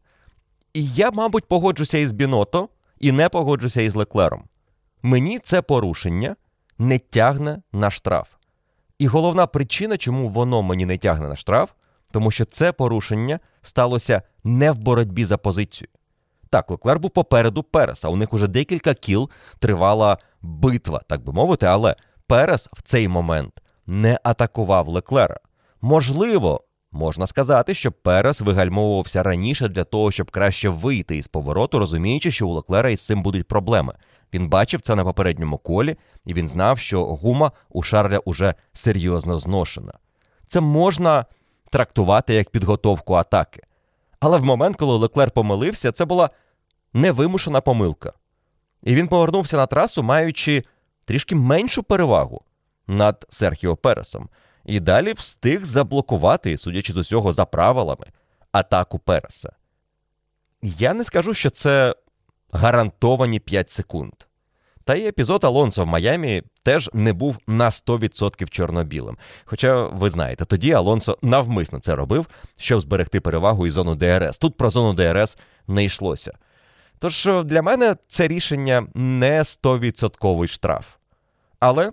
І 0.75 0.87
я, 0.87 1.11
мабуть, 1.11 1.45
погоджуся 1.45 1.99
із 1.99 2.13
Біното 2.13 2.69
і 3.01 3.13
не 3.13 3.29
погоджуся 3.29 3.83
із 3.83 3.95
Леклером. 3.95 4.45
Мені 5.03 5.39
це 5.39 5.63
порушення 5.63 6.37
не 6.79 6.99
тягне 6.99 7.63
на 7.73 7.91
штраф. 7.91 8.29
І 8.99 9.07
головна 9.07 9.47
причина, 9.47 9.97
чому 9.97 10.29
воно 10.29 10.63
мені 10.63 10.87
не 10.87 10.99
тягне 10.99 11.29
на 11.29 11.37
штраф, 11.37 11.71
тому 12.11 12.31
що 12.31 12.45
це 12.45 12.73
порушення 12.73 13.41
сталося 13.63 14.23
не 14.45 14.71
в 14.71 14.79
боротьбі 14.79 15.25
за 15.25 15.39
позицію. 15.39 15.89
Так, 16.51 16.71
Леклер 16.71 16.99
був 16.99 17.11
попереду 17.11 17.63
Переса. 17.63 18.09
У 18.09 18.17
них 18.17 18.33
уже 18.33 18.49
декілька 18.49 18.95
кіл 18.95 19.31
тривала 19.59 20.19
битва, 20.43 21.01
так 21.09 21.25
би 21.25 21.33
мовити, 21.33 21.67
але 21.67 21.97
Перес 22.27 22.69
в 22.73 22.83
цей 22.83 23.09
момент 23.09 23.63
не 23.87 24.19
атакував 24.23 24.89
Леклера. 24.89 25.41
Можливо, 25.81 26.65
можна 26.97 27.27
сказати, 27.27 27.75
що 27.75 27.93
Перес 27.93 28.41
вигальмовувався 28.41 29.23
раніше 29.23 29.69
для 29.69 29.85
того, 29.85 30.11
щоб 30.11 30.31
краще 30.31 30.69
вийти 30.69 31.17
із 31.17 31.29
повороту, 31.29 31.79
розуміючи, 31.79 32.33
що 32.33 32.49
у 32.49 32.53
Леклера 32.53 32.91
із 32.91 33.07
цим 33.07 33.23
будуть 33.23 33.49
проблеми. 33.49 33.95
Він 34.35 34.49
бачив 34.49 34.81
це 34.81 34.95
на 34.95 35.05
попередньому 35.05 35.59
колі, 35.59 35.97
і 36.25 36.35
він 36.35 36.49
знав, 36.49 36.79
що 36.79 37.05
гума 37.05 37.53
у 37.69 37.83
Шарля 37.83 38.19
уже 38.19 38.55
серйозно 38.73 39.39
зношена. 39.39 39.93
Це 40.49 40.61
можна 40.61 41.25
трактувати 41.71 42.35
як 42.35 42.51
підготовку 42.51 43.15
атаки. 43.15 43.63
Але 44.21 44.39
в 44.39 44.45
момент, 44.45 44.77
коли 44.77 44.97
Леклер 44.97 45.31
помилився, 45.31 45.93
це 45.93 46.05
була 46.05 46.31
невимушена 46.93 47.61
помилка. 47.61 48.13
І 48.83 48.95
він 48.95 49.09
повернувся 49.09 49.57
на 49.57 49.67
трасу, 49.67 50.03
маючи 50.03 50.65
трішки 51.05 51.35
меншу 51.35 51.83
перевагу 51.83 52.41
над 52.87 53.27
Серхіо 53.29 53.77
Пересом, 53.77 54.29
і 54.67 54.81
далі 54.81 55.13
встиг 55.13 55.65
заблокувати, 55.65 56.57
судячи 56.57 56.93
з 56.93 56.97
усього 56.97 57.33
за 57.33 57.45
правилами, 57.45 58.07
атаку 58.53 58.99
Переса. 58.99 59.53
Я 60.63 60.95
не 60.95 61.05
скажу, 61.05 61.35
що 61.35 61.51
це 61.51 61.95
гарантовані 62.53 63.41
5 63.41 63.71
секунд. 63.71 64.13
Та 64.85 64.95
й 64.95 65.07
епізод 65.07 65.45
Алонсо 65.45 65.85
в 65.85 65.87
Майамі 65.87 66.43
теж 66.63 66.91
не 66.93 67.13
був 67.13 67.39
на 67.47 67.71
100% 67.71 68.49
чорно-білим. 68.49 69.19
Хоча, 69.45 69.87
ви 69.87 70.11
знаєте, 70.11 70.45
тоді 70.45 70.73
Алонсо 70.73 71.19
навмисно 71.23 71.81
це 71.81 71.95
робив, 71.95 72.27
щоб 72.57 72.81
зберегти 72.81 73.21
перевагу 73.21 73.67
і 73.67 73.71
зону 73.71 73.95
ДРС. 73.95 74.39
Тут 74.39 74.57
про 74.57 74.71
зону 74.71 74.93
ДРС 74.93 75.39
не 75.69 75.85
йшлося. 75.85 76.33
Тож 76.99 77.29
для 77.45 77.63
мене 77.63 77.97
це 78.09 78.29
рішення 78.29 78.87
не 78.95 79.43
100% 79.43 80.47
штраф. 80.47 80.95
Але 81.59 81.93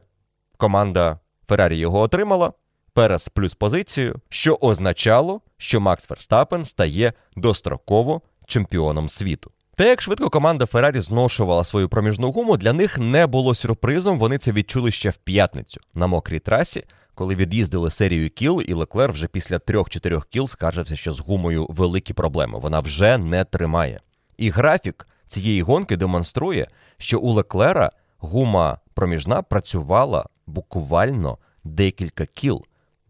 команда 0.57 1.19
Феррарі 1.47 1.77
його 1.77 1.99
отримала, 1.99 2.53
Перес 2.93 3.29
плюс 3.29 3.53
позицію, 3.53 4.15
що 4.29 4.57
означало, 4.61 5.41
що 5.57 5.81
Макс 5.81 6.05
Ферстапен 6.05 6.65
стає 6.65 7.13
достроково 7.35 8.21
чемпіоном 8.47 9.09
світу. 9.09 9.51
Те, 9.75 9.87
як 9.89 10.01
швидко 10.01 10.29
команда 10.29 10.65
Феррарі 10.65 10.99
зношувала 10.99 11.63
свою 11.63 11.89
проміжну 11.89 12.31
гуму, 12.31 12.57
для 12.57 12.73
них 12.73 12.97
не 12.97 13.27
було 13.27 13.55
сюрпризом. 13.55 14.19
Вони 14.19 14.37
це 14.37 14.51
відчули 14.51 14.91
ще 14.91 15.09
в 15.09 15.17
п'ятницю 15.17 15.81
на 15.93 16.07
мокрій 16.07 16.39
трасі, 16.39 16.83
коли 17.15 17.35
від'їздили 17.35 17.91
серію 17.91 18.29
кіл, 18.29 18.63
і 18.67 18.73
Леклер 18.73 19.11
вже 19.11 19.27
після 19.27 19.59
трьох-чотирьох 19.59 20.25
кіл 20.25 20.47
скаржився, 20.47 20.95
що 20.95 21.13
з 21.13 21.19
гумою 21.19 21.67
великі 21.69 22.13
проблеми. 22.13 22.59
Вона 22.59 22.79
вже 22.79 23.17
не 23.17 23.43
тримає. 23.43 24.01
І 24.37 24.49
графік 24.49 25.07
цієї 25.27 25.61
гонки 25.61 25.97
демонструє, 25.97 26.67
що 26.97 27.19
у 27.19 27.31
Леклера 27.31 27.91
гума 28.17 28.79
проміжна 28.93 29.41
працювала 29.41 30.25
буквально 30.47 31.37
декілька 31.63 32.25
кіл. 32.25 32.65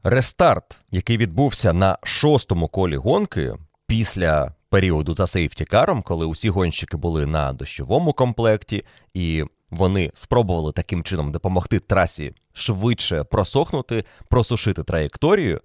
Рестарт, 0.06 0.78
який 0.92 1.18
відбувся 1.18 1.74
на 1.74 1.98
шостому 2.04 2.68
колі 2.68 2.96
гонки 2.96 3.54
після 3.88 4.54
періоду 4.70 5.16
за 5.16 5.28
сейфтікаром, 5.28 6.02
коли 6.02 6.26
усі 6.26 6.50
гонщики 6.50 6.98
були 6.98 7.26
на 7.26 7.54
дощовому 7.54 8.14
комплекті, 8.14 8.86
і 9.14 9.44
вони 9.70 10.12
спробували 10.14 10.72
таким 10.72 11.04
чином 11.04 11.32
допомогти 11.32 11.80
трасі 11.80 12.34
швидше 12.54 13.24
просохнути, 13.24 14.06
просушити 14.30 14.84
траєкторію. 14.84 15.62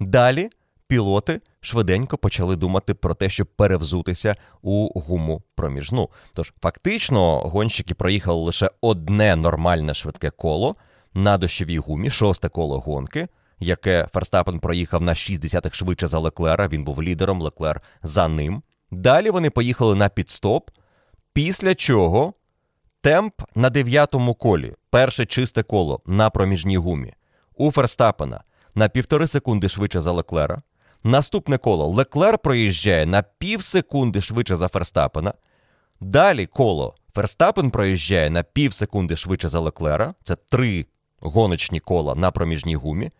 Далі 0.00 0.50
пілоти 0.86 1.40
швиденько 1.60 2.18
почали 2.18 2.56
думати 2.56 2.94
про 2.94 3.14
те, 3.14 3.30
щоб 3.30 3.46
перевзутися 3.46 4.36
у 4.62 5.00
гуму 5.00 5.42
проміжну. 5.54 6.08
Тож 6.34 6.52
фактично 6.62 7.38
гонщики 7.40 7.94
проїхали 7.94 8.40
лише 8.40 8.70
одне 8.80 9.36
нормальне 9.36 9.94
швидке 9.94 10.30
коло 10.30 10.74
на 11.14 11.38
дощовій 11.38 11.78
гумі, 11.78 12.10
шосте 12.10 12.48
коло 12.48 12.78
гонки 12.78 13.28
яке 13.62 14.08
Ферстапен 14.12 14.60
проїхав 14.60 15.02
на 15.02 15.14
6 15.14 15.40
десятих 15.40 15.74
швидше 15.74 16.08
за 16.08 16.18
Леклера. 16.18 16.68
Він 16.68 16.84
був 16.84 17.02
лідером, 17.02 17.42
Леклер 17.42 17.80
за 18.02 18.28
ним. 18.28 18.62
Далі 18.90 19.30
вони 19.30 19.50
поїхали 19.50 19.94
на 19.94 20.08
підстоп, 20.08 20.70
після 21.32 21.74
чого 21.74 22.34
темп 23.00 23.34
на 23.54 23.70
дев'ятому 23.70 24.34
колі, 24.34 24.74
перше 24.90 25.26
чисте 25.26 25.62
коло 25.62 26.00
на 26.06 26.30
проміжній 26.30 26.76
гумі. 26.76 27.14
У 27.56 27.70
Ферстапена 27.70 28.42
на 28.74 28.88
півтори 28.88 29.26
секунди 29.26 29.68
швидше 29.68 30.00
за 30.00 30.12
Леклера. 30.12 30.62
Наступне 31.04 31.58
коло 31.58 31.86
Леклер 31.86 32.38
проїжджає 32.38 33.06
на 33.06 33.22
пів 33.22 33.62
секунди 33.62 34.20
швидше 34.20 34.56
за 34.56 34.68
Ферстапена. 34.68 35.34
Далі 36.00 36.46
коло 36.46 36.94
Ферстапен 37.14 37.70
проїжджає 37.70 38.30
на 38.30 38.42
пів 38.42 38.72
секунди 38.72 39.16
швидше 39.16 39.48
за 39.48 39.60
Леклера. 39.60 40.14
Це 40.22 40.36
три 40.36 40.86
гоночні 41.20 41.80
кола 41.80 42.14
на 42.14 42.30
проміжній 42.30 42.76
гумі 42.76 43.10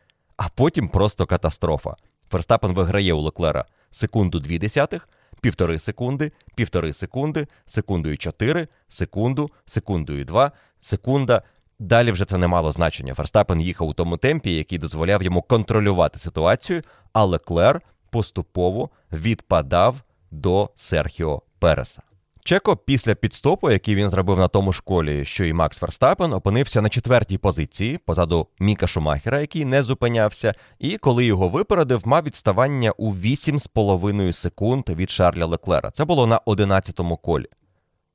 а 0.44 0.48
потім 0.54 0.88
просто 0.88 1.26
катастрофа. 1.26 1.96
Ферстапен 2.30 2.72
виграє 2.72 3.12
у 3.12 3.20
Леклера 3.20 3.64
секунду 3.90 4.40
2 4.40 4.58
десятих, 4.58 5.08
півтори 5.40 5.78
секунди, 5.78 6.32
півтори 6.54 6.92
секунди, 6.92 7.46
секунду 7.66 8.08
і 8.10 8.16
4, 8.16 8.68
секунду, 8.88 9.50
секунду 9.66 10.12
і 10.12 10.24
2, 10.24 10.52
секунда. 10.80 11.42
Далі 11.78 12.12
вже 12.12 12.24
це 12.24 12.38
не 12.38 12.46
мало 12.46 12.72
значення. 12.72 13.14
Ферстапен 13.14 13.60
їхав 13.60 13.88
у 13.88 13.94
тому 13.94 14.16
темпі, 14.16 14.56
який 14.56 14.78
дозволяв 14.78 15.22
йому 15.22 15.42
контролювати 15.42 16.18
ситуацію, 16.18 16.82
а 17.12 17.24
Леклер 17.24 17.80
поступово 18.10 18.90
відпадав 19.12 19.96
до 20.30 20.70
Серхіо 20.74 21.42
Переса. 21.58 22.02
Чеко 22.44 22.76
після 22.76 23.14
підстопу, 23.14 23.70
який 23.70 23.94
він 23.94 24.10
зробив 24.10 24.38
на 24.38 24.48
тому 24.48 24.72
школі, 24.72 25.24
що 25.24 25.44
і 25.44 25.52
Макс 25.52 25.78
Ферстапен, 25.78 26.32
опинився 26.32 26.82
на 26.82 26.88
четвертій 26.88 27.38
позиції 27.38 27.98
позаду 27.98 28.46
Міка 28.60 28.86
Шумахера, 28.86 29.40
який 29.40 29.64
не 29.64 29.82
зупинявся, 29.82 30.54
і 30.78 30.96
коли 30.96 31.24
його 31.24 31.48
випередив, 31.48 32.08
мав 32.08 32.24
відставання 32.24 32.90
у 32.90 33.14
8,5 33.14 34.32
секунд 34.32 34.88
від 34.88 35.10
Шарля 35.10 35.46
Леклера. 35.46 35.90
Це 35.90 36.04
було 36.04 36.26
на 36.26 36.38
11-му 36.38 37.16
колі. 37.16 37.46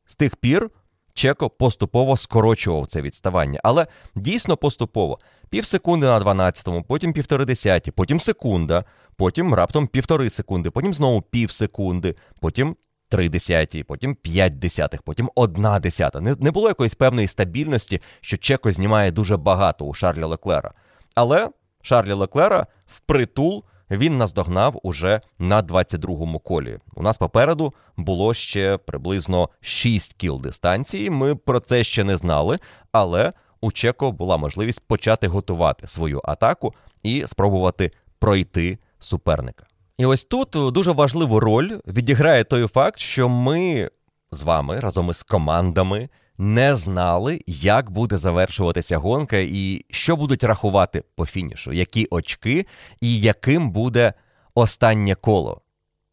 З 0.06 0.16
тих 0.16 0.36
пір 0.36 0.70
Чеко 1.14 1.50
поступово 1.50 2.18
скорочував 2.18 2.88
це 2.88 3.02
відставання, 3.02 3.60
але 3.64 3.88
дійсно 4.16 4.58
поступово. 4.58 5.20
Пів 5.50 5.66
секунди 5.66 6.06
на 6.06 6.20
12-му, 6.20 6.84
потім 6.84 7.14
півтори 7.14 7.46
десяті, 7.46 7.92
потім 7.92 8.20
секунда, 8.20 8.84
потім 9.16 9.54
раптом 9.54 9.88
півтори 9.88 10.30
секунди, 10.30 10.70
потім 10.70 10.94
знову 10.94 11.22
пів 11.22 11.52
секунди, 11.52 12.16
потім 12.40 12.76
3 13.10 13.30
десяті, 13.30 13.84
потім 13.84 14.16
5 14.16 14.60
десятих, 14.60 15.02
потім 15.02 15.30
1 15.36 15.68
десята. 15.82 16.20
Не, 16.20 16.36
не 16.40 16.52
було 16.52 16.68
якоїсь 16.68 16.96
певної 16.96 17.28
стабільності, 17.28 18.02
що 18.22 18.38
Чеко 18.38 18.72
знімає 18.72 19.12
дуже 19.12 19.38
багато 19.38 19.86
у 19.86 19.94
Шарлі 19.94 20.24
Леклера. 20.24 20.74
Але 21.16 21.50
Шарлі 21.82 22.14
Леклера 22.14 22.68
впритул 22.86 23.64
він 23.92 24.18
наздогнав 24.18 24.80
уже 24.84 25.22
на 25.40 25.62
22-му 25.62 26.40
колі. 26.40 26.80
У 26.96 27.04
нас 27.04 27.18
попереду 27.18 27.74
було 27.98 28.34
ще 28.34 28.78
приблизно 28.78 29.50
6 29.62 30.14
кіл 30.14 30.42
дистанції. 30.42 31.10
Ми 31.10 31.36
про 31.36 31.60
це 31.60 31.84
ще 31.84 32.04
не 32.04 32.18
знали, 32.18 32.60
але 32.92 33.34
у 33.62 33.72
Чеко 33.72 34.12
була 34.12 34.38
можливість 34.38 34.88
почати 34.88 35.28
готувати 35.28 35.88
свою 35.88 36.22
атаку 36.24 36.74
і 37.04 37.24
спробувати 37.28 37.92
пройти 38.20 38.78
суперника. 39.00 39.66
І 39.98 40.06
ось 40.06 40.24
тут 40.24 40.50
дуже 40.74 40.92
важливу 40.92 41.40
роль 41.40 41.72
відіграє 41.88 42.44
той 42.44 42.68
факт, 42.68 43.00
що 43.00 43.30
ми 43.30 43.90
з 44.32 44.44
вами 44.44 44.80
разом 44.80 45.10
із 45.10 45.24
командами 45.24 46.10
не 46.38 46.76
знали, 46.76 47.42
як 47.48 47.92
буде 47.92 48.18
завершуватися 48.18 48.98
гонка 48.98 49.38
і 49.38 49.86
що 49.90 50.16
будуть 50.16 50.44
рахувати 50.44 51.04
по 51.16 51.26
фінішу, 51.26 51.74
які 51.74 52.08
очки 52.10 52.66
і 53.02 53.20
яким 53.20 53.72
буде 53.72 54.14
останнє 54.56 55.16
коло. 55.16 55.62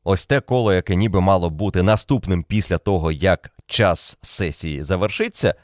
Ось 0.05 0.27
те 0.27 0.41
коло, 0.41 0.73
яке 0.73 0.95
ніби 0.95 1.21
мало 1.21 1.51
бути 1.51 1.83
наступним 1.83 2.43
після 2.43 2.79
того, 2.79 3.13
як 3.13 3.51
час 3.67 4.19
сесії 4.23 4.83
завершиться, 4.83 5.55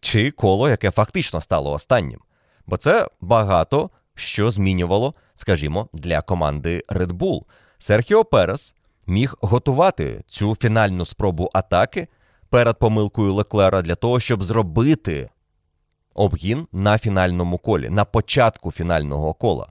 чи 0.00 0.30
коло, 0.30 0.68
яке 0.68 0.90
фактично 0.90 1.40
стало 1.40 1.72
останнім. 1.72 2.20
Бо 2.66 2.76
це 2.76 3.08
багато 3.20 3.90
що 4.14 4.50
змінювало, 4.50 5.14
скажімо, 5.36 5.88
для 5.92 6.22
команди 6.22 6.82
Red 6.88 7.12
Bull. 7.12 7.42
Серхіо 7.78 8.24
Перес 8.24 8.74
міг 9.06 9.34
готувати 9.40 10.22
цю 10.26 10.56
фінальну 10.56 11.04
спробу 11.04 11.50
атаки 11.52 12.08
перед 12.48 12.78
помилкою 12.78 13.34
Леклера 13.34 13.82
для 13.82 13.94
того, 13.94 14.20
щоб 14.20 14.42
зробити 14.42 15.30
обгін 16.14 16.66
на 16.72 16.98
фінальному 16.98 17.58
колі, 17.58 17.90
на 17.90 18.04
початку 18.04 18.72
фінального 18.72 19.34
кола. 19.34 19.66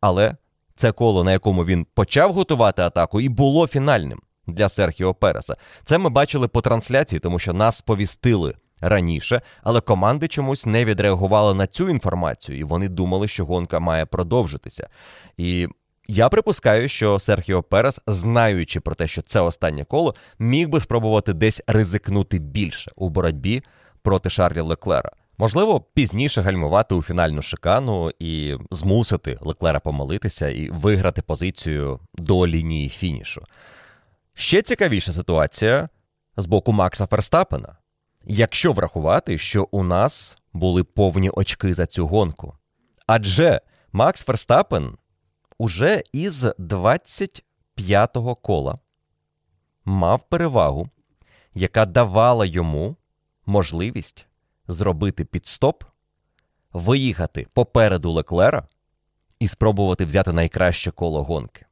Але 0.00 0.36
це 0.76 0.92
коло, 0.92 1.24
на 1.24 1.32
якому 1.32 1.64
він 1.64 1.86
почав 1.94 2.32
готувати 2.32 2.82
атаку, 2.82 3.20
і 3.20 3.28
було 3.28 3.66
фінальним 3.66 4.20
для 4.46 4.68
Серхіо 4.68 5.14
Переса. 5.14 5.56
Це 5.84 5.98
ми 5.98 6.10
бачили 6.10 6.48
по 6.48 6.60
трансляції, 6.60 7.20
тому 7.20 7.38
що 7.38 7.52
нас 7.52 7.80
повістили 7.80 8.54
раніше, 8.80 9.42
але 9.62 9.80
команди 9.80 10.28
чомусь 10.28 10.66
не 10.66 10.84
відреагували 10.84 11.54
на 11.54 11.66
цю 11.66 11.88
інформацію, 11.88 12.58
і 12.58 12.64
вони 12.64 12.88
думали, 12.88 13.28
що 13.28 13.44
гонка 13.44 13.80
має 13.80 14.06
продовжитися. 14.06 14.88
І 15.36 15.68
я 16.08 16.28
припускаю, 16.28 16.88
що 16.88 17.18
Серхіо 17.18 17.62
Перес, 17.62 18.00
знаючи 18.06 18.80
про 18.80 18.94
те, 18.94 19.08
що 19.08 19.22
це 19.22 19.40
останнє 19.40 19.84
коло, 19.84 20.14
міг 20.38 20.68
би 20.68 20.80
спробувати 20.80 21.32
десь 21.32 21.62
ризикнути 21.66 22.38
більше 22.38 22.90
у 22.96 23.08
боротьбі 23.08 23.62
проти 24.02 24.30
Шарлі 24.30 24.60
Леклера. 24.60 25.10
Можливо, 25.38 25.80
пізніше 25.80 26.40
гальмувати 26.40 26.94
у 26.94 27.02
фінальну 27.02 27.42
шикану 27.42 28.10
і 28.18 28.56
змусити 28.70 29.38
Леклера 29.40 29.80
помилитися 29.80 30.48
і 30.48 30.70
виграти 30.70 31.22
позицію 31.22 32.00
до 32.14 32.46
лінії 32.46 32.88
фінішу. 32.88 33.42
Ще 34.34 34.62
цікавіша 34.62 35.12
ситуація 35.12 35.88
з 36.36 36.46
боку 36.46 36.72
Макса 36.72 37.06
Ферстапена. 37.06 37.76
Якщо 38.24 38.72
врахувати, 38.72 39.38
що 39.38 39.68
у 39.70 39.82
нас 39.82 40.36
були 40.52 40.84
повні 40.84 41.30
очки 41.30 41.74
за 41.74 41.86
цю 41.86 42.06
гонку. 42.06 42.56
Адже 43.06 43.60
Макс 43.92 44.24
Ферстапен 44.24 44.96
уже 45.58 46.02
із 46.12 46.44
25-го 46.44 48.34
кола 48.34 48.78
мав 49.84 50.28
перевагу, 50.28 50.88
яка 51.54 51.86
давала 51.86 52.46
йому 52.46 52.96
можливість 53.46 54.26
зробити 54.68 55.24
підстоп, 55.24 55.84
виїхати 56.72 57.46
попереду 57.52 58.10
Леклера 58.10 58.68
і 59.38 59.48
спробувати 59.48 60.04
взяти 60.04 60.32
найкраще 60.32 60.90
коло 60.90 61.22
гонки. 61.22 61.66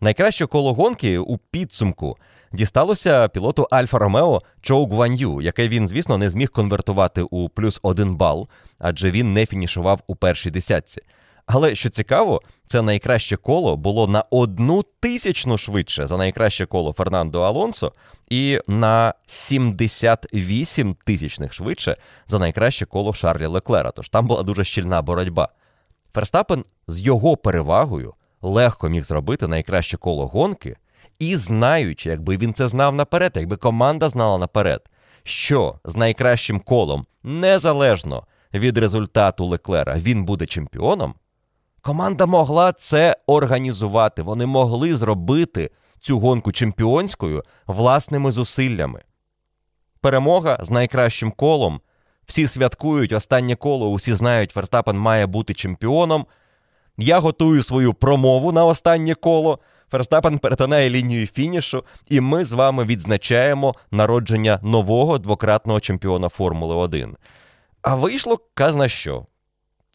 Найкраще 0.00 0.46
коло 0.46 0.74
гонки 0.74 1.18
у 1.18 1.38
підсумку 1.38 2.18
дісталося 2.56 3.28
пілоту 3.28 3.68
Альфа 3.70 3.98
Ромео 3.98 4.42
Чоу 4.60 4.86
Гван'ю, 4.86 5.40
яке 5.40 5.68
він, 5.68 5.88
звісно, 5.88 6.18
не 6.18 6.30
зміг 6.30 6.50
конвертувати 6.50 7.22
у 7.22 7.48
плюс 7.48 7.80
один 7.82 8.16
бал, 8.16 8.48
адже 8.78 9.10
він 9.10 9.32
не 9.32 9.46
фінішував 9.46 10.00
у 10.06 10.16
першій 10.16 10.50
десятці. 10.50 11.02
Але 11.46 11.74
що 11.74 11.90
цікаво, 11.90 12.42
це 12.66 12.82
найкраще 12.82 13.36
коло 13.36 13.76
було 13.76 14.06
на 14.06 14.24
одну 14.30 14.84
тисячну 15.00 15.58
швидше 15.58 16.06
за 16.06 16.16
найкраще 16.16 16.66
коло 16.66 16.92
Фернандо 16.92 17.42
Алонсо, 17.42 17.92
і 18.30 18.60
на 18.68 19.14
78 19.26 20.96
тисячних 21.04 21.52
швидше 21.52 21.96
за 22.26 22.38
найкраще 22.38 22.86
коло 22.86 23.14
Шарлі 23.14 23.46
Леклера. 23.46 23.90
Тож 23.90 24.08
там 24.08 24.26
була 24.26 24.42
дуже 24.42 24.64
щільна 24.64 25.02
боротьба. 25.02 25.48
Ферстапен 26.14 26.64
з 26.88 27.00
його 27.00 27.36
перевагою 27.36 28.14
легко 28.42 28.88
міг 28.88 29.04
зробити 29.04 29.46
найкраще 29.46 29.96
коло 29.96 30.26
гонки, 30.26 30.76
і 31.18 31.36
знаючи, 31.36 32.10
якби 32.10 32.36
він 32.36 32.54
це 32.54 32.68
знав 32.68 32.94
наперед, 32.94 33.32
якби 33.34 33.56
команда 33.56 34.08
знала 34.08 34.38
наперед, 34.38 34.80
що 35.22 35.78
з 35.84 35.96
найкращим 35.96 36.60
колом, 36.60 37.06
незалежно 37.22 38.26
від 38.54 38.78
результату 38.78 39.46
Леклера, 39.46 39.94
він 39.94 40.24
буде 40.24 40.46
чемпіоном. 40.46 41.14
Команда 41.80 42.26
могла 42.26 42.72
це 42.72 43.16
організувати. 43.26 44.22
Вони 44.22 44.46
могли 44.46 44.94
зробити 44.94 45.70
цю 46.00 46.18
гонку 46.18 46.52
чемпіонською 46.52 47.42
власними 47.66 48.30
зусиллями. 48.32 49.02
Перемога 50.00 50.58
з 50.60 50.70
найкращим 50.70 51.32
колом. 51.32 51.80
Всі 52.26 52.46
святкують 52.46 53.12
останнє 53.12 53.56
коло, 53.56 53.90
усі 53.90 54.12
знають, 54.12 54.50
Ферстапен 54.50 54.98
має 54.98 55.26
бути 55.26 55.54
чемпіоном. 55.54 56.26
Я 56.98 57.18
готую 57.18 57.62
свою 57.62 57.94
промову 57.94 58.52
на 58.52 58.64
останнє 58.64 59.14
коло. 59.14 59.58
Ферстапен 59.90 60.38
перетинає 60.38 60.90
лінію 60.90 61.26
фінішу, 61.26 61.84
і 62.08 62.20
ми 62.20 62.44
з 62.44 62.52
вами 62.52 62.84
відзначаємо 62.84 63.74
народження 63.90 64.58
нового 64.62 65.18
двократного 65.18 65.80
чемпіона 65.80 66.28
Формули 66.28 66.74
1. 66.74 67.16
А 67.82 67.94
вийшло 67.94 68.40
казна 68.54 68.88
що. 68.88 69.26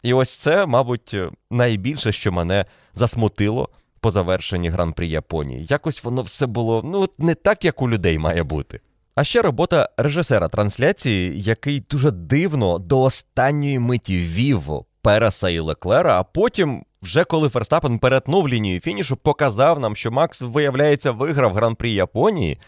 І 0.03 0.13
ось 0.13 0.37
це, 0.37 0.65
мабуть, 0.65 1.15
найбільше, 1.51 2.11
що 2.11 2.31
мене 2.31 2.65
засмутило 2.93 3.69
по 3.99 4.11
завершенні 4.11 4.69
гран-прі 4.69 5.09
Японії. 5.09 5.65
Якось 5.69 6.03
воно 6.03 6.21
все 6.21 6.45
було 6.45 6.81
ну, 6.85 7.09
не 7.17 7.35
так, 7.35 7.65
як 7.65 7.81
у 7.81 7.89
людей 7.89 8.17
має 8.17 8.43
бути. 8.43 8.79
А 9.15 9.23
ще 9.23 9.41
робота 9.41 9.89
режисера 9.97 10.47
трансляції, 10.47 11.41
який 11.41 11.79
дуже 11.79 12.11
дивно 12.11 12.79
до 12.79 13.01
останньої 13.01 13.79
миті 13.79 14.17
вів 14.17 14.63
Переса 15.01 15.49
і 15.49 15.59
Леклера, 15.59 16.19
а 16.19 16.23
потім, 16.23 16.85
вже 17.03 17.23
коли 17.23 17.49
Ферстапен 17.49 17.99
перетнув 17.99 18.49
лінію 18.49 18.79
фінішу, 18.79 19.17
показав 19.17 19.79
нам, 19.79 19.95
що 19.95 20.11
Макс, 20.11 20.41
виявляється, 20.41 21.11
виграв 21.11 21.53
гран-прі 21.53 21.93
Японії. 21.93 22.59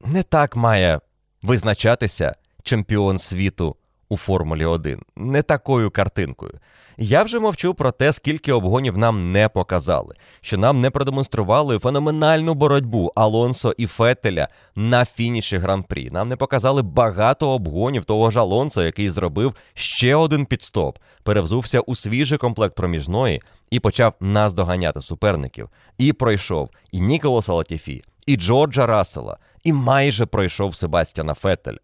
Не 0.00 0.22
так 0.22 0.56
має 0.56 1.00
визначатися 1.42 2.34
чемпіон 2.62 3.18
світу 3.18 3.76
у 4.08 4.16
Формулі 4.16 4.64
1. 4.64 5.00
Не 5.16 5.42
такою 5.42 5.90
картинкою. 5.90 6.52
Я 6.96 7.22
вже 7.22 7.38
мовчу 7.38 7.74
про 7.74 7.92
те, 7.92 8.12
скільки 8.12 8.52
обгонів 8.52 8.98
нам 8.98 9.32
не 9.32 9.48
показали, 9.48 10.14
що 10.40 10.58
нам 10.58 10.80
не 10.80 10.90
продемонстрували 10.90 11.78
феноменальну 11.78 12.54
боротьбу 12.54 13.12
Алонсо 13.14 13.74
і 13.78 13.86
Фетеля 13.86 14.48
на 14.76 15.04
фініші 15.04 15.56
гран-прі. 15.56 16.10
Нам 16.10 16.28
не 16.28 16.36
показали 16.36 16.82
багато 16.82 17.50
обгонів 17.50 18.04
того 18.04 18.30
ж 18.30 18.40
Алонсо, 18.40 18.82
який 18.82 19.10
зробив 19.10 19.54
ще 19.74 20.14
один 20.14 20.46
підстоп, 20.46 20.98
перевзувся 21.22 21.80
у 21.80 21.94
свіжий 21.94 22.38
комплект 22.38 22.74
проміжної 22.74 23.42
і 23.70 23.80
почав 23.80 24.14
наздоганяти 24.20 25.02
суперників. 25.02 25.68
І 25.98 26.12
пройшов 26.12 26.70
і 26.92 27.00
Ніколаса 27.00 27.52
Латіфі, 27.52 28.02
і 28.26 28.36
Джорджа 28.36 28.86
Рассела, 28.86 29.38
і 29.64 29.72
майже 29.72 30.26
пройшов 30.26 30.76
Себастьяна 30.76 31.34
Фетеля. 31.34 31.78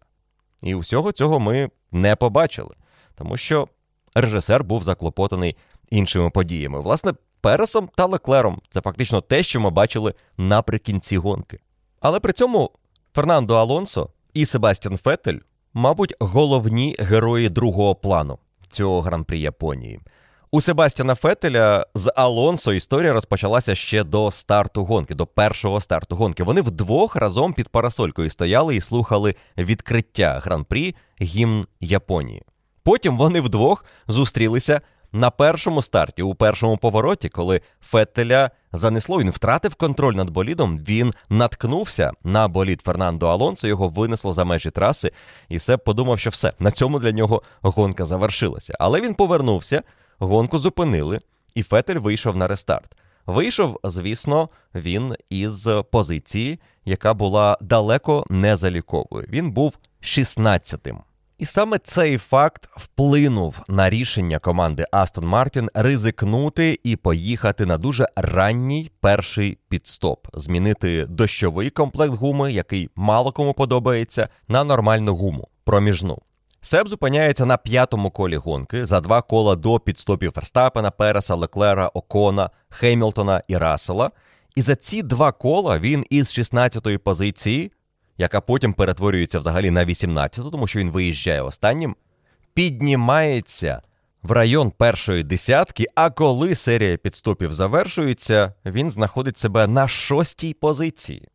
І 0.63 0.75
усього 0.75 1.11
цього 1.11 1.39
ми 1.39 1.69
не 1.91 2.15
побачили, 2.15 2.75
тому 3.15 3.37
що 3.37 3.67
режисер 4.15 4.63
був 4.63 4.83
заклопотаний 4.83 5.55
іншими 5.89 6.29
подіями. 6.29 6.79
Власне, 6.79 7.13
Пересом 7.41 7.89
та 7.95 8.05
Леклером 8.05 8.61
це 8.69 8.81
фактично 8.81 9.21
те, 9.21 9.43
що 9.43 9.59
ми 9.59 9.69
бачили 9.69 10.13
наприкінці 10.37 11.17
гонки. 11.17 11.59
Але 11.99 12.19
при 12.19 12.33
цьому 12.33 12.71
Фернандо 13.13 13.55
Алонсо 13.55 14.09
і 14.33 14.45
Себастьян 14.45 14.97
Фетель, 14.97 15.37
мабуть, 15.73 16.13
головні 16.19 16.95
герої 16.99 17.49
другого 17.49 17.95
плану 17.95 18.37
цього 18.71 19.01
гран-прі 19.01 19.39
Японії. 19.39 19.99
У 20.51 20.61
Себастьяна 20.61 21.15
Фетеля 21.15 21.85
з 21.95 22.13
Алонсо 22.15 22.73
історія 22.73 23.13
розпочалася 23.13 23.75
ще 23.75 24.03
до 24.03 24.31
старту 24.31 24.85
гонки, 24.85 25.15
до 25.15 25.25
першого 25.25 25.81
старту 25.81 26.15
гонки. 26.15 26.43
Вони 26.43 26.61
вдвох 26.61 27.15
разом 27.15 27.53
під 27.53 27.69
парасолькою 27.69 28.29
стояли 28.29 28.75
і 28.75 28.81
слухали 28.81 29.35
відкриття 29.57 30.41
гран-прі 30.43 30.95
гімн 31.21 31.65
Японії. 31.79 32.43
Потім 32.83 33.17
вони 33.17 33.41
вдвох 33.41 33.85
зустрілися 34.07 34.81
на 35.13 35.31
першому 35.31 35.81
старті, 35.81 36.21
у 36.21 36.35
першому 36.35 36.77
повороті, 36.77 37.29
коли 37.29 37.61
Феттеля 37.81 38.51
занесло, 38.71 39.19
він 39.19 39.29
втратив 39.29 39.75
контроль 39.75 40.13
над 40.13 40.29
болідом, 40.29 40.77
він 40.77 41.13
наткнувся 41.29 42.11
на 42.23 42.47
болід 42.47 42.81
Фернандо 42.81 43.27
Алонсо, 43.27 43.67
його 43.67 43.89
винесло 43.89 44.33
за 44.33 44.43
межі 44.43 44.71
траси, 44.71 45.11
і 45.49 45.59
Себ 45.59 45.79
подумав, 45.79 46.19
що 46.19 46.29
все, 46.29 46.53
на 46.59 46.71
цьому 46.71 46.99
для 46.99 47.11
нього 47.11 47.41
гонка 47.61 48.05
завершилася. 48.05 48.73
Але 48.79 49.01
він 49.01 49.13
повернувся, 49.13 49.83
гонку 50.19 50.59
зупинили, 50.59 51.19
і 51.55 51.63
Феттель 51.63 51.99
вийшов 51.99 52.35
на 52.35 52.47
рестарт. 52.47 52.97
Вийшов, 53.25 53.79
звісно, 53.83 54.49
він 54.75 55.15
із 55.29 55.69
позиції, 55.91 56.59
яка 56.85 57.13
була 57.13 57.57
далеко 57.61 58.25
не 58.29 58.55
заліковою. 58.55 59.27
Він 59.29 59.51
був 59.51 59.77
16-тим. 60.01 60.97
І 61.41 61.45
саме 61.45 61.77
цей 61.77 62.17
факт 62.17 62.69
вплинув 62.75 63.61
на 63.67 63.89
рішення 63.89 64.39
команди 64.39 64.85
Астон 64.91 65.25
Мартін 65.25 65.69
ризикнути 65.73 66.79
і 66.83 66.95
поїхати 66.95 67.65
на 67.65 67.77
дуже 67.77 68.07
ранній 68.15 68.91
перший 68.99 69.57
підстоп, 69.69 70.27
змінити 70.33 71.05
дощовий 71.05 71.69
комплект 71.69 72.13
гуми, 72.13 72.53
який 72.53 72.89
мало 72.95 73.31
кому 73.31 73.53
подобається, 73.53 74.29
на 74.47 74.63
нормальну 74.63 75.15
гуму 75.15 75.47
проміжну. 75.63 76.17
Себ 76.61 76.87
зупиняється 76.87 77.45
на 77.45 77.57
п'ятому 77.57 78.11
колі 78.11 78.35
гонки 78.35 78.85
за 78.85 78.99
два 78.99 79.21
кола 79.21 79.55
до 79.55 79.79
підстопів 79.79 80.31
Ферстапена, 80.31 80.91
Переса, 80.91 81.35
Леклера, 81.35 81.87
Окона, 81.87 82.49
Хемілтона 82.69 83.43
і 83.47 83.57
Рассела. 83.57 84.11
І 84.55 84.61
за 84.61 84.75
ці 84.75 85.01
два 85.01 85.31
кола 85.31 85.79
він 85.79 86.05
із 86.09 86.25
16-ї 86.25 86.97
позиції, 86.97 87.71
яка 88.21 88.41
потім 88.41 88.73
перетворюється 88.73 89.39
взагалі 89.39 89.71
на 89.71 89.85
18-ту, 89.85 90.51
тому 90.51 90.67
що 90.67 90.79
він 90.79 90.91
виїжджає 90.91 91.41
останнім, 91.41 91.95
піднімається 92.53 93.81
в 94.23 94.31
район 94.31 94.71
першої 94.71 95.23
десятки. 95.23 95.85
А 95.95 96.09
коли 96.09 96.55
серія 96.55 96.97
підстопів 96.97 97.53
завершується, 97.53 98.53
він 98.65 98.91
знаходить 98.91 99.37
себе 99.37 99.67
на 99.67 99.87
шостій 99.87 100.53
позиції, 100.53 101.27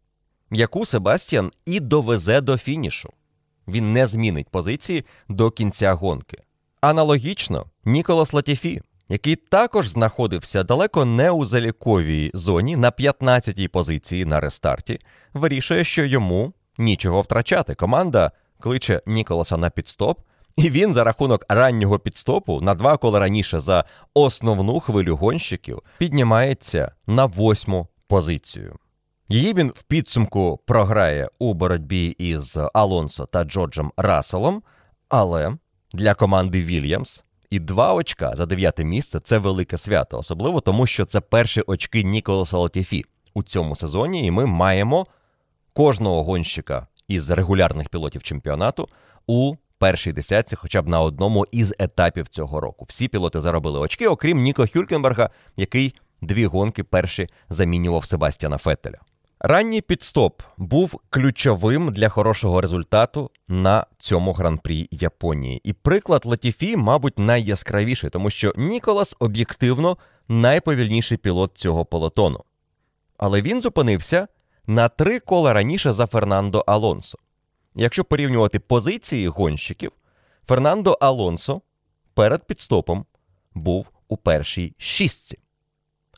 яку 0.51 0.87
Себастьян 0.87 1.51
і 1.67 1.81
довезе 1.81 2.41
до 2.41 2.59
фінішу 2.59 3.13
він 3.69 3.93
не 3.93 4.07
змінить 4.07 4.49
позиції 4.49 5.05
до 5.29 5.51
кінця 5.51 5.95
гонки. 5.95 6.39
Аналогічно, 6.81 7.67
Ніколас 7.85 8.33
Латіфі, 8.33 8.83
який 9.09 9.37
також 9.37 9.89
знаходився 9.89 10.63
далеко 10.63 11.05
не 11.05 11.31
у 11.31 11.45
заліковій 11.45 12.31
зоні 12.35 12.77
на 12.77 12.91
15-й 12.91 13.69
позиції 13.69 14.25
на 14.25 14.41
рестарті, 14.41 15.01
вирішує, 15.35 15.85
що 15.85 16.05
йому 16.05 16.53
нічого 16.79 17.21
втрачати. 17.21 17.75
Команда 17.75 18.33
кличе 18.61 19.03
Ніколаса 19.07 19.57
на 19.57 19.71
підстоп, 19.71 20.21
і 20.57 20.71
він 20.71 20.93
за 20.93 21.05
рахунок 21.05 21.45
раннього 21.49 21.99
підстопу 21.99 22.61
на 22.61 22.75
два 22.75 22.97
кола 22.97 23.19
раніше 23.19 23.61
за 23.61 23.85
основну 24.15 24.81
хвилю 24.81 25.17
гонщиків 25.17 25.83
піднімається 25.99 26.93
на 27.07 27.27
восьму 27.27 27.89
позицію. 28.07 28.77
Її 29.29 29.55
він 29.55 29.73
в 29.77 29.83
підсумку 29.83 30.61
програє 30.67 31.29
у 31.39 31.55
боротьбі 31.55 32.07
із 32.07 32.59
Алонсо 32.75 33.27
та 33.27 33.45
Джорджем 33.45 33.93
Расселом, 33.97 34.63
але 35.09 35.53
для 35.93 36.15
команди 36.15 36.63
Вільямс 36.63 37.25
і 37.51 37.59
два 37.59 37.95
очка 37.95 38.33
за 38.37 38.47
дев'яте 38.47 38.85
місце 38.85 39.21
це 39.21 39.39
велике 39.39 39.79
свято, 39.79 40.19
особливо 40.19 40.61
тому, 40.61 40.87
що 40.87 41.05
це 41.05 41.21
перші 41.21 41.61
очки 41.67 42.03
Ніколаса 42.03 42.59
Латіфі 42.59 43.05
у 43.35 43.43
цьому 43.43 43.77
сезоні, 43.77 44.27
і 44.27 44.31
ми 44.31 44.47
маємо 44.47 45.07
кожного 45.77 46.25
гонщика 46.25 46.87
із 47.09 47.31
регулярних 47.31 47.89
пілотів 47.89 48.23
чемпіонату 48.23 48.89
у 49.27 49.55
першій 49.79 50.13
десятці, 50.13 50.57
хоча 50.57 50.83
б 50.83 50.89
на 50.89 51.01
одному 51.01 51.47
із 51.53 51.75
етапів 51.79 52.29
цього 52.29 52.61
року. 52.61 52.87
Всі 52.89 53.09
пілоти 53.09 53.41
заробили 53.41 53.79
очки, 53.79 54.09
окрім 54.09 54.39
Ніко 54.39 54.67
Хюлькенберга, 54.73 55.31
який 55.57 55.95
дві 56.23 56.47
гонки 56.47 56.85
перші 56.85 57.29
замінював 57.49 58.05
Себастьяна 58.05 58.59
Феттеля. 58.59 58.99
Ранній 59.41 59.81
підстоп 59.81 60.43
був 60.57 61.01
ключовим 61.11 61.89
для 61.89 62.09
хорошого 62.09 62.61
результату 62.61 63.31
на 63.49 63.87
цьому 63.99 64.33
гран-прі 64.33 64.89
Японії. 64.91 65.61
І 65.65 65.73
приклад 65.73 66.23
Латіфі, 66.25 66.77
мабуть, 66.77 67.19
найяскравіший, 67.19 68.11
тому 68.11 68.31
що 68.31 68.53
Ніколас 68.57 69.17
об'єктивно 69.19 69.97
найповільніший 70.29 71.19
пілот 71.19 71.51
цього 71.55 71.85
полотону. 71.85 72.45
Але 73.19 73.43
він 73.43 73.63
зупинився 73.63 74.29
на 74.67 74.89
три 74.89 75.21
кола 75.21 75.53
раніше 75.53 75.93
за 75.93 76.07
Фернандо 76.07 76.65
Алонсо. 76.67 77.19
Якщо 77.75 78.05
порівнювати 78.05 78.59
позиції 78.59 79.29
гонщиків, 79.29 79.93
Фернандо 80.47 80.93
Алонсо 81.01 81.61
перед 82.15 82.47
підстопом 82.47 83.05
був 83.55 83.91
у 84.09 84.17
першій 84.17 84.75
шістці. 84.79 85.39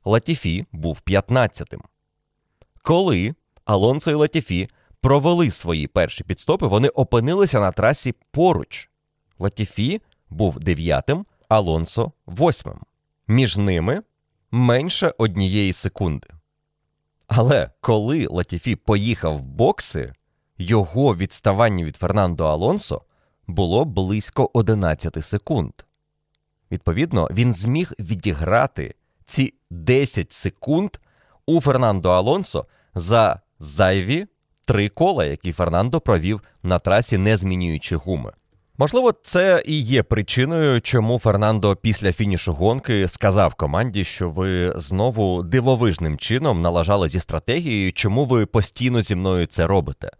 Латіфі 0.05 0.67
був 0.73 1.01
15-тим. 1.07 1.81
Коли 2.83 3.35
Алонсо 3.65 4.11
і 4.11 4.15
Латіфі 4.15 4.69
провели 5.01 5.51
свої 5.51 5.87
перші 5.87 6.25
підстопи, 6.25 6.67
вони 6.67 6.89
опинилися 6.89 7.61
на 7.61 7.73
трасі 7.73 8.15
поруч. 8.31 8.91
Латіфі 9.39 10.03
був 10.31 10.59
дев'ятим, 10.59 11.27
Алонсо 11.49 12.13
восьмим. 12.27 12.81
Між 13.29 13.57
ними 13.57 14.03
менше 14.51 15.15
однієї 15.19 15.73
секунди. 15.73 16.29
Але 17.29 17.71
коли 17.81 18.27
Латіфі 18.31 18.77
поїхав 18.77 19.39
в 19.39 19.43
бокси, 19.43 20.13
його 20.59 21.17
відставання 21.17 21.85
від 21.85 21.97
Фернандо 21.97 22.47
Алонсо 22.47 23.03
було 23.47 23.85
близько 23.85 24.51
11 24.53 25.25
секунд. 25.25 25.73
Відповідно, 26.73 27.29
він 27.31 27.55
зміг 27.55 27.93
відіграти 27.99 28.95
ці 29.27 29.55
10 29.71 30.33
секунд 30.33 30.91
у 31.47 31.61
Фернандо 31.61 32.11
Алонсо 32.11 32.67
за 32.95 33.41
зайві 33.59 34.27
три 34.65 34.89
кола, 34.89 35.25
які 35.25 35.53
Фернандо 35.53 36.01
провів 36.01 36.43
на 36.63 36.79
трасі, 36.79 37.19
не 37.19 37.37
змінюючи 37.37 37.97
гуми. 37.97 38.33
Можливо, 38.81 39.13
це 39.23 39.63
і 39.67 39.81
є 39.81 40.03
причиною, 40.03 40.81
чому 40.81 41.19
Фернандо 41.19 41.77
після 41.77 42.13
фінішу 42.13 42.53
гонки 42.53 43.09
сказав 43.09 43.55
команді, 43.55 44.05
що 44.05 44.31
ви 44.31 44.73
знову 44.77 45.43
дивовижним 45.43 46.19
чином 46.19 46.61
налажали 46.61 47.09
зі 47.09 47.21
стратегією, 47.21 47.93
чому 47.93 48.25
ви 48.25 48.47
постійно 48.47 49.03
зі 49.03 49.15
мною 49.15 49.47
це 49.47 49.67
робите. 49.67 50.11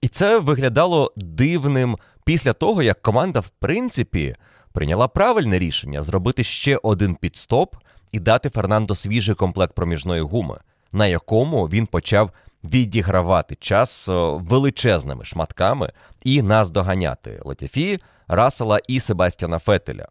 І 0.00 0.08
це 0.08 0.38
виглядало 0.38 1.12
дивним 1.16 1.96
після 2.24 2.52
того, 2.52 2.82
як 2.82 3.02
команда, 3.02 3.40
в 3.40 3.48
принципі, 3.48 4.34
прийняла 4.72 5.08
правильне 5.08 5.58
рішення 5.58 6.02
зробити 6.02 6.44
ще 6.44 6.78
один 6.82 7.14
підстоп 7.14 7.76
і 8.12 8.20
дати 8.20 8.50
Фернандо 8.50 8.94
свіжий 8.94 9.34
комплект 9.34 9.74
проміжної 9.74 10.20
гуми, 10.22 10.58
на 10.92 11.06
якому 11.06 11.64
він 11.66 11.86
почав 11.86 12.30
відігравати 12.64 13.54
час 13.54 14.08
е, 14.08 14.12
величезними 14.34 15.24
шматками 15.24 15.92
і 16.22 16.42
наздоганяти 16.42 17.40
Латіфі, 17.44 17.98
Расела 18.28 18.78
і 18.88 19.00
Себастьяна 19.00 19.58
Фетеля. 19.58 20.08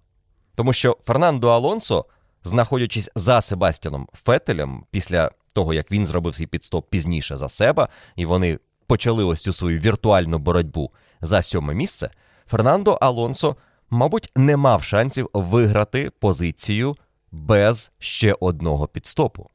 Тому 0.56 0.74
що 0.74 0.98
Фернандо 1.04 1.50
Алонсо, 1.50 2.06
знаходячись 2.44 3.10
за 3.16 3.42
Себастьяном 3.42 4.08
Фетелем, 4.14 4.86
після 4.92 5.32
того 5.54 5.74
як 5.74 5.92
він 5.92 6.06
зробив 6.06 6.36
свій 6.36 6.48
підстоп 6.48 6.90
пізніше 6.90 7.36
за 7.36 7.50
себе, 7.50 7.88
і 8.16 8.26
вони 8.26 8.60
почали 8.88 9.24
ось 9.24 9.42
цю 9.42 9.54
свою 9.54 9.80
віртуальну 9.80 10.40
боротьбу 10.40 10.92
за 11.22 11.42
сьоме 11.42 11.74
місце, 11.74 12.10
Фернандо 12.48 12.92
Алонсо, 12.92 13.56
мабуть, 13.90 14.32
не 14.36 14.58
мав 14.58 14.84
шансів 14.84 15.30
виграти 15.34 16.10
позицію 16.10 16.96
без 17.32 17.92
ще 18.00 18.36
одного 18.40 18.88
підстопу. 18.88 19.50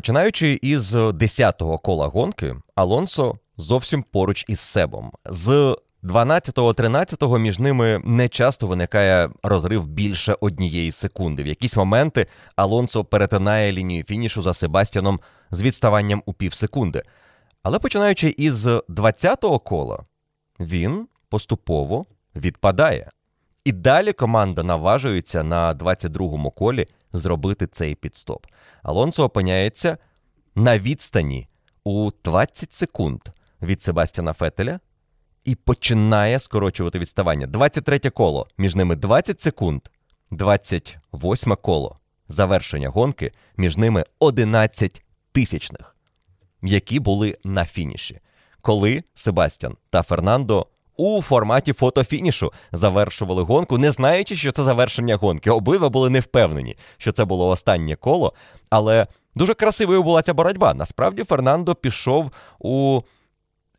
Починаючи 0.00 0.58
із 0.62 0.94
10-го 0.94 1.78
кола 1.78 2.06
гонки, 2.06 2.56
Алонсо 2.74 3.38
зовсім 3.56 4.02
поруч 4.02 4.44
із 4.48 4.60
Себом. 4.60 5.12
З 5.26 5.76
12-13 6.02 7.38
між 7.38 7.58
ними 7.58 8.02
не 8.04 8.28
часто 8.28 8.66
виникає 8.66 9.30
розрив 9.42 9.86
більше 9.86 10.36
однієї 10.40 10.92
секунди. 10.92 11.42
В 11.42 11.46
якісь 11.46 11.76
моменти 11.76 12.26
Алонсо 12.56 13.04
перетинає 13.04 13.72
лінію 13.72 14.04
фінішу 14.04 14.42
за 14.42 14.54
Себастьяном 14.54 15.20
з 15.50 15.62
відставанням 15.62 16.22
у 16.26 16.32
пів 16.32 16.54
секунди. 16.54 17.02
Але 17.62 17.78
починаючи 17.78 18.34
із 18.38 18.66
20-го 18.66 19.58
кола, 19.58 20.04
він 20.60 21.08
поступово 21.28 22.04
відпадає. 22.36 23.10
І 23.64 23.72
далі 23.72 24.12
команда 24.12 24.62
наважується 24.62 25.42
на 25.42 25.74
22-му 25.74 26.50
колі 26.50 26.86
зробити 27.12 27.66
цей 27.66 27.94
підстоп. 27.94 28.46
Алонсо 28.82 29.24
опиняється 29.24 29.98
на 30.54 30.78
відстані 30.78 31.48
у 31.84 32.10
20 32.24 32.72
секунд 32.72 33.20
від 33.62 33.82
Себастьяна 33.82 34.32
Фетеля 34.32 34.80
і 35.44 35.54
починає 35.54 36.38
скорочувати 36.38 36.98
відставання. 36.98 37.46
23 37.46 37.98
коло, 37.98 38.48
між 38.58 38.74
ними 38.74 38.96
20 38.96 39.40
секунд, 39.40 39.82
28 40.30 41.56
коло. 41.62 41.96
Завершення 42.28 42.88
гонки 42.88 43.32
між 43.56 43.76
ними 43.76 44.04
11 44.18 45.02
тисячних, 45.32 45.96
які 46.62 47.00
були 47.00 47.38
на 47.44 47.64
фініші, 47.64 48.20
коли 48.60 49.02
Себастьян 49.14 49.76
та 49.90 50.02
Фернандо 50.02 50.66
у 51.00 51.22
форматі 51.22 51.72
фотофінішу 51.72 52.52
завершували 52.72 53.42
гонку, 53.42 53.78
не 53.78 53.90
знаючи, 53.90 54.36
що 54.36 54.52
це 54.52 54.62
завершення 54.62 55.16
гонки. 55.16 55.50
Обидва 55.50 55.88
були 55.88 56.10
не 56.10 56.20
впевнені, 56.20 56.76
що 56.98 57.12
це 57.12 57.24
було 57.24 57.48
останнє 57.48 57.96
коло, 57.96 58.32
але 58.70 59.06
дуже 59.34 59.54
красивою 59.54 60.02
була 60.02 60.22
ця 60.22 60.34
боротьба. 60.34 60.74
Насправді 60.74 61.24
Фернандо 61.24 61.74
пішов 61.74 62.30
у 62.58 63.00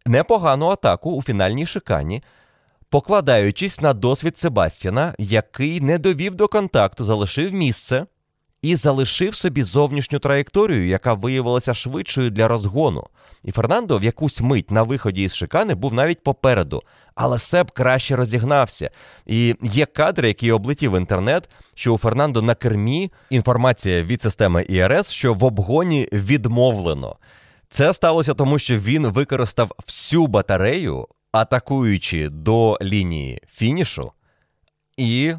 непогану 0.06 0.68
атаку 0.68 1.12
у 1.12 1.22
фінальній 1.22 1.66
шикані, 1.66 2.24
покладаючись 2.90 3.82
на 3.82 3.94
досвід 3.94 4.38
Себастьяна, 4.38 5.16
який 5.18 5.82
не 5.82 5.98
довів 5.98 6.36
до 6.36 6.48
контакту, 6.48 7.06
залишив 7.06 7.54
місце 7.54 8.06
і 8.62 8.76
залишив 8.76 9.36
собі 9.36 9.64
зовнішню 9.64 10.20
траєкторію, 10.20 10.88
яка 10.88 11.14
виявилася 11.14 11.74
швидшою 11.74 12.30
для 12.30 12.48
розгону. 12.48 13.08
І 13.44 13.52
Фернандо 13.52 13.98
в 13.98 14.04
якусь 14.04 14.42
мить 14.42 14.72
на 14.72 14.84
виході 14.84 15.24
із 15.24 15.36
шикани 15.36 15.76
був 15.76 15.94
навіть 15.94 16.24
попереду, 16.24 16.84
але 17.16 17.40
Себ 17.40 17.72
краще 17.72 18.16
розігнався. 18.16 18.90
І 19.26 19.56
є 19.62 19.86
кадри, 19.86 20.28
які 20.28 20.52
облетів 20.52 20.98
інтернет, 20.98 21.50
що 21.76 21.94
у 21.94 21.98
Фернандо 21.98 22.42
на 22.42 22.56
кермі 22.56 23.12
інформація 23.30 24.04
від 24.04 24.22
системи 24.22 24.66
ІРС, 24.70 25.10
що 25.10 25.34
в 25.34 25.44
обгоні 25.44 26.10
відмовлено. 26.12 27.16
Це 27.70 27.94
сталося 27.94 28.34
тому, 28.34 28.60
що 28.60 28.78
він 28.78 29.08
використав 29.08 29.72
всю 29.88 30.28
батарею, 30.28 31.08
атакуючи 31.32 32.30
до 32.30 32.78
лінії 32.82 33.42
фінішу, 33.48 34.12
і 34.98 35.34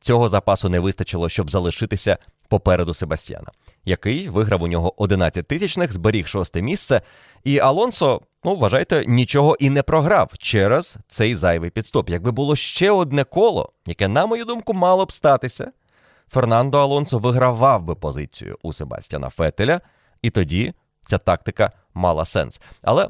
цього 0.00 0.28
запасу 0.28 0.68
не 0.68 0.80
вистачило, 0.80 1.28
щоб 1.28 1.50
залишитися 1.50 2.18
попереду 2.52 2.94
Себастьяна, 2.94 3.50
який 3.84 4.28
виграв 4.28 4.62
у 4.62 4.66
нього 4.66 5.02
11 5.02 5.46
тисячних, 5.46 5.92
зберіг 5.92 6.26
шосте 6.26 6.62
місце. 6.62 7.00
І 7.44 7.58
Алонсо, 7.58 8.20
ну 8.44 8.56
вважайте, 8.56 9.04
нічого 9.06 9.56
і 9.60 9.70
не 9.70 9.82
програв 9.82 10.30
через 10.38 10.98
цей 11.08 11.34
зайвий 11.34 11.70
підстоп. 11.70 12.10
Якби 12.10 12.30
було 12.30 12.56
ще 12.56 12.90
одне 12.90 13.24
коло, 13.24 13.72
яке, 13.86 14.08
на 14.08 14.26
мою 14.26 14.44
думку, 14.44 14.74
мало 14.74 15.04
б 15.04 15.12
статися, 15.12 15.72
Фернандо 16.28 16.78
Алонсо 16.78 17.18
вигравав 17.18 17.82
би 17.82 17.94
позицію 17.94 18.58
у 18.62 18.72
Себастьяна 18.72 19.30
Фетеля, 19.30 19.80
і 20.22 20.30
тоді 20.30 20.74
ця 21.06 21.18
тактика 21.18 21.72
мала 21.94 22.24
сенс. 22.24 22.60
Але, 22.82 23.08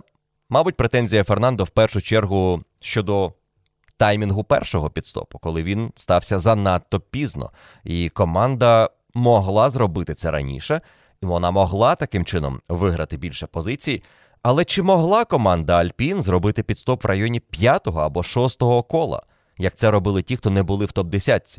мабуть, 0.50 0.76
претензія 0.76 1.24
Фернандо 1.24 1.64
в 1.64 1.70
першу 1.70 2.00
чергу 2.00 2.62
щодо 2.80 3.32
таймінгу 3.96 4.44
першого 4.44 4.90
підстопу, 4.90 5.38
коли 5.38 5.62
він 5.62 5.92
стався 5.96 6.38
занадто 6.38 7.00
пізно, 7.00 7.50
і 7.84 8.08
команда 8.08 8.90
могла 9.14 9.70
зробити 9.70 10.14
це 10.14 10.30
раніше, 10.30 10.80
і 11.22 11.26
вона 11.26 11.50
могла 11.50 11.94
таким 11.94 12.24
чином 12.24 12.60
виграти 12.68 13.16
більше 13.16 13.46
позицій. 13.46 14.02
Але 14.42 14.64
чи 14.64 14.82
могла 14.82 15.24
команда 15.24 15.78
Альпін 15.78 16.22
зробити 16.22 16.62
підстоп 16.62 17.04
в 17.04 17.06
районі 17.06 17.40
п'ятого 17.40 18.00
або 18.00 18.22
шостого 18.22 18.82
кола, 18.82 19.22
як 19.58 19.74
це 19.74 19.90
робили 19.90 20.22
ті, 20.22 20.36
хто 20.36 20.50
не 20.50 20.62
були 20.62 20.86
в 20.86 20.88
топ-10? 20.88 21.58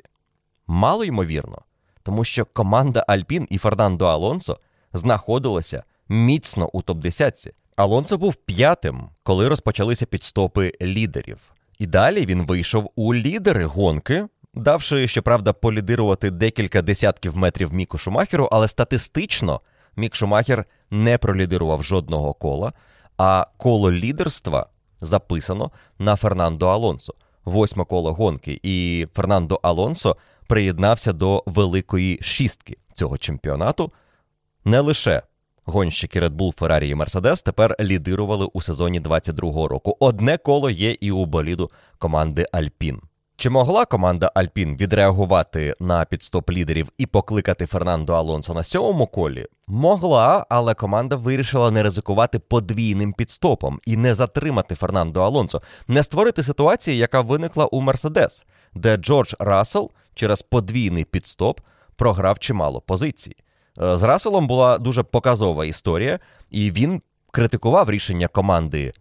Мало 0.67 1.03
ймовірно, 1.05 1.61
тому 2.03 2.23
що 2.23 2.45
команда 2.45 3.05
Альпін 3.07 3.47
і 3.49 3.57
Фернандо 3.57 4.05
Алонсо 4.05 4.59
знаходилася 4.93 5.83
міцно 6.09 6.69
у 6.73 6.81
топ-10. 6.81 7.51
Алонсо 7.75 8.17
був 8.17 8.35
п'ятим, 8.35 9.09
коли 9.23 9.47
розпочалися 9.47 10.05
підстопи 10.05 10.73
лідерів. 10.81 11.39
І 11.79 11.85
далі 11.85 12.25
він 12.25 12.45
вийшов 12.45 12.91
у 12.95 13.13
лідери 13.15 13.65
гонки, 13.65 14.27
давши, 14.53 15.07
щоправда, 15.07 15.53
полідирувати 15.53 16.31
декілька 16.31 16.81
десятків 16.81 17.37
метрів 17.37 17.73
Міку 17.73 17.97
Шумахеру, 17.97 18.49
але 18.51 18.67
статистично 18.67 19.61
Мік 19.95 20.15
Шумахер 20.15 20.65
не 20.91 21.17
пролідирував 21.17 21.83
жодного 21.83 22.33
кола, 22.33 22.73
а 23.17 23.47
коло 23.57 23.91
лідерства 23.91 24.67
записано 25.01 25.71
на 25.99 26.15
Фернандо 26.15 26.67
Алонсо. 26.67 27.13
Восьме 27.45 27.85
коло 27.85 28.13
гонки, 28.13 28.59
і 28.63 29.07
Фернандо 29.13 29.59
Алонсо 29.63 30.17
приєднався 30.47 31.13
до 31.13 31.43
великої 31.45 32.19
шістки 32.21 32.77
цього 32.93 33.17
чемпіонату. 33.17 33.91
Не 34.65 34.79
лише 34.79 35.21
гонщики 35.65 36.21
Red 36.21 36.29
Bull, 36.29 36.57
Ferrari 36.57 36.83
і 36.83 36.95
Mercedes 36.95 37.45
тепер 37.45 37.75
лідирували 37.79 38.45
у 38.53 38.61
сезоні 38.61 39.01
22-го 39.01 39.67
року. 39.67 39.97
Одне 39.99 40.37
коло 40.37 40.69
є 40.69 40.91
і 40.91 41.11
у 41.11 41.25
боліду 41.25 41.71
команди 41.97 42.45
Альпін. 42.51 43.01
Чи 43.43 43.49
могла 43.49 43.85
команда 43.85 44.31
Альпін 44.35 44.77
відреагувати 44.77 45.75
на 45.79 46.05
підстоп 46.05 46.51
лідерів 46.51 46.91
і 46.97 47.05
покликати 47.05 47.65
Фернандо 47.65 48.13
Алонсо 48.13 48.53
на 48.53 48.63
сьомому 48.63 49.07
колі? 49.07 49.45
Могла, 49.67 50.45
але 50.49 50.73
команда 50.73 51.15
вирішила 51.15 51.71
не 51.71 51.83
ризикувати 51.83 52.39
подвійним 52.39 53.13
підстопом 53.13 53.79
і 53.85 53.97
не 53.97 54.13
затримати 54.13 54.75
Фернандо 54.75 55.21
Алонсо, 55.21 55.61
не 55.87 56.03
створити 56.03 56.43
ситуації, 56.43 56.97
яка 56.97 57.21
виникла 57.21 57.65
у 57.65 57.81
Мерседес, 57.81 58.45
де 58.73 58.97
Джордж 58.97 59.33
Рассел 59.39 59.91
через 60.15 60.41
подвійний 60.41 61.05
підстоп 61.05 61.59
програв 61.95 62.39
чимало 62.39 62.81
позицій. 62.81 63.35
Е, 63.81 63.97
З 63.97 64.03
Расселом 64.03 64.47
була 64.47 64.77
дуже 64.77 65.03
показова 65.03 65.65
історія, 65.65 66.19
і 66.49 66.71
він 66.71 67.01
критикував 67.31 67.89
рішення 67.89 68.27
команди 68.27 68.93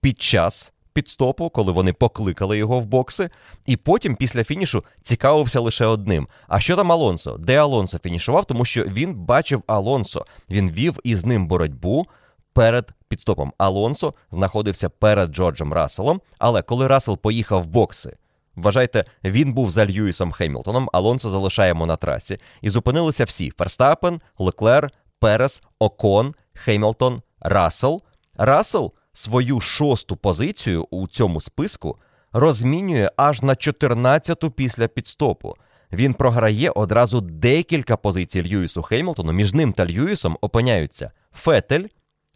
під 0.00 0.22
час 0.22 0.72
підстопу, 0.92 1.50
коли 1.50 1.72
вони 1.72 1.92
покликали 1.92 2.58
його 2.58 2.80
в 2.80 2.86
бокси, 2.86 3.30
і 3.66 3.76
потім, 3.76 4.16
після 4.16 4.44
фінішу, 4.44 4.84
цікавився 5.02 5.60
лише 5.60 5.86
одним: 5.86 6.28
а 6.48 6.60
що 6.60 6.76
там 6.76 6.92
Алонсо? 6.92 7.36
Де 7.38 7.56
Алонсо 7.56 7.98
фінішував? 7.98 8.44
Тому 8.44 8.64
що 8.64 8.84
він 8.84 9.14
бачив 9.14 9.62
Алонсо, 9.66 10.26
він 10.50 10.70
вів 10.70 10.98
із 11.04 11.24
ним 11.24 11.46
боротьбу 11.46 12.06
перед 12.52 12.92
підстопом. 13.08 13.52
Алонсо 13.58 14.14
знаходився 14.30 14.88
перед 14.88 15.30
Джорджем 15.30 15.72
Расселом, 15.72 16.20
але 16.38 16.62
коли 16.62 16.86
Рассел 16.86 17.18
поїхав 17.18 17.62
в 17.62 17.66
бокси. 17.66 18.16
Вважайте, 18.56 19.04
він 19.24 19.52
був 19.52 19.70
за 19.70 19.86
Льюісом 19.86 20.32
Хемілтоном, 20.32 20.88
Алонсо 20.92 21.30
залишаємо 21.30 21.86
на 21.86 21.96
трасі. 21.96 22.38
І 22.60 22.70
зупинилися 22.70 23.24
всі: 23.24 23.50
Ферстапен, 23.50 24.20
Леклер, 24.38 24.90
Перес, 25.18 25.62
Окон, 25.78 26.34
Хемілтон, 26.54 27.22
Рассел. 27.40 28.02
Рассел 28.36 28.92
свою 29.12 29.60
шосту 29.60 30.16
позицію 30.16 30.86
у 30.90 31.08
цьому 31.08 31.40
списку 31.40 31.98
розмінює 32.32 33.10
аж 33.16 33.42
на 33.42 33.52
14-ту 33.52 34.50
після 34.50 34.88
підстопу. 34.88 35.54
Він 35.92 36.14
програє 36.14 36.70
одразу 36.70 37.20
декілька 37.20 37.96
позицій 37.96 38.42
Льюісу 38.42 38.82
Хеймлтону. 38.82 39.32
Між 39.32 39.54
ним 39.54 39.72
та 39.72 39.86
Льюісом 39.86 40.38
опиняються 40.40 41.10
Фетель, 41.32 41.84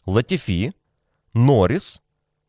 Летіфі, 0.07 0.73
Норріс, 1.35 2.01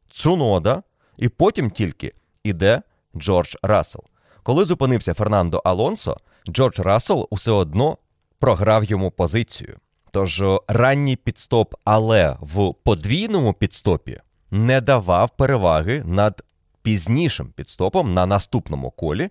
Цунода, 0.10 0.84
і 1.18 1.30
потім 1.30 1.72
тільки 1.72 2.12
іде 2.44 2.82
Джордж 3.18 3.56
Рассел. 3.64 4.04
Коли 4.44 4.66
зупинився 4.66 5.14
Фернандо 5.14 5.62
Алонсо, 5.66 6.18
Джордж 6.50 6.80
Рассел 6.80 7.28
усе 7.30 7.52
одно 7.52 7.98
програв 8.40 8.84
йому 8.84 9.12
позицію. 9.12 9.78
Тож 10.16 10.43
ранній 10.68 11.16
підстоп, 11.16 11.76
але 11.86 12.38
в 12.41 12.74
подвійному 12.84 13.53
підстопі 13.53 14.20
не 14.51 14.82
давав 14.82 15.30
переваги 15.30 16.03
над 16.05 16.43
пізнішим 16.82 17.47
підстопом 17.55 18.13
на 18.13 18.26
наступному 18.26 18.91
колі, 18.91 19.30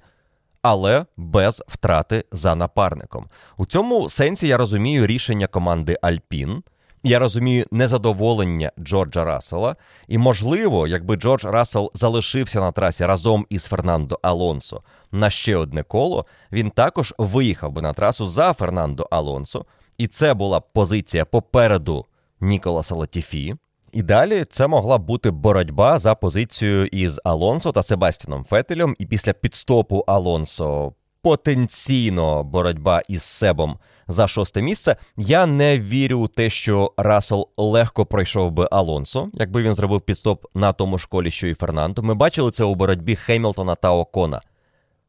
але 0.63 1.07
без 1.17 1.63
втрати 1.69 2.25
за 2.33 2.55
напарником. 2.55 3.27
У 3.57 3.67
цьому 3.67 4.11
сенсі 4.11 4.49
я 4.49 4.57
розумію 4.57 5.07
рішення 5.07 5.47
команди 5.47 5.99
Альпін. 6.03 6.63
Я 7.03 7.19
розумію 7.19 7.67
незадоволення 7.71 8.73
Джорджа 8.79 9.25
Рассела, 9.25 9.77
і 10.09 10.19
можливо, 10.19 10.87
якби 10.87 11.17
Джордж 11.17 11.45
Рассел 11.45 11.91
залишився 11.95 12.61
на 12.61 12.73
трасі 12.73 13.07
разом 13.07 13.47
із 13.49 13.65
Фернандо 13.65 14.19
Алонсо 14.23 14.83
на 15.13 15.31
ще 15.31 15.57
одне 15.57 15.83
коло, 15.83 16.27
він 16.53 16.71
також 16.71 17.15
виїхав 17.19 17.73
би 17.73 17.83
на 17.83 17.93
трасу 17.93 18.27
за 18.27 18.53
Фернандо 18.53 19.09
Алонсо, 19.11 19.65
і 19.99 20.07
це 20.07 20.35
була 20.35 20.61
позиція 20.61 21.25
попереду 21.25 22.05
Ніколаса 22.41 22.95
Латіфі. 22.95 23.55
І 23.93 24.03
далі 24.03 24.45
це 24.51 24.67
могла 24.67 24.99
бути 24.99 25.31
боротьба 25.31 25.99
за 25.99 26.15
позицію 26.15 26.87
із 26.87 27.21
Алонсо 27.25 27.73
та 27.73 27.83
Себастіном 27.83 28.45
Фетелем. 28.45 28.97
І 28.99 29.07
після 29.07 29.33
підстопу 29.33 30.05
Алонсо 30.07 30.93
потенційно 31.23 32.45
боротьба 32.45 33.03
із 33.09 33.23
Себом 33.23 33.79
за 34.09 34.29
шосте 34.29 34.63
місце. 34.63 34.97
Я 35.17 35.47
не 35.47 35.81
вірю 35.81 36.19
у 36.19 36.29
те, 36.29 36.51
що 36.51 36.93
Рассел 36.97 37.49
легко 37.57 38.07
пройшов 38.07 38.51
би 38.51 38.69
Алонсо, 38.71 39.29
якби 39.33 39.63
він 39.63 39.75
зробив 39.75 40.01
підстоп 40.01 40.47
на 40.55 40.73
тому 40.73 40.99
ж 40.99 41.09
колі, 41.09 41.31
що 41.31 41.47
і 41.47 41.55
Фернандо. 41.55 42.03
Ми 42.03 42.15
бачили 42.15 42.51
це 42.51 42.65
у 42.65 42.75
боротьбі 42.75 43.17
Хемілтона 43.17 43.75
та 43.75 43.93
Окона. 43.93 44.41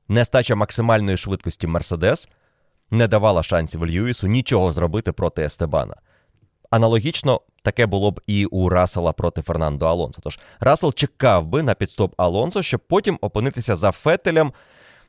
Нестача 0.07 0.55
максимальної 0.55 1.17
швидкості 1.17 1.67
Мерседес 1.67 2.29
не 2.91 3.07
давала 3.07 3.43
шансів 3.43 3.85
Льюісу 3.85 4.27
нічого 4.27 4.73
зробити 4.73 5.11
проти 5.11 5.43
Естебана. 5.43 5.95
Аналогічно 6.69 7.41
таке 7.63 7.85
було 7.85 8.11
б 8.11 8.21
і 8.27 8.45
у 8.45 8.69
Рассела 8.69 9.13
проти 9.13 9.41
Фернандо 9.41 9.85
Алонсо. 9.85 10.21
Тож 10.23 10.39
Рассел 10.59 10.93
чекав 10.93 11.45
би 11.45 11.63
на 11.63 11.73
підстоп 11.73 12.13
Алонсо, 12.17 12.63
щоб 12.63 12.79
потім 12.87 13.17
опинитися 13.21 13.75
за 13.75 13.91
Фетелем. 13.91 14.53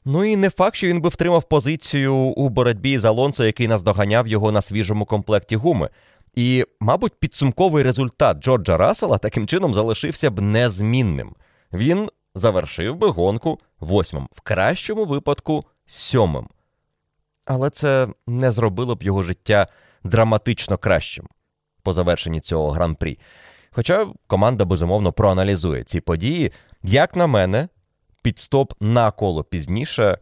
Ну 0.05 0.25
і 0.25 0.37
не 0.37 0.51
факт, 0.51 0.77
що 0.77 0.87
він 0.87 1.01
би 1.01 1.09
втримав 1.09 1.43
позицію 1.43 2.15
у 2.15 2.49
боротьбі 2.49 2.99
з 2.99 3.05
Алонсо, 3.05 3.45
який 3.45 3.69
наздоганяв 3.69 4.27
його 4.29 4.53
на 4.53 4.63
свіжому 4.63 5.05
комплекті 5.05 5.57
гуми. 5.57 5.91
І, 6.35 6.65
мабуть, 6.81 7.13
підсумковий 7.21 7.85
результат 7.85 8.39
Джорджа 8.41 8.77
Рассела 8.77 9.19
таким 9.19 9.47
чином 9.47 9.75
залишився 9.75 10.31
б 10.31 10.41
незмінним. 10.41 11.35
Він 11.73 12.09
завершив 12.35 12.97
би 12.97 13.09
гонку 13.09 13.59
восьмим, 13.81 14.29
в 14.33 14.41
кращому 14.41 15.05
випадку 15.05 15.65
сьомим. 15.87 16.49
Але 17.47 17.71
це 17.71 18.09
не 18.27 18.51
зробило 18.51 18.95
б 18.95 19.03
його 19.03 19.23
життя 19.23 19.67
драматично 20.05 20.79
кращим 20.79 21.29
по 21.83 21.93
завершенні 21.93 22.41
цього 22.41 22.71
гран-прі. 22.71 23.19
Хоча 23.71 24.07
команда 24.27 24.65
безумовно 24.65 25.13
проаналізує 25.13 25.85
ці 25.85 26.01
події, 26.01 26.53
як 26.83 27.17
на 27.17 27.27
мене, 27.27 27.69
підстоп 28.23 28.73
на 28.81 29.11
коло 29.11 29.45
пізніше 29.45 30.19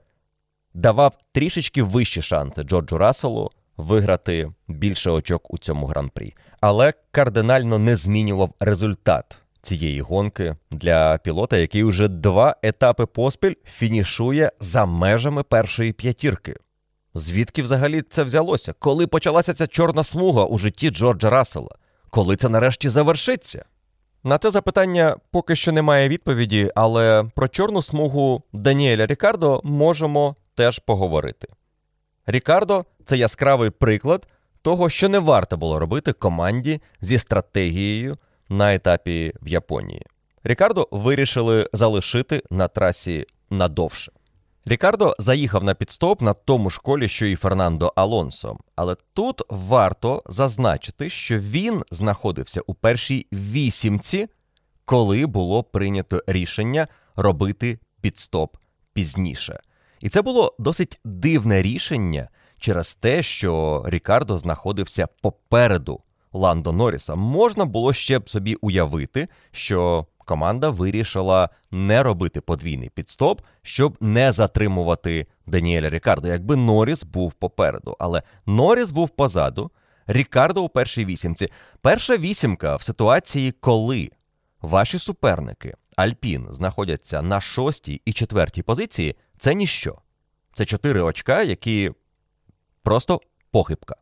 давав 0.75 1.19
трішечки 1.33 1.83
вищі 1.83 2.23
шанси 2.23 2.63
Джорджу 2.63 2.99
Расселу 2.99 3.51
виграти 3.77 4.51
більше 4.69 5.11
очок 5.11 5.55
у 5.55 5.59
цьому 5.59 5.87
гран-прі, 5.87 6.35
але 6.61 6.93
кардинально 7.11 7.79
не 7.79 7.97
змінював 7.97 8.55
результат 8.61 9.39
цієї 9.63 10.01
гонки 10.01 10.55
для 10.71 11.19
пілота, 11.19 11.57
який 11.57 11.85
уже 11.85 12.09
два 12.09 12.57
етапи 12.63 13.07
поспіль 13.07 13.55
фінішує 13.65 14.53
за 14.61 14.87
межами 14.87 15.43
першої 15.43 15.93
п'ятірки. 15.93 16.57
Звідки 17.15 17.63
взагалі 17.63 18.03
це 18.03 18.25
взялося? 18.25 18.75
Коли 18.79 19.07
почалася 19.07 19.55
ця 19.55 19.67
чорна 19.67 20.05
смуга 20.05 20.45
у 20.45 20.59
житті 20.59 20.91
Джорджа 20.91 21.31
Рассела? 21.31 21.77
Коли 22.11 22.37
це 22.37 22.49
нарешті 22.49 22.89
завершиться? 22.89 23.65
На 24.25 24.39
це 24.39 24.51
запитання 24.51 25.17
поки 25.31 25.57
що 25.57 25.73
немає 25.73 26.09
відповіді, 26.09 26.71
але 26.75 27.25
про 27.35 27.49
чорну 27.49 27.83
смугу 27.83 28.43
Даніеля 28.53 29.07
Рікардо 29.07 29.61
можемо 29.65 30.37
теж 30.55 30.79
поговорити. 30.79 31.49
Рікардо 32.27 32.85
це 33.05 33.17
яскравий 33.17 33.71
приклад 33.71 34.29
того, 34.63 34.91
що 34.91 35.09
не 35.09 35.19
варто 35.19 35.57
було 35.57 35.79
робити 35.79 36.13
команді 36.13 36.81
зі 37.01 37.19
стратегією 37.19 38.17
на 38.49 38.75
етапі 38.75 39.33
в 39.43 39.49
Японії. 39.49 40.07
Рікардо 40.45 40.89
вирішили 40.91 41.69
залишити 41.73 42.43
на 42.51 42.69
трасі 42.69 43.27
надовше. 43.51 44.13
Рікардо 44.67 45.15
заїхав 45.19 45.65
на 45.65 45.75
підстоп 45.75 46.23
на 46.23 46.35
тому 46.35 46.71
ж 46.71 46.81
колі, 46.83 47.09
що 47.09 47.27
і 47.27 47.37
Фернандо 47.37 47.93
Алонсо. 47.97 48.57
Але 48.77 48.97
тут 49.15 49.43
варто 49.49 50.23
зазначити, 50.27 51.11
що 51.11 51.39
він 51.39 51.83
знаходився 51.91 52.61
у 52.67 52.75
першій 52.75 53.27
вісімці, 53.33 54.27
коли 54.85 55.27
було 55.27 55.63
прийнято 55.63 56.23
рішення 56.27 56.89
робити 57.17 57.79
підстоп 58.01 58.57
пізніше. 58.93 59.61
І 60.01 60.09
це 60.09 60.23
було 60.23 60.55
досить 60.59 61.01
дивне 61.05 61.63
рішення 61.63 62.29
через 62.59 62.95
те, 62.95 63.23
що 63.23 63.83
Рікардо 63.87 64.39
знаходився 64.39 65.07
попереду 65.23 66.01
Ландо 66.33 66.73
Норріса. 66.73 67.15
Можна 67.15 67.65
було 67.65 67.93
ще 67.93 68.19
б 68.19 68.31
собі 68.31 68.55
уявити, 68.55 69.29
що 69.53 70.07
команда 70.25 70.71
вирішила 70.71 71.49
не 71.71 72.03
робити 72.03 72.41
подвійний 72.41 72.89
підстоп, 72.89 73.41
щоб 73.63 73.97
не 74.01 74.33
затримувати 74.33 75.27
Даніеля 75.47 75.91
Рікардо, 75.91 76.29
якби 76.29 76.57
Норріс 76.57 77.05
був 77.05 77.33
попереду. 77.33 77.97
Але 77.99 78.23
Норріс 78.47 78.91
був 78.91 79.09
позаду, 79.09 79.71
Рікардо 80.07 80.63
у 80.63 80.69
першій 80.69 81.05
вісімці. 81.05 81.49
Перша 81.81 82.17
вісімка 82.17 82.77
в 82.77 82.83
ситуації, 82.83 83.53
коли 83.53 84.11
ваші 84.63 84.99
суперники 84.99 85.75
Альпін 85.97 86.47
знаходяться 86.51 87.23
на 87.23 87.41
шостій 87.41 88.03
і 88.05 88.13
четвертій 88.13 88.63
позиції, 88.63 89.17
це 89.39 89.55
ніщо. 89.55 89.99
Це 90.55 90.65
чотири 90.65 91.01
очка, 91.01 91.43
які 91.43 91.91
просто 92.83 93.21
похибка. 93.51 93.97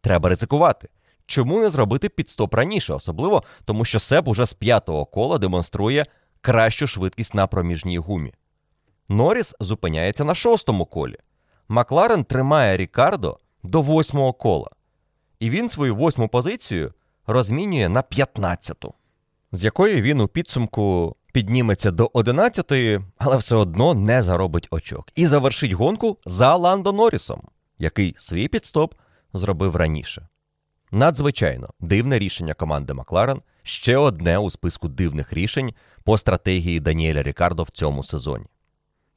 Треба 0.00 0.28
ризикувати. 0.28 0.88
Чому 1.26 1.60
не 1.60 1.70
зробити 1.70 2.08
підстоп 2.08 2.54
раніше, 2.54 2.94
особливо 2.94 3.42
тому, 3.64 3.84
що 3.84 4.00
Себ 4.00 4.28
уже 4.28 4.46
з 4.46 4.54
п'ятого 4.54 5.04
кола 5.04 5.38
демонструє 5.38 6.06
кращу 6.40 6.86
швидкість 6.86 7.34
на 7.34 7.46
проміжній 7.46 7.98
гумі. 7.98 8.34
Норріс 9.08 9.54
зупиняється 9.60 10.24
на 10.24 10.34
шостому 10.34 10.84
колі. 10.84 11.16
Макларен 11.68 12.24
тримає 12.24 12.76
Рікардо 12.76 13.38
до 13.62 13.82
восьмого 13.82 14.32
кола. 14.32 14.70
І 15.40 15.50
він 15.50 15.68
свою 15.68 15.96
восьму 15.96 16.28
позицію 16.28 16.92
розмінює 17.26 17.88
на 17.88 18.02
п'ятнадцяту, 18.02 18.94
з 19.52 19.64
якої 19.64 20.02
він 20.02 20.20
у 20.20 20.28
підсумку 20.28 21.16
підніметься 21.32 21.90
до 21.90 22.06
11-ї, 22.06 23.02
але 23.18 23.36
все 23.36 23.56
одно 23.56 23.94
не 23.94 24.22
заробить 24.22 24.68
очок. 24.70 25.08
І 25.14 25.26
завершить 25.26 25.72
гонку 25.72 26.18
за 26.24 26.56
Ландо 26.56 26.92
Норрісом, 26.92 27.42
який 27.78 28.14
свій 28.18 28.48
підстоп 28.48 28.94
зробив 29.32 29.76
раніше. 29.76 30.28
Надзвичайно 30.94 31.68
дивне 31.80 32.18
рішення 32.18 32.54
команди 32.54 32.94
Макларен, 32.94 33.42
ще 33.62 33.96
одне 33.96 34.38
у 34.38 34.50
списку 34.50 34.88
дивних 34.88 35.32
рішень 35.32 35.74
по 36.04 36.18
стратегії 36.18 36.80
Даніеля 36.80 37.22
Рікардо 37.22 37.62
в 37.62 37.70
цьому 37.70 38.04
сезоні. 38.04 38.46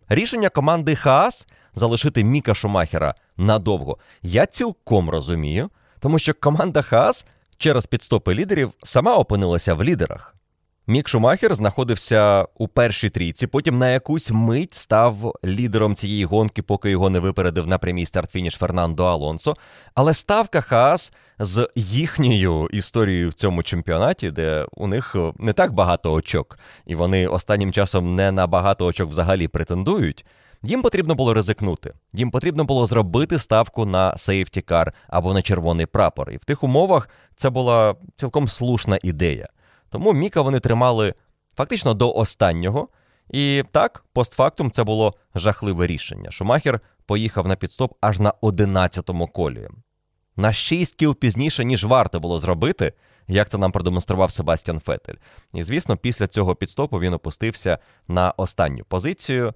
Рішення 0.09 0.49
команди 0.49 0.95
Хаас 0.95 1.47
залишити 1.73 2.23
Міка 2.23 2.53
Шумахера 2.53 3.15
надовго 3.37 3.97
я 4.21 4.45
цілком 4.45 5.09
розумію, 5.09 5.69
тому 5.99 6.19
що 6.19 6.33
команда 6.33 6.81
Хаас 6.81 7.25
через 7.57 7.85
піт-стопи 7.85 8.33
лідерів 8.33 8.73
сама 8.83 9.15
опинилася 9.15 9.73
в 9.73 9.83
лідерах. 9.83 10.35
Мік 10.87 11.07
Шумахер 11.07 11.55
знаходився 11.55 12.47
у 12.57 12.67
першій 12.67 13.09
трійці, 13.09 13.47
потім 13.47 13.77
на 13.77 13.89
якусь 13.89 14.31
мить 14.31 14.73
став 14.73 15.33
лідером 15.45 15.95
цієї 15.95 16.25
гонки, 16.25 16.61
поки 16.61 16.89
його 16.89 17.09
не 17.09 17.19
випередив 17.19 17.67
на 17.67 17.77
прямій 17.77 18.05
старт-фініш 18.05 18.55
Фернандо 18.55 19.05
Алонсо. 19.05 19.55
Але 19.93 20.13
ставка 20.13 20.61
Хаас 20.61 21.13
з 21.39 21.69
їхньою 21.75 22.69
історією 22.71 23.29
в 23.29 23.33
цьому 23.33 23.63
чемпіонаті, 23.63 24.31
де 24.31 24.65
у 24.71 24.87
них 24.87 25.15
не 25.39 25.53
так 25.53 25.73
багато 25.73 26.13
очок, 26.13 26.59
і 26.85 26.95
вони 26.95 27.27
останнім 27.27 27.73
часом 27.73 28.15
не 28.15 28.31
на 28.31 28.47
багато 28.47 28.85
очок 28.85 29.09
взагалі 29.09 29.47
претендують. 29.47 30.25
Їм 30.63 30.81
потрібно 30.81 31.15
було 31.15 31.33
ризикнути. 31.33 31.93
Їм 32.13 32.31
потрібно 32.31 32.63
було 32.63 32.87
зробити 32.87 33.39
ставку 33.39 33.85
на 33.85 34.17
safety 34.17 34.68
car 34.68 34.93
або 35.07 35.33
на 35.33 35.41
червоний 35.41 35.85
прапор. 35.85 36.31
І 36.31 36.37
в 36.37 36.45
тих 36.45 36.63
умовах 36.63 37.09
це 37.35 37.49
була 37.49 37.95
цілком 38.15 38.47
слушна 38.47 38.99
ідея. 39.03 39.47
Тому 39.95 40.13
Міка 40.13 40.41
вони 40.41 40.59
тримали 40.59 41.13
фактично 41.57 41.93
до 41.93 42.13
останнього. 42.13 42.87
І 43.29 43.63
так, 43.71 44.05
постфактум, 44.13 44.71
це 44.71 44.83
було 44.83 45.13
жахливе 45.35 45.87
рішення. 45.87 46.31
Шумахер 46.31 46.79
поїхав 47.05 47.47
на 47.47 47.55
піт-стоп 47.55 47.93
аж 48.01 48.19
на 48.19 48.33
11-му 48.41 49.27
колі. 49.27 49.67
На 50.37 50.53
6 50.53 50.95
кіл 50.95 51.15
пізніше, 51.15 51.65
ніж 51.65 51.85
варто 51.85 52.19
було 52.19 52.39
зробити, 52.39 52.93
як 53.27 53.49
це 53.49 53.57
нам 53.57 53.71
продемонстрував 53.71 54.31
Себастьян 54.31 54.79
Фетель. 54.79 55.15
І, 55.53 55.63
звісно, 55.63 55.97
після 55.97 56.27
цього 56.27 56.55
підстопу 56.55 56.99
він 56.99 57.13
опустився 57.13 57.77
на 58.07 58.31
останню 58.37 58.83
позицію. 58.85 59.53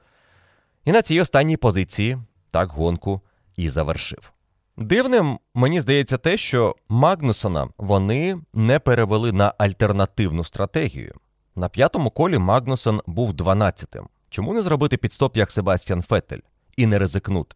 І 0.86 0.92
на 0.92 1.02
цій 1.02 1.22
останній 1.22 1.58
позиції 1.58 2.18
так 2.52 2.70
гонку 2.70 3.22
і 3.56 3.70
завершив. 3.70 4.32
Дивним 4.80 5.40
мені 5.54 5.82
здається 5.82 6.18
те, 6.18 6.38
що 6.38 6.76
Магнусона 6.90 7.68
вони 7.78 8.38
не 8.54 8.80
перевели 8.80 9.32
на 9.32 9.54
альтернативну 9.58 10.44
стратегію. 10.44 11.16
На 11.56 11.70
п'ятому 11.70 12.10
колі 12.10 12.38
Магнусон 12.38 13.02
був 13.06 13.32
12-тим. 13.32 14.08
Чому 14.30 14.54
не 14.54 14.62
зробити 14.62 14.98
підстоп 14.98 15.38
як 15.38 15.52
Себастьян 15.52 16.02
Феттель 16.02 16.40
і 16.78 16.86
не 16.86 17.00
ризикнути? 17.00 17.56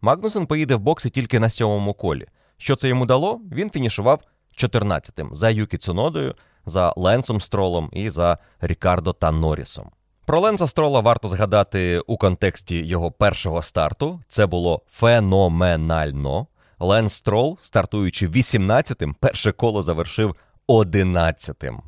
Магнусон 0.00 0.46
поїде 0.46 0.74
в 0.74 0.80
бокси 0.80 1.10
тільки 1.10 1.40
на 1.40 1.50
сьомому 1.50 1.94
колі. 1.94 2.26
Що 2.56 2.76
це 2.76 2.88
йому 2.88 3.06
дало? 3.06 3.40
Він 3.52 3.70
фінішував 3.70 4.20
14-тим 4.58 5.34
за 5.34 5.50
Юкі 5.50 5.78
Цунодою, 5.78 6.34
за 6.66 6.92
Ленсом 6.96 7.40
Стролом 7.40 7.90
і 7.92 8.10
за 8.10 8.38
Рікардо 8.60 9.12
та 9.12 9.30
Норрісом. 9.30 9.90
Про 10.26 10.40
Ленса 10.40 10.66
Строла 10.66 11.00
варто 11.00 11.28
згадати 11.28 12.00
у 12.06 12.16
контексті 12.16 12.86
його 12.86 13.10
першого 13.12 13.62
старту. 13.62 14.20
Це 14.28 14.46
було 14.46 14.82
феноменально. 14.88 16.46
Ленс 16.84 17.12
Строл, 17.12 17.58
стартуючи 17.62 18.28
18-тим, 18.28 19.14
перше 19.14 19.52
коло 19.52 19.82
завершив 19.82 20.36
11-тим. 20.68 21.82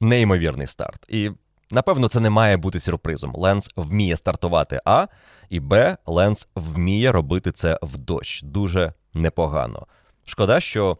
Неймовірний 0.00 0.66
старт. 0.66 1.06
І 1.08 1.30
напевно 1.70 2.08
це 2.08 2.20
не 2.20 2.30
має 2.30 2.56
бути 2.56 2.80
сюрпризом. 2.80 3.32
Ленс 3.36 3.70
вміє 3.76 4.16
стартувати 4.16 4.80
А, 4.84 5.06
і 5.48 5.60
Б. 5.60 5.96
Ленс 6.06 6.48
вміє 6.54 7.12
робити 7.12 7.52
це 7.52 7.78
в 7.82 7.96
дощ. 7.96 8.42
Дуже 8.42 8.92
непогано. 9.14 9.86
Шкода, 10.24 10.60
що 10.60 10.98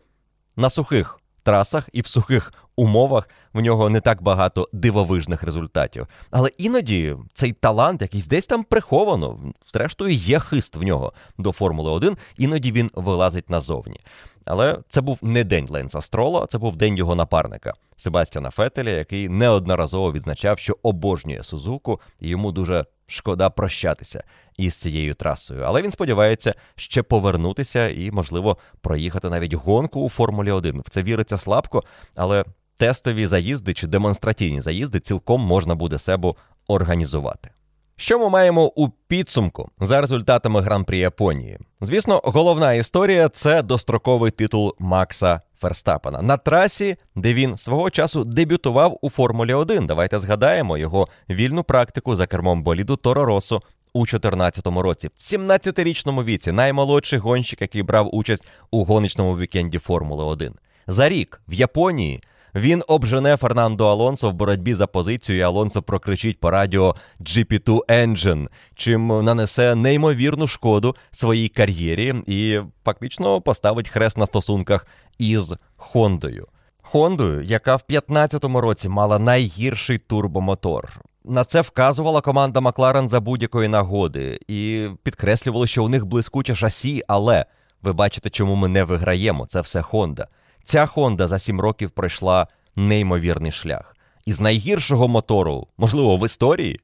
на 0.56 0.70
сухих 0.70 1.20
трасах 1.42 1.88
і 1.92 2.00
в 2.00 2.06
сухих 2.06 2.52
умовах 2.76 3.28
в 3.52 3.60
нього 3.60 3.90
не 3.90 4.00
так 4.00 4.22
багато 4.22 4.68
дивовижних 4.72 5.42
результатів. 5.42 6.06
Але 6.30 6.50
іноді 6.58 7.16
цей 7.34 7.52
талант, 7.52 8.02
якийсь 8.02 8.26
десь 8.26 8.46
там 8.46 8.64
приховано, 8.64 9.38
зрештою, 9.72 10.14
є 10.14 10.40
хист 10.40 10.76
в 10.76 10.82
нього 10.82 11.12
до 11.38 11.52
Формули 11.52 11.90
1, 11.90 12.16
іноді 12.36 12.72
він 12.72 12.90
вилазить 12.94 13.50
назовні. 13.50 14.00
Але 14.44 14.78
це 14.88 15.00
був 15.00 15.18
не 15.22 15.44
день 15.44 15.66
Ленса 15.70 16.00
Строла, 16.00 16.46
це 16.46 16.58
був 16.58 16.76
день 16.76 16.96
його 16.96 17.14
напарника 17.14 17.74
Себастьяна 17.96 18.50
Фетеля, 18.50 18.90
який 18.90 19.28
неодноразово 19.28 20.12
відзначав, 20.12 20.58
що 20.58 20.76
обожнює 20.82 21.42
Сузуку, 21.42 22.00
і 22.20 22.28
йому 22.28 22.52
дуже 22.52 22.84
шкода 23.06 23.50
прощатися 23.50 24.24
із 24.56 24.74
цією 24.74 25.14
трасою. 25.14 25.62
Але 25.62 25.82
він 25.82 25.90
сподівається 25.90 26.54
ще 26.76 27.02
повернутися 27.02 27.88
і, 27.88 28.10
можливо, 28.10 28.56
проїхати 28.80 29.30
навіть 29.30 29.54
гонку 29.54 30.00
у 30.00 30.08
Формулі 30.08 30.50
1. 30.50 30.80
В 30.80 30.90
це 30.90 31.02
віриться 31.02 31.38
слабко, 31.38 31.82
але 32.14 32.44
тестові 32.82 33.26
заїзди 33.26 33.74
чи 33.74 33.86
демонстраційні 33.86 34.60
заїзди 34.60 35.00
цілком 35.00 35.40
можна 35.40 35.74
буде 35.74 35.98
Себу 35.98 36.36
організувати. 36.68 37.50
Що 37.96 38.18
ми 38.18 38.28
маємо 38.28 38.64
у 38.64 38.88
підсумку 38.88 39.70
за 39.80 40.00
результатами 40.00 40.60
гран-прі 40.60 40.98
Японії? 40.98 41.58
Звісно, 41.80 42.20
головна 42.24 42.72
історія 42.72 43.28
це 43.28 43.62
достроковий 43.62 44.30
титул 44.30 44.74
Макса 44.78 45.40
Ферстапена 45.60 46.22
на 46.22 46.36
трасі, 46.36 46.96
де 47.14 47.34
він 47.34 47.58
свого 47.58 47.90
часу 47.90 48.24
дебютував 48.24 48.98
у 49.02 49.10
Формулі 49.10 49.54
1. 49.54 49.86
Давайте 49.86 50.18
згадаємо 50.18 50.78
його 50.78 51.08
вільну 51.30 51.62
практику 51.62 52.16
за 52.16 52.26
кермом 52.26 52.62
боліду 52.62 52.96
Торо 52.96 53.24
Росо 53.24 53.62
у 53.92 53.98
2014 53.98 54.66
році. 54.66 55.08
В 55.08 55.20
17-річному 55.20 56.24
віці 56.24 56.52
наймолодший 56.52 57.18
гонщик, 57.18 57.60
який 57.60 57.82
брав 57.82 58.14
участь 58.14 58.44
у 58.70 58.84
гоночному 58.84 59.38
вікенді 59.38 59.78
Формули 59.78 60.24
1. 60.24 60.54
За 60.86 61.08
рік 61.08 61.42
в 61.48 61.52
Японії 61.52 62.22
він 62.54 62.82
обжене 62.88 63.36
Фернандо 63.36 63.88
Алонсо 63.88 64.30
в 64.30 64.32
боротьбі 64.32 64.74
за 64.74 64.86
позицію. 64.86 65.38
і 65.38 65.42
Алонсо 65.42 65.82
прокричить 65.82 66.40
по 66.40 66.50
радіо 66.50 66.96
GP2 67.20 67.80
Engine, 67.88 68.48
чим 68.74 69.24
нанесе 69.24 69.74
неймовірну 69.74 70.46
шкоду 70.46 70.96
своїй 71.10 71.48
кар'єрі 71.48 72.14
і 72.26 72.60
фактично 72.84 73.40
поставить 73.40 73.88
хрест 73.88 74.18
на 74.18 74.26
стосунках 74.26 74.86
із 75.18 75.52
Хондою. 75.76 76.46
Хондою, 76.82 77.42
яка 77.42 77.76
в 77.76 77.82
15-му 77.88 78.60
році 78.60 78.88
мала 78.88 79.18
найгірший 79.18 79.98
турбомотор. 79.98 81.00
На 81.24 81.44
це 81.44 81.60
вказувала 81.60 82.20
команда 82.20 82.60
Макларен 82.60 83.08
за 83.08 83.20
будь-якої 83.20 83.68
нагоди 83.68 84.38
і 84.48 84.88
підкреслювали, 85.02 85.66
що 85.66 85.84
у 85.84 85.88
них 85.88 86.06
блискуче 86.06 86.54
шасі, 86.54 87.02
але 87.08 87.46
ви 87.82 87.92
бачите, 87.92 88.30
чому 88.30 88.56
ми 88.56 88.68
не 88.68 88.84
виграємо. 88.84 89.46
Це 89.46 89.60
все 89.60 89.82
Хонда. 89.82 90.28
Ця 90.64 90.84
Honda 90.84 91.26
за 91.26 91.38
сім 91.38 91.60
років 91.60 91.90
пройшла 91.90 92.46
неймовірний 92.76 93.52
шлях. 93.52 93.96
Із 94.26 94.40
найгіршого 94.40 95.08
мотору, 95.08 95.66
можливо, 95.78 96.16
в 96.16 96.26
історії, 96.26 96.80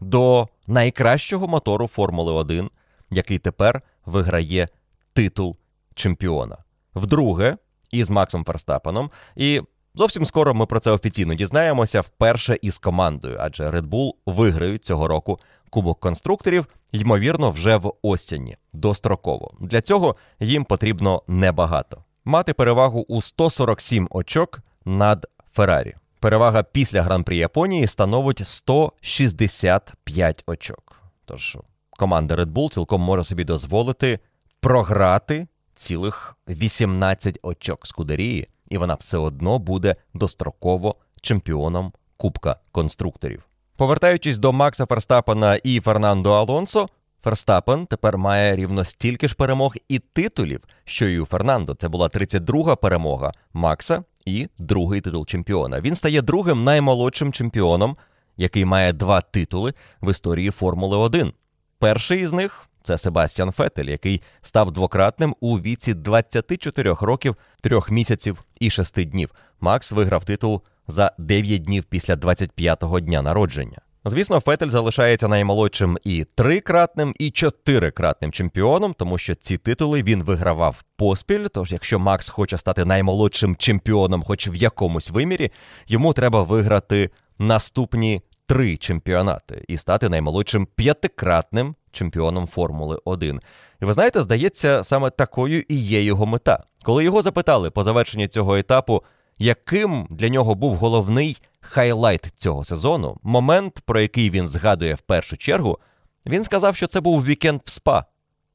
до 0.00 0.48
найкращого 0.66 1.48
мотору 1.48 1.86
Формули 1.86 2.32
1, 2.32 2.70
який 3.10 3.38
тепер 3.38 3.82
виграє 4.06 4.68
титул 5.12 5.56
чемпіона. 5.94 6.56
Вдруге, 6.94 7.56
із 7.90 8.10
Максом 8.10 8.44
Ферстапеном. 8.44 9.10
І 9.36 9.60
зовсім 9.94 10.26
скоро 10.26 10.54
ми 10.54 10.66
про 10.66 10.80
це 10.80 10.90
офіційно 10.90 11.34
дізнаємося 11.34 12.00
вперше 12.00 12.58
із 12.62 12.78
командою, 12.78 13.36
адже 13.40 13.70
Red 13.70 13.88
Bull 13.88 14.12
виграють 14.26 14.84
цього 14.84 15.08
року 15.08 15.40
Кубок 15.70 16.00
конструкторів, 16.00 16.66
ймовірно, 16.92 17.50
вже 17.50 17.76
в 17.76 17.92
Остіні 18.02 18.56
достроково. 18.72 19.54
Для 19.60 19.80
цього 19.80 20.16
їм 20.40 20.64
потрібно 20.64 21.22
небагато 21.26 22.04
мати 22.26 22.52
перевагу 22.52 23.04
у 23.08 23.22
147 23.22 24.08
очок 24.10 24.60
над 24.84 25.26
Феррарі. 25.52 25.94
Перевага 26.20 26.62
після 26.62 27.02
гран-прі 27.02 27.36
Японії 27.36 27.86
становить 27.86 28.48
165 28.48 30.44
очок. 30.46 31.02
Тож 31.24 31.58
команда 31.90 32.34
Red 32.34 32.52
Bull 32.52 32.72
цілком 32.72 33.00
може 33.00 33.24
собі 33.24 33.44
дозволити 33.44 34.18
програти 34.60 35.46
цілих 35.74 36.36
18 36.48 37.38
очок 37.42 37.86
Скудерії, 37.86 38.48
і 38.68 38.78
вона 38.78 38.94
все 38.94 39.18
одно 39.18 39.58
буде 39.58 39.96
достроково 40.14 40.96
чемпіоном 41.20 41.92
Кубка 42.16 42.56
конструкторів. 42.72 43.42
Повертаючись 43.76 44.38
до 44.38 44.52
Макса 44.52 44.86
Ферстапена 44.86 45.56
і 45.56 45.80
Фернандо 45.80 46.32
Алонсо, 46.32 46.88
Ферстапен 47.26 47.86
тепер 47.86 48.18
має 48.18 48.56
рівно 48.56 48.84
стільки 48.84 49.28
ж 49.28 49.34
перемог 49.34 49.74
і 49.88 49.98
титулів, 49.98 50.60
що 50.84 51.08
і 51.08 51.18
у 51.18 51.26
Фернандо. 51.26 51.74
Це 51.74 51.88
була 51.88 52.08
32-га 52.08 52.76
перемога 52.76 53.32
Макса 53.52 54.04
і 54.26 54.48
другий 54.58 55.00
титул 55.00 55.26
чемпіона. 55.26 55.80
Він 55.80 55.94
стає 55.94 56.22
другим 56.22 56.64
наймолодшим 56.64 57.32
чемпіоном, 57.32 57.96
який 58.36 58.64
має 58.64 58.92
два 58.92 59.20
титули 59.20 59.74
в 60.02 60.10
історії 60.10 60.50
Формули 60.50 60.96
1. 60.96 61.32
Перший 61.78 62.22
із 62.22 62.32
них 62.32 62.68
це 62.82 62.98
Себастьян 62.98 63.52
Фетель, 63.52 63.84
який 63.84 64.22
став 64.42 64.72
двократним 64.72 65.36
у 65.40 65.60
віці 65.60 65.94
24 65.94 66.94
років, 67.00 67.36
3 67.60 67.80
місяців 67.90 68.44
і 68.60 68.70
6 68.70 69.04
днів. 69.04 69.30
Макс 69.60 69.92
виграв 69.92 70.24
титул 70.24 70.62
за 70.88 71.12
9 71.18 71.62
днів 71.62 71.84
після 71.84 72.14
25-го 72.14 73.00
дня 73.00 73.22
народження. 73.22 73.78
Звісно, 74.08 74.40
Фетель 74.40 74.68
залишається 74.68 75.28
наймолодшим 75.28 75.98
і 76.04 76.24
трикратним, 76.34 77.14
і 77.18 77.30
чотирикратним 77.30 78.32
чемпіоном, 78.32 78.94
тому 78.98 79.18
що 79.18 79.34
ці 79.34 79.56
титули 79.56 80.02
він 80.02 80.22
вигравав 80.22 80.84
поспіль. 80.96 81.46
Тож, 81.52 81.72
якщо 81.72 81.98
Макс 81.98 82.28
хоче 82.28 82.58
стати 82.58 82.84
наймолодшим 82.84 83.56
чемпіоном, 83.56 84.22
хоч 84.22 84.48
в 84.48 84.54
якомусь 84.54 85.10
вимірі, 85.10 85.50
йому 85.86 86.12
треба 86.12 86.42
виграти 86.42 87.10
наступні 87.38 88.22
три 88.46 88.76
чемпіонати 88.76 89.64
і 89.68 89.76
стати 89.76 90.08
наймолодшим 90.08 90.66
п'ятикратним 90.66 91.74
чемпіоном 91.92 92.46
Формули 92.46 92.98
1. 93.04 93.40
І 93.82 93.84
ви 93.84 93.92
знаєте, 93.92 94.20
здається, 94.20 94.84
саме 94.84 95.10
такою 95.10 95.62
і 95.68 95.76
є 95.76 96.02
його 96.02 96.26
мета. 96.26 96.64
Коли 96.82 97.04
його 97.04 97.22
запитали 97.22 97.70
по 97.70 97.84
завершенні 97.84 98.28
цього 98.28 98.56
етапу, 98.56 99.02
яким 99.38 100.06
для 100.10 100.28
нього 100.28 100.54
був 100.54 100.74
головний 100.74 101.38
highlight 101.66 102.32
цього 102.36 102.64
сезону, 102.64 103.16
момент, 103.22 103.80
про 103.84 104.00
який 104.00 104.30
він 104.30 104.48
згадує 104.48 104.94
в 104.94 105.00
першу 105.00 105.36
чергу, 105.36 105.78
він 106.26 106.44
сказав, 106.44 106.76
що 106.76 106.86
це 106.86 107.00
був 107.00 107.24
вікенд 107.24 107.60
в 107.64 107.70
Спа. 107.70 108.04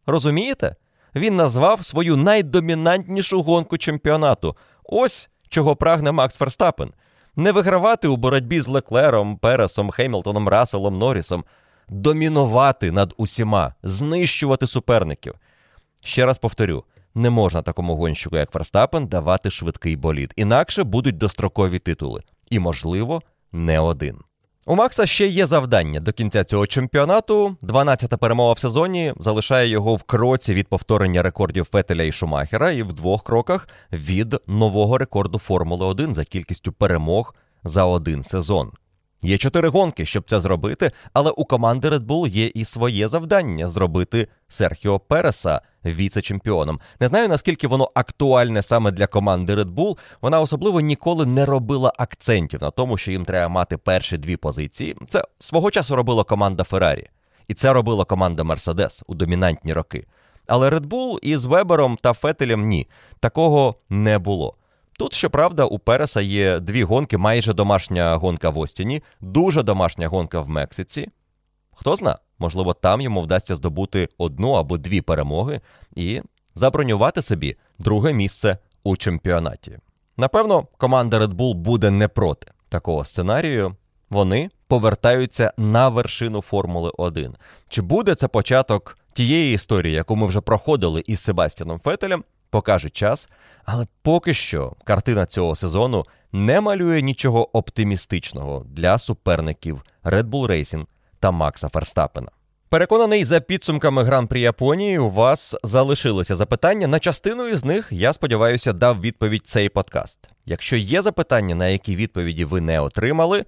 Розумієте? 0.06 0.76
Він 1.16 1.36
назвав 1.36 1.86
свою 1.86 2.18
найдомінантнішу 2.18 3.42
гонку 3.42 3.78
чемпіонату. 3.78 4.56
Ось 4.84 5.30
чого 5.50 5.76
прагне 5.76 6.12
Макс 6.12 6.38
Ферстапен. 6.38 6.94
Не 7.36 7.52
вигравати 7.52 8.08
у 8.08 8.18
боротьбі 8.18 8.62
з 8.62 8.68
Леклером, 8.68 9.38
Пересом, 9.38 9.90
Хеймлтоном, 9.90 10.48
Расселом, 10.48 10.98
Норрісом, 10.98 11.46
домінувати 11.90 12.92
над 12.92 13.14
усіма, 13.18 13.74
знищувати 13.84 14.68
суперників. 14.68 15.34
Ще 16.04 16.26
раз 16.26 16.38
повторю: 16.38 16.84
не 17.16 17.30
можна 17.30 17.62
такому 17.62 17.96
гонщику, 17.96 18.38
як 18.38 18.52
Ферстапен, 18.52 19.08
давати 19.08 19.52
швидкий 19.52 19.96
болід. 19.96 20.34
Інакше 20.36 20.84
будуть 20.84 21.18
дострокові 21.18 21.80
титули 21.80 22.22
і, 22.52 22.60
можливо, 22.60 23.22
не 23.52 23.80
один. 23.80 24.18
У 24.66 24.76
Макса 24.76 25.06
ще 25.06 25.28
є 25.28 25.46
завдання 25.46 26.00
до 26.00 26.14
кінця 26.14 26.44
цього 26.44 26.68
чемпіонату. 26.68 27.56
12-та 27.64 28.18
перемога 28.18 28.54
в 28.54 28.60
сезоні 28.60 29.14
залишає 29.18 29.68
його 29.68 29.96
в 29.96 30.04
кроці 30.04 30.54
від 30.54 30.68
повторення 30.68 31.22
рекордів 31.22 31.68
Фетеля 31.72 32.04
і 32.04 32.12
Шумахера, 32.12 32.72
і 32.72 32.84
в 32.84 32.94
двох 32.94 33.24
кроках 33.24 33.68
від 33.92 34.38
нового 34.48 34.98
рекорду 34.98 35.40
Формули 35.40 35.86
1 35.86 36.16
за 36.16 36.24
кількістю 36.24 36.72
перемог 36.72 37.36
за 37.64 37.86
один 37.86 38.24
сезон. 38.24 38.72
Є 39.24 39.38
чотири 39.38 39.70
гонки, 39.70 40.06
щоб 40.06 40.30
це 40.30 40.40
зробити, 40.40 40.92
але 41.14 41.32
у 41.32 41.46
команди 41.46 41.90
Red 41.90 42.06
Bull 42.06 42.28
є 42.28 42.46
і 42.46 42.66
своє 42.66 43.08
завдання 43.08 43.68
зробити 43.68 44.28
Серхіо 44.48 45.00
Переса 45.00 45.62
віце-чемпіоном. 45.86 46.80
Не 47.00 47.08
знаю 47.08 47.30
наскільки 47.30 47.68
воно 47.68 47.92
актуальне 47.94 48.62
саме 48.62 48.92
для 48.92 49.08
команди 49.08 49.56
Red 49.56 49.74
Bull. 49.74 49.98
Вона 50.22 50.42
особливо 50.42 50.82
ніколи 50.82 51.26
не 51.26 51.46
робила 51.46 51.94
акцентів 51.98 52.62
на 52.62 52.72
тому, 52.72 52.98
що 52.98 53.12
їм 53.12 53.26
треба 53.26 53.50
мати 53.50 53.78
перші 53.78 54.18
дві 54.18 54.38
позиції. 54.38 54.96
Це 55.08 55.24
свого 55.40 55.72
часу 55.72 55.96
робила 55.96 56.24
команда 56.24 56.64
Феррарі, 56.64 57.08
і 57.48 57.54
це 57.54 57.74
робила 57.74 58.06
команда 58.06 58.44
Мерседес 58.44 59.04
у 59.08 59.16
домінантні 59.16 59.74
роки. 59.74 60.06
Але 60.48 60.70
Red 60.70 60.86
Bull 60.88 61.20
із 61.22 61.46
Вебером 61.46 61.98
та 62.02 62.14
Фетелем 62.14 62.68
ні, 62.68 62.88
такого 63.20 63.76
не 63.90 64.20
було. 64.20 64.56
Тут, 65.00 65.14
щоправда, 65.14 65.66
у 65.66 65.80
Переса 65.80 66.22
є 66.22 66.60
дві 66.60 66.84
гонки, 66.84 67.18
майже 67.18 67.54
домашня 67.54 68.16
гонка 68.16 68.50
в 68.50 68.58
Остіні, 68.58 69.04
дуже 69.22 69.64
домашня 69.64 70.08
гонка 70.08 70.40
в 70.40 70.50
Мексиці. 70.50 71.10
Хто 71.76 71.96
зна, 71.96 72.20
можливо, 72.40 72.74
там 72.74 73.02
йому 73.02 73.22
вдасться 73.22 73.56
здобути 73.56 74.10
одну 74.18 74.52
або 74.52 74.78
дві 74.78 75.02
перемоги 75.02 75.62
і 75.96 76.22
забронювати 76.56 77.22
собі 77.22 77.56
друге 77.80 78.14
місце 78.14 78.58
у 78.84 78.98
чемпіонаті. 78.98 79.78
Напевно, 80.18 80.68
команда 80.78 81.20
Red 81.20 81.34
Bull 81.34 81.54
буде 81.54 81.92
не 81.92 82.08
проти 82.08 82.52
такого 82.70 83.06
сценарію. 83.06 83.76
Вони 84.10 84.50
повертаються 84.68 85.54
на 85.58 85.90
вершину 85.90 86.42
Формули 86.42 86.92
1. 86.98 87.36
Чи 87.70 87.82
буде 87.82 88.16
це 88.16 88.28
початок 88.28 88.98
тієї 89.14 89.56
історії, 89.56 89.96
яку 89.96 90.16
ми 90.16 90.28
вже 90.28 90.42
проходили 90.42 91.04
із 91.08 91.20
Себастьяном 91.20 91.80
Фетелем? 91.80 92.24
покаже 92.52 92.90
час, 92.90 93.30
але 93.66 93.86
поки 94.02 94.34
що 94.34 94.74
картина 94.84 95.26
цього 95.26 95.56
сезону 95.56 96.06
не 96.32 96.62
малює 96.62 97.02
нічого 97.02 97.58
оптимістичного 97.58 98.66
для 98.70 99.00
суперників 99.00 99.84
Red 100.04 100.24
Bull 100.24 100.48
Racing 100.48 100.86
та 101.22 101.32
Макса 101.32 101.70
Ферстапена. 101.70 102.28
Переконаний 102.70 103.26
за 103.26 103.40
підсумками 103.40 104.04
гран-прі 104.04 104.42
Японії, 104.42 104.98
у 104.98 105.10
вас 105.10 105.56
залишилося 105.64 106.36
запитання. 106.36 106.88
На 106.88 107.00
частину 107.00 107.48
із 107.48 107.66
них, 107.66 107.88
я 107.92 108.14
сподіваюся, 108.14 108.74
дав 108.74 109.02
відповідь 109.02 109.48
цей 109.48 109.70
подкаст. 109.70 110.20
Якщо 110.46 110.76
є 110.76 111.02
запитання, 111.02 111.56
на 111.56 111.68
які 111.68 111.96
відповіді 111.96 112.46
ви 112.46 112.62
не 112.62 112.80
отримали, 112.80 113.46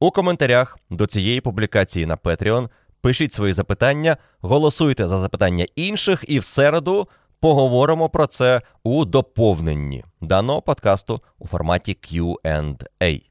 у 0.00 0.10
коментарях 0.10 0.78
до 0.90 1.06
цієї 1.06 1.40
публікації 1.40 2.06
на 2.06 2.16
Patreon 2.16 2.68
пишіть 3.00 3.32
свої 3.32 3.54
запитання, 3.54 4.16
голосуйте 4.40 5.08
за 5.08 5.20
запитання 5.20 5.66
інших, 5.76 6.24
і 6.28 6.38
в 6.38 6.44
середу 6.44 7.08
Поговоримо 7.40 8.08
про 8.08 8.26
це 8.26 8.62
у 8.82 9.04
доповненні 9.04 10.04
даного 10.20 10.62
подкасту 10.62 11.20
у 11.38 11.48
форматі 11.48 11.92
Q&A. 12.02 13.22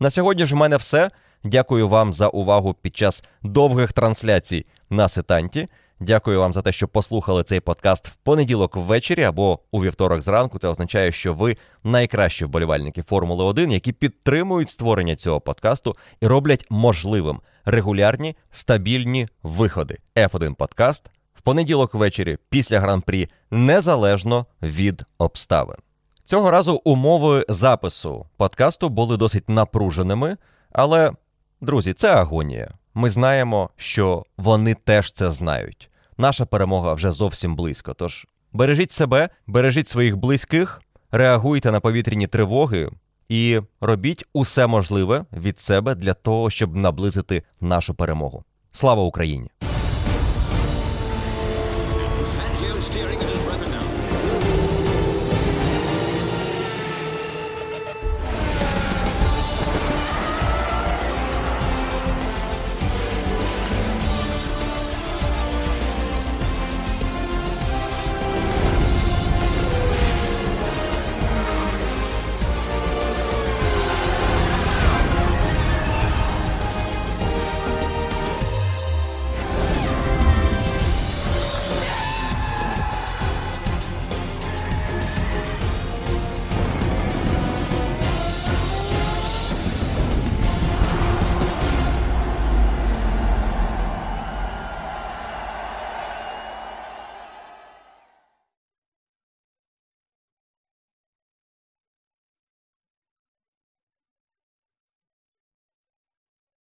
На 0.00 0.10
сьогодні 0.10 0.46
ж 0.46 0.54
в 0.54 0.58
мене 0.58 0.76
все. 0.76 1.10
Дякую 1.44 1.88
вам 1.88 2.12
за 2.12 2.28
увагу 2.28 2.74
під 2.82 2.96
час 2.96 3.24
довгих 3.42 3.92
трансляцій 3.92 4.66
на 4.90 5.08
сетанті. 5.08 5.66
Дякую 6.00 6.40
вам 6.40 6.52
за 6.52 6.62
те, 6.62 6.72
що 6.72 6.88
послухали 6.88 7.42
цей 7.42 7.60
подкаст 7.60 8.08
в 8.08 8.14
понеділок 8.14 8.76
ввечері 8.76 9.22
або 9.22 9.58
у 9.70 9.82
вівторок 9.82 10.20
зранку. 10.20 10.58
Це 10.58 10.68
означає, 10.68 11.12
що 11.12 11.34
ви 11.34 11.56
найкращі 11.84 12.44
вболівальники 12.44 13.02
Формули 13.02 13.44
1, 13.44 13.72
які 13.72 13.92
підтримують 13.92 14.68
створення 14.68 15.16
цього 15.16 15.40
подкасту 15.40 15.96
і 16.20 16.26
роблять 16.26 16.66
можливим 16.70 17.40
регулярні 17.64 18.36
стабільні 18.50 19.28
виходи. 19.42 19.98
F1 20.16 20.54
подкаст 20.54 21.10
в 21.34 21.40
понеділок 21.40 21.94
ввечері 21.94 22.38
після 22.50 22.80
гран-прі 22.80 23.28
незалежно 23.50 24.46
від 24.62 25.04
обставин. 25.18 25.76
Цього 26.24 26.50
разу 26.50 26.80
умови 26.84 27.46
запису 27.48 28.26
подкасту 28.36 28.88
були 28.88 29.16
досить 29.16 29.48
напруженими, 29.48 30.36
але, 30.72 31.12
друзі, 31.60 31.92
це 31.92 32.12
агонія. 32.12 32.70
Ми 32.94 33.10
знаємо, 33.10 33.70
що 33.76 34.24
вони 34.36 34.74
теж 34.74 35.12
це 35.12 35.30
знають. 35.30 35.90
Наша 36.18 36.46
перемога 36.46 36.92
вже 36.92 37.10
зовсім 37.10 37.56
близько. 37.56 37.94
Тож 37.94 38.26
бережіть 38.52 38.92
себе, 38.92 39.28
бережіть 39.46 39.88
своїх 39.88 40.16
близьких, 40.16 40.82
реагуйте 41.10 41.72
на 41.72 41.80
повітряні 41.80 42.26
тривоги 42.26 42.90
і 43.28 43.60
робіть 43.80 44.24
усе 44.32 44.66
можливе 44.66 45.24
від 45.32 45.60
себе 45.60 45.94
для 45.94 46.14
того, 46.14 46.50
щоб 46.50 46.76
наблизити 46.76 47.42
нашу 47.60 47.94
перемогу. 47.94 48.44
Слава 48.72 49.02
Україні! 49.02 49.50